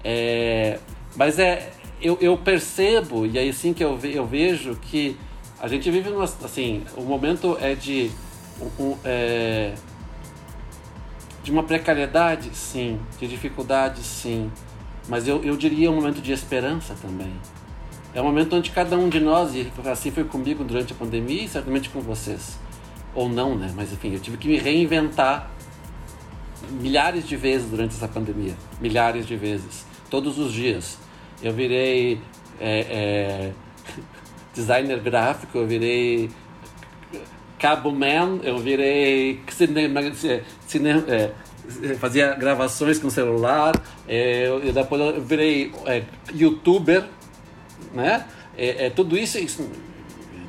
[0.03, 0.79] É,
[1.17, 1.71] mas é,
[2.01, 5.17] eu, eu percebo, e aí sim que eu, ve, eu vejo que
[5.61, 8.11] a gente vive numa, assim, o momento é de
[8.79, 9.75] um, é,
[11.43, 14.51] de uma precariedade, sim, de dificuldade, sim,
[15.09, 17.33] mas eu, eu diria um momento de esperança também.
[18.13, 21.45] É um momento onde cada um de nós, e assim foi comigo durante a pandemia
[21.45, 22.59] e certamente com vocês,
[23.15, 23.73] ou não, né?
[23.75, 25.51] Mas enfim, eu tive que me reinventar
[26.71, 30.99] milhares de vezes durante essa pandemia, milhares de vezes, todos os dias.
[31.43, 32.21] Eu virei
[32.61, 33.53] é, é,
[34.55, 36.31] designer gráfico, eu virei
[37.59, 40.01] cabo man, eu virei cinema,
[40.67, 41.31] cinema é,
[41.99, 43.75] fazia gravações com celular,
[44.09, 46.03] é, eu, depois eu virei é,
[46.35, 47.05] youtuber,
[47.93, 48.27] né?
[48.57, 49.69] É, é, tudo isso, isso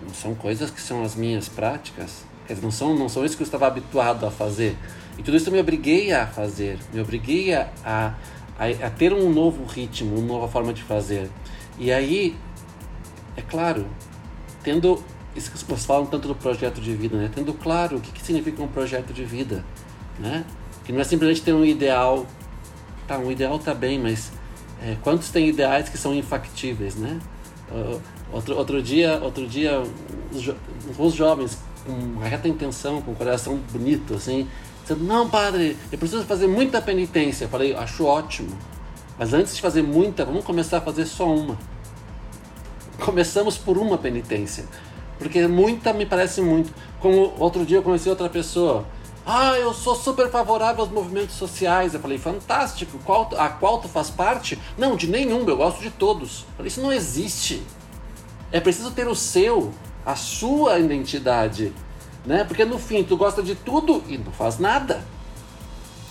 [0.03, 3.43] não são coisas que são as minhas práticas, dizer, não são, não são isso que
[3.43, 4.77] eu estava habituado a fazer.
[5.17, 8.13] E tudo isso eu me obriguei a fazer, me obriguei a, a
[8.83, 11.29] a, ter um novo ritmo, uma nova forma de fazer.
[11.79, 12.35] E aí,
[13.35, 13.87] é claro,
[14.63, 15.03] tendo
[15.35, 17.31] isso que vocês falam tanto do projeto de vida, né?
[17.33, 19.65] Tendo claro o que, que significa um projeto de vida,
[20.19, 20.45] né?
[20.85, 22.27] Que não é simplesmente ter um ideal.
[23.07, 24.31] Tá, um ideal tá bem, mas
[24.81, 27.19] é, quantos tem ideais que são infactíveis, né?
[27.71, 29.81] Uh, outro, outro dia, outro dia,
[30.31, 30.55] os, jo
[30.97, 34.47] os jovens com uma reta intenção, com coração bonito, assim,
[34.81, 37.45] Dizendo, não, padre, eu preciso fazer muita penitência.
[37.45, 38.57] Eu falei, acho ótimo.
[39.17, 41.57] Mas antes de fazer muita, vamos começar a fazer só uma.
[42.99, 44.65] Começamos por uma penitência.
[45.19, 46.73] Porque muita me parece muito.
[46.99, 48.85] Como outro dia eu conheci outra pessoa.
[49.25, 51.93] Ah, eu sou super favorável aos movimentos sociais.
[51.93, 52.99] Eu falei, fantástico.
[53.05, 54.57] Qual, a qual tu faz parte?
[54.77, 56.41] Não, de nenhum, eu gosto de todos.
[56.41, 57.63] Eu falei, isso não existe.
[58.51, 59.71] É preciso ter o seu,
[60.05, 61.73] a sua identidade
[62.25, 62.43] né?
[62.43, 65.01] Porque no fim tu gosta de tudo e não faz nada.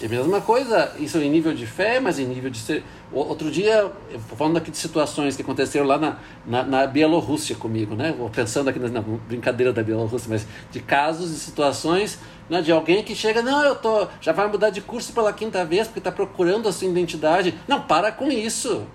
[0.01, 2.83] É a mesma coisa, isso em nível de fé, mas em nível de ser.
[3.13, 3.93] Outro dia,
[4.37, 6.17] falando aqui de situações que aconteceram lá na,
[6.47, 8.15] na, na Bielorrússia comigo, né?
[8.33, 12.19] Pensando aqui na, na, brincadeira da Bielorrússia, mas de casos e situações
[12.51, 14.09] né, de alguém que chega, não, eu tô.
[14.21, 17.55] já vai mudar de curso pela quinta vez porque está procurando a sua identidade.
[17.67, 18.87] Não, para com isso.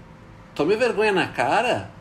[0.53, 1.95] Tome vergonha na cara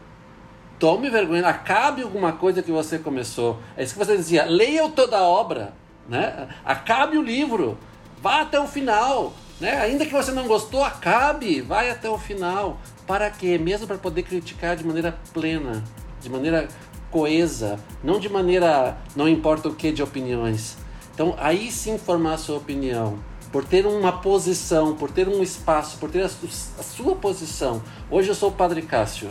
[0.79, 3.59] tome vergonha, acabe alguma coisa que você começou.
[3.75, 5.73] É isso que você dizia, leia toda a obra,
[6.07, 6.49] né?
[6.65, 7.79] acabe o livro,
[8.21, 9.33] vá até o final.
[9.61, 9.81] Né?
[9.81, 12.79] Ainda que você não gostou, acabe, vai até o final.
[13.07, 13.57] Para quê?
[13.57, 15.83] Mesmo para poder criticar de maneira plena,
[16.21, 16.69] de maneira
[17.11, 20.77] coesa, não de maneira não importa o que de opiniões.
[21.15, 23.19] Então aí sim formar a sua opinião,
[23.53, 27.81] por ter uma posição, por ter um espaço, por ter a, a sua posição.
[28.11, 29.31] Hoje eu sou o Padre Cássio.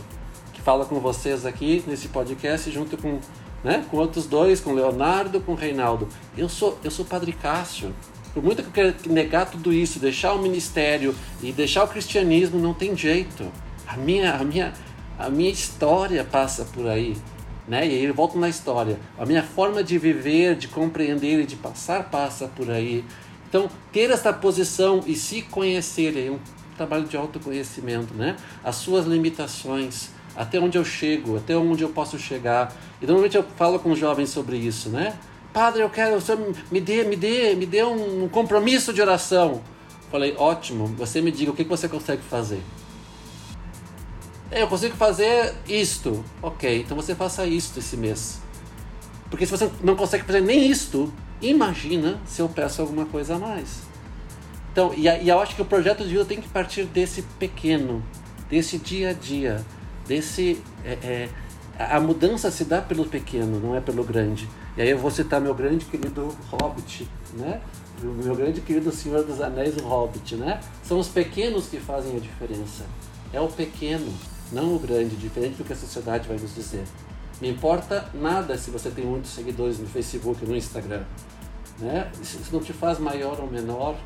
[0.53, 3.19] que fala com vocês aqui nesse podcast, junto com,
[3.65, 6.07] né, com outros dois, com Leonardo, com Reinaldo.
[6.37, 7.93] Eu sou, eu sou Padre Cássio.
[8.33, 12.57] Por muito que eu queira negar tudo isso, deixar o ministério e deixar o cristianismo,
[12.59, 13.51] não tem jeito.
[13.85, 14.73] A minha, a minha,
[15.19, 17.17] a minha história passa por aí.
[17.67, 17.87] Né?
[17.87, 18.99] E aí volto na história.
[19.17, 23.03] A minha forma de viver, de compreender e de passar passa por aí.
[23.47, 26.39] Então, ter essa posição e se conhecer é um
[26.75, 28.35] trabalho de autoconhecimento, né?
[28.63, 32.75] As suas limitações, até onde eu chego, até onde eu posso chegar.
[33.01, 35.17] E normalmente eu falo com os jovens sobre isso, né?
[35.53, 36.17] Padre, eu quero,
[36.71, 39.61] me dê, me dê, me dê um compromisso de oração.
[40.11, 42.61] Falei, ótimo, você me diga o que você consegue fazer.
[44.55, 46.23] Eu consigo fazer isto.
[46.41, 48.39] Ok, então você faça isto esse mês.
[49.29, 51.11] Porque se você não consegue fazer nem isto,
[51.41, 53.81] imagina se eu peço alguma coisa a mais.
[54.71, 58.03] Então, e, e eu acho que o projeto de vida tem que partir desse pequeno,
[58.49, 59.65] desse dia a dia,
[60.07, 60.61] desse.
[60.85, 61.29] É, é,
[61.79, 64.47] a mudança se dá pelo pequeno, não é pelo grande.
[64.77, 67.59] E aí eu vou citar meu grande querido Hobbit, né?
[68.01, 70.59] Meu grande querido Senhor dos Anéis, o Hobbit, né?
[70.83, 72.85] São os pequenos que fazem a diferença.
[73.31, 74.13] É o pequeno,
[74.53, 76.83] não o grande, diferente do que a sociedade vai nos dizer.
[77.41, 81.03] Me importa nada se você tem muitos seguidores no Facebook, no Instagram.
[81.79, 82.09] Né?
[82.21, 83.97] Isso não te faz maior ou menor,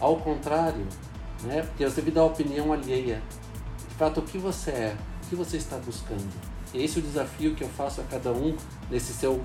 [0.00, 0.86] ao contrário,
[1.44, 1.62] né?
[1.62, 3.22] porque você vive da opinião alheia.
[3.88, 6.28] De fato, o que você é, o que você está buscando.
[6.74, 8.56] E esse é o desafio que eu faço a cada um
[8.90, 9.40] nesse seu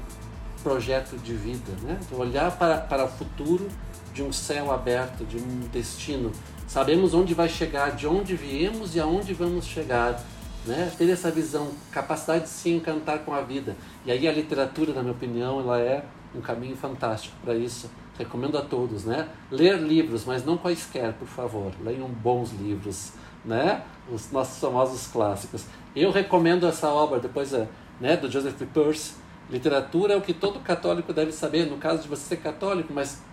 [0.64, 2.00] projeto de vida, né?
[2.10, 3.70] De olhar para, para o futuro
[4.14, 6.32] de um céu aberto, de um destino.
[6.68, 10.22] Sabemos onde vai chegar, de onde viemos e aonde vamos chegar.
[10.66, 10.92] Né?
[10.98, 13.76] Ter essa visão, capacidade de se encantar com a vida.
[14.06, 16.04] E aí a literatura, na minha opinião, ela é
[16.36, 17.90] um caminho fantástico para isso.
[18.18, 19.30] Recomendo a todos, né?
[19.50, 21.72] Ler livros, mas não quaisquer, por favor.
[21.82, 23.14] Leiam bons livros,
[23.46, 23.84] né?
[24.12, 25.66] Os nossos famosos clássicos.
[25.96, 27.54] Eu recomendo essa obra, depois
[28.00, 29.14] né, do Joseph Peirce,
[29.50, 33.24] Literatura é o que todo católico deve saber, no caso de você ser católico, mas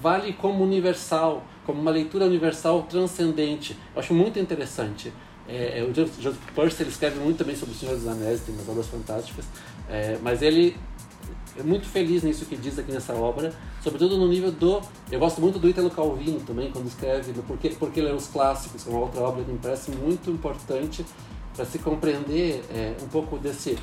[0.00, 3.76] vale como universal, como uma leitura universal transcendente.
[3.92, 5.12] Eu acho muito interessante.
[5.48, 8.54] É, é o Joseph Peirce ele escreve muito também sobre o Senhor dos Anéis, tem
[8.54, 9.44] umas obras fantásticas,
[9.88, 10.76] é, mas ele
[11.58, 13.52] é muito feliz nisso que diz aqui nessa obra,
[13.82, 14.80] sobretudo no nível do.
[15.10, 18.88] Eu gosto muito do Italo Calvino também, quando escreve, porque, porque ler os clássicos, que
[18.88, 21.04] é uma outra obra que me parece muito importante
[21.54, 23.78] para se compreender é, um pouco desse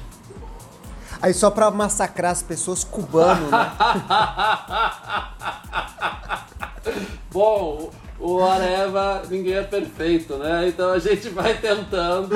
[1.21, 3.71] Aí só pra massacrar as pessoas, cubano, né?
[7.31, 10.67] Bom, o Areva, ninguém é perfeito, né?
[10.67, 12.35] Então a gente vai tentando,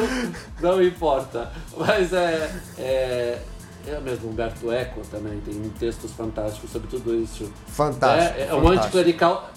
[0.59, 1.51] não importa.
[1.77, 2.51] Mas é.
[2.77, 3.41] é
[3.87, 7.47] é mesmo, Humberto Eco também tem textos fantásticos sobre tudo isso.
[7.67, 8.39] Fantástico.
[8.39, 9.51] É, é um anticlerical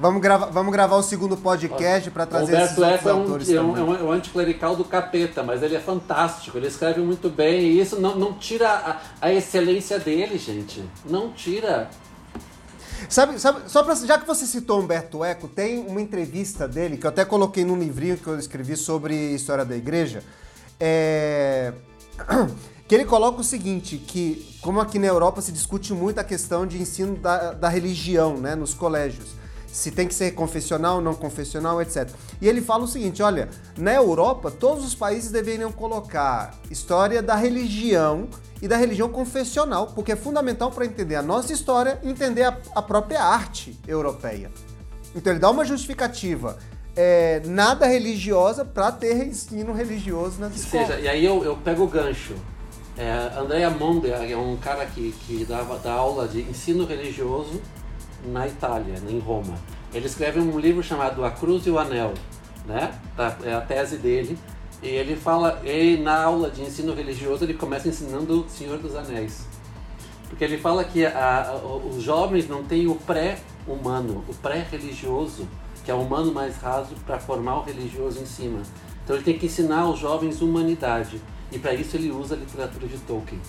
[0.00, 3.60] Vamos gravar, vamos gravar o segundo podcast para trazer Roberto esses Eco é um, é
[3.60, 7.80] um, é, um, anticlerical do capeta, mas ele é fantástico, ele escreve muito bem e
[7.80, 10.82] isso não, não tira a, a excelência dele, gente.
[11.04, 11.90] Não tira.
[13.08, 17.06] Sabe, sabe só pra, já que você citou Humberto Eco, tem uma entrevista dele que
[17.06, 20.22] eu até coloquei num livrinho que eu escrevi sobre história da igreja.
[20.80, 21.72] É...
[22.86, 26.66] que ele coloca o seguinte, que como aqui na Europa se discute muito a questão
[26.66, 29.43] de ensino da, da religião né, nos colégios
[29.74, 32.08] se tem que ser confessional, não confessional, etc.
[32.40, 37.34] E ele fala o seguinte: olha, na Europa, todos os países deveriam colocar história da
[37.34, 38.28] religião
[38.62, 42.56] e da religião confessional, porque é fundamental para entender a nossa história e entender a,
[42.72, 44.48] a, própria arte europeia.
[45.12, 46.56] Então ele dá uma justificativa
[46.94, 50.86] é, nada religiosa para ter ensino religioso nas escolas.
[50.86, 52.34] Seja, e aí eu, eu pego o gancho.
[52.96, 57.60] É, Andrea Monde é um cara que, que dava, dá aula de ensino religioso
[58.24, 59.54] na Itália, em Roma.
[59.92, 62.14] Ele escreve um livro chamado A Cruz e o Anel,
[62.66, 62.92] né?
[63.16, 64.38] Tá, é a tese dele.
[64.82, 68.94] E ele fala, e na aula de ensino religioso ele começa ensinando o Senhor dos
[68.94, 69.46] Anéis.
[70.28, 75.46] Porque ele fala que a, a, os jovens não têm o pré-humano, o pré-religioso,
[75.84, 78.60] que é o humano mais raso, para formar o religioso em cima.
[79.04, 81.20] Então ele tem que ensinar aos jovens humanidade.
[81.52, 83.40] E para isso ele usa a literatura de Tolkien.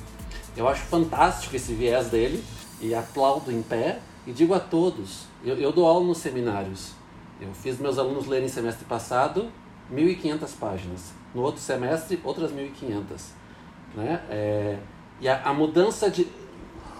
[0.56, 2.44] Eu acho fantástico esse viés dele
[2.80, 6.94] e aplaudo em pé e digo a todos, eu, eu dou aula nos seminários.
[7.40, 9.52] Eu fiz meus alunos lerem semestre passado
[9.94, 11.14] 1.500 páginas.
[11.34, 13.04] No outro semestre, outras 1.500.
[13.96, 14.22] Né?
[14.30, 14.78] É,
[15.20, 16.28] e a, a, mudança de...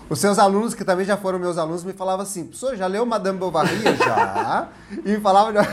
[0.10, 3.06] Os seus alunos, que também já foram meus alunos, me falavam assim, professor, já leu
[3.06, 3.76] Madame Bovary?
[3.98, 4.70] já.
[5.04, 5.54] e me falavam...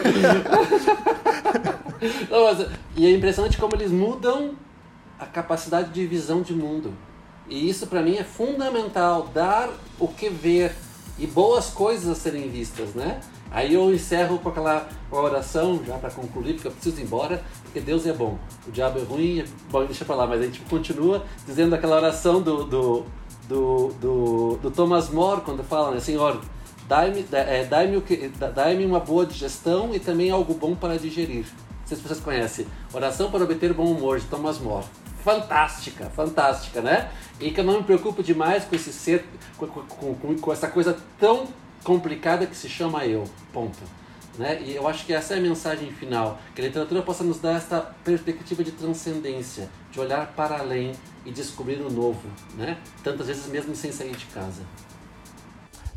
[2.31, 2.67] Não, mas,
[2.97, 4.57] e é impressionante como eles mudam
[5.19, 6.93] a capacidade de visão de mundo.
[7.49, 9.69] E isso para mim é fundamental, dar
[10.01, 10.75] o que ver,
[11.23, 13.21] e boas coisas a serem vistas, né?
[13.49, 17.79] Aí eu encerro com aquela oração, já para concluir, porque eu preciso ir embora, porque
[17.79, 18.37] Deus é bom.
[18.67, 22.43] O diabo é ruim, bom, deixa para lá, mas a gente continua dizendo aquela oração
[22.43, 23.05] do, do,
[23.47, 26.41] do, do, do Thomas More, quando fala, né, Senhor,
[26.89, 28.03] dai-me é, dai
[28.53, 31.45] dai uma boa digestão e também algo bom para digerir.
[31.45, 32.67] Não sei se vocês conhecem.
[32.93, 34.85] Oração para obter bom humor, de Thomas More
[35.23, 37.11] fantástica, fantástica, né?
[37.41, 39.25] E que eu não me preocupo demais com esse ser,
[39.57, 41.49] com, com, com, com essa coisa tão
[41.83, 43.79] complicada que se chama eu, ponto.
[44.39, 44.63] Né?
[44.63, 47.57] E eu acho que essa é a mensagem final, que a literatura possa nos dar
[47.57, 50.93] essa perspectiva de transcendência, de olhar para além
[51.25, 52.79] e descobrir o novo, né?
[53.05, 54.63] Tantas vezes mesmo sem sair de casa.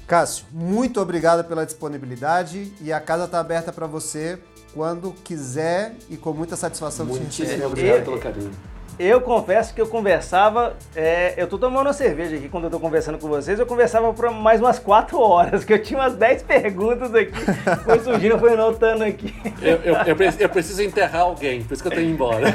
[0.06, 4.39] Cássio, muito obrigado pela disponibilidade e a casa está aberta para você
[4.73, 8.52] quando quiser e com muita satisfação Muitíssimo te obrigado pelo carinho.
[8.98, 12.80] Eu confesso que eu conversava, é, eu tô tomando uma cerveja aqui quando eu tô
[12.80, 16.44] conversando com vocês, eu conversava por mais umas 4 horas, que eu tinha umas 10
[16.44, 17.34] perguntas aqui,
[17.84, 19.36] foi surgindo, foi anotando aqui.
[19.62, 22.54] Eu, eu, eu, eu, preciso enterrar alguém, por isso que eu tenho ido embora.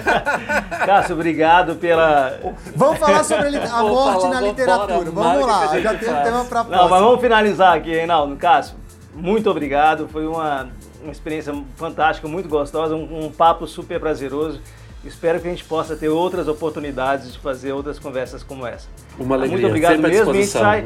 [0.86, 2.40] Cássio, obrigado pela...
[2.74, 6.64] Vamos falar sobre a morte falar, na literatura, vamos lá, já tem um tema pra
[6.64, 6.76] próxima.
[6.76, 8.34] Não, mas vamos finalizar aqui, Reinaldo.
[8.36, 8.76] Cássio,
[9.12, 10.70] muito obrigado, foi uma,
[11.02, 14.58] uma experiência fantástica, muito gostosa, um, um papo super prazeroso.
[15.04, 18.88] Espero que a gente possa ter outras oportunidades de fazer outras conversas como essa.
[19.18, 19.58] Uma alegria.
[19.58, 20.30] Muito obrigado mesmo.
[20.30, 20.84] A gente sai,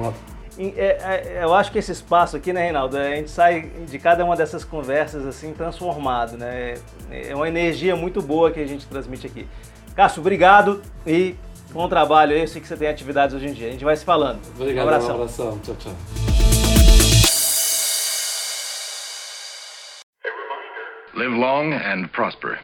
[0.59, 4.25] é, é, eu acho que esse espaço aqui, né, Reinaldo, a gente sai de cada
[4.25, 6.75] uma dessas conversas assim transformado, né?
[7.11, 9.49] É uma energia muito boa que a gente transmite aqui.
[9.97, 11.35] Cássio, obrigado e
[11.73, 12.43] bom trabalho aí.
[12.43, 13.69] Eu sei que você tem atividades hoje em dia.
[13.69, 14.39] A gente vai se falando.
[14.59, 15.11] Obrigado, um abração.
[15.11, 15.59] Um abração.
[15.63, 15.93] Tchau, tchau.
[21.17, 22.61] Live long and prosper.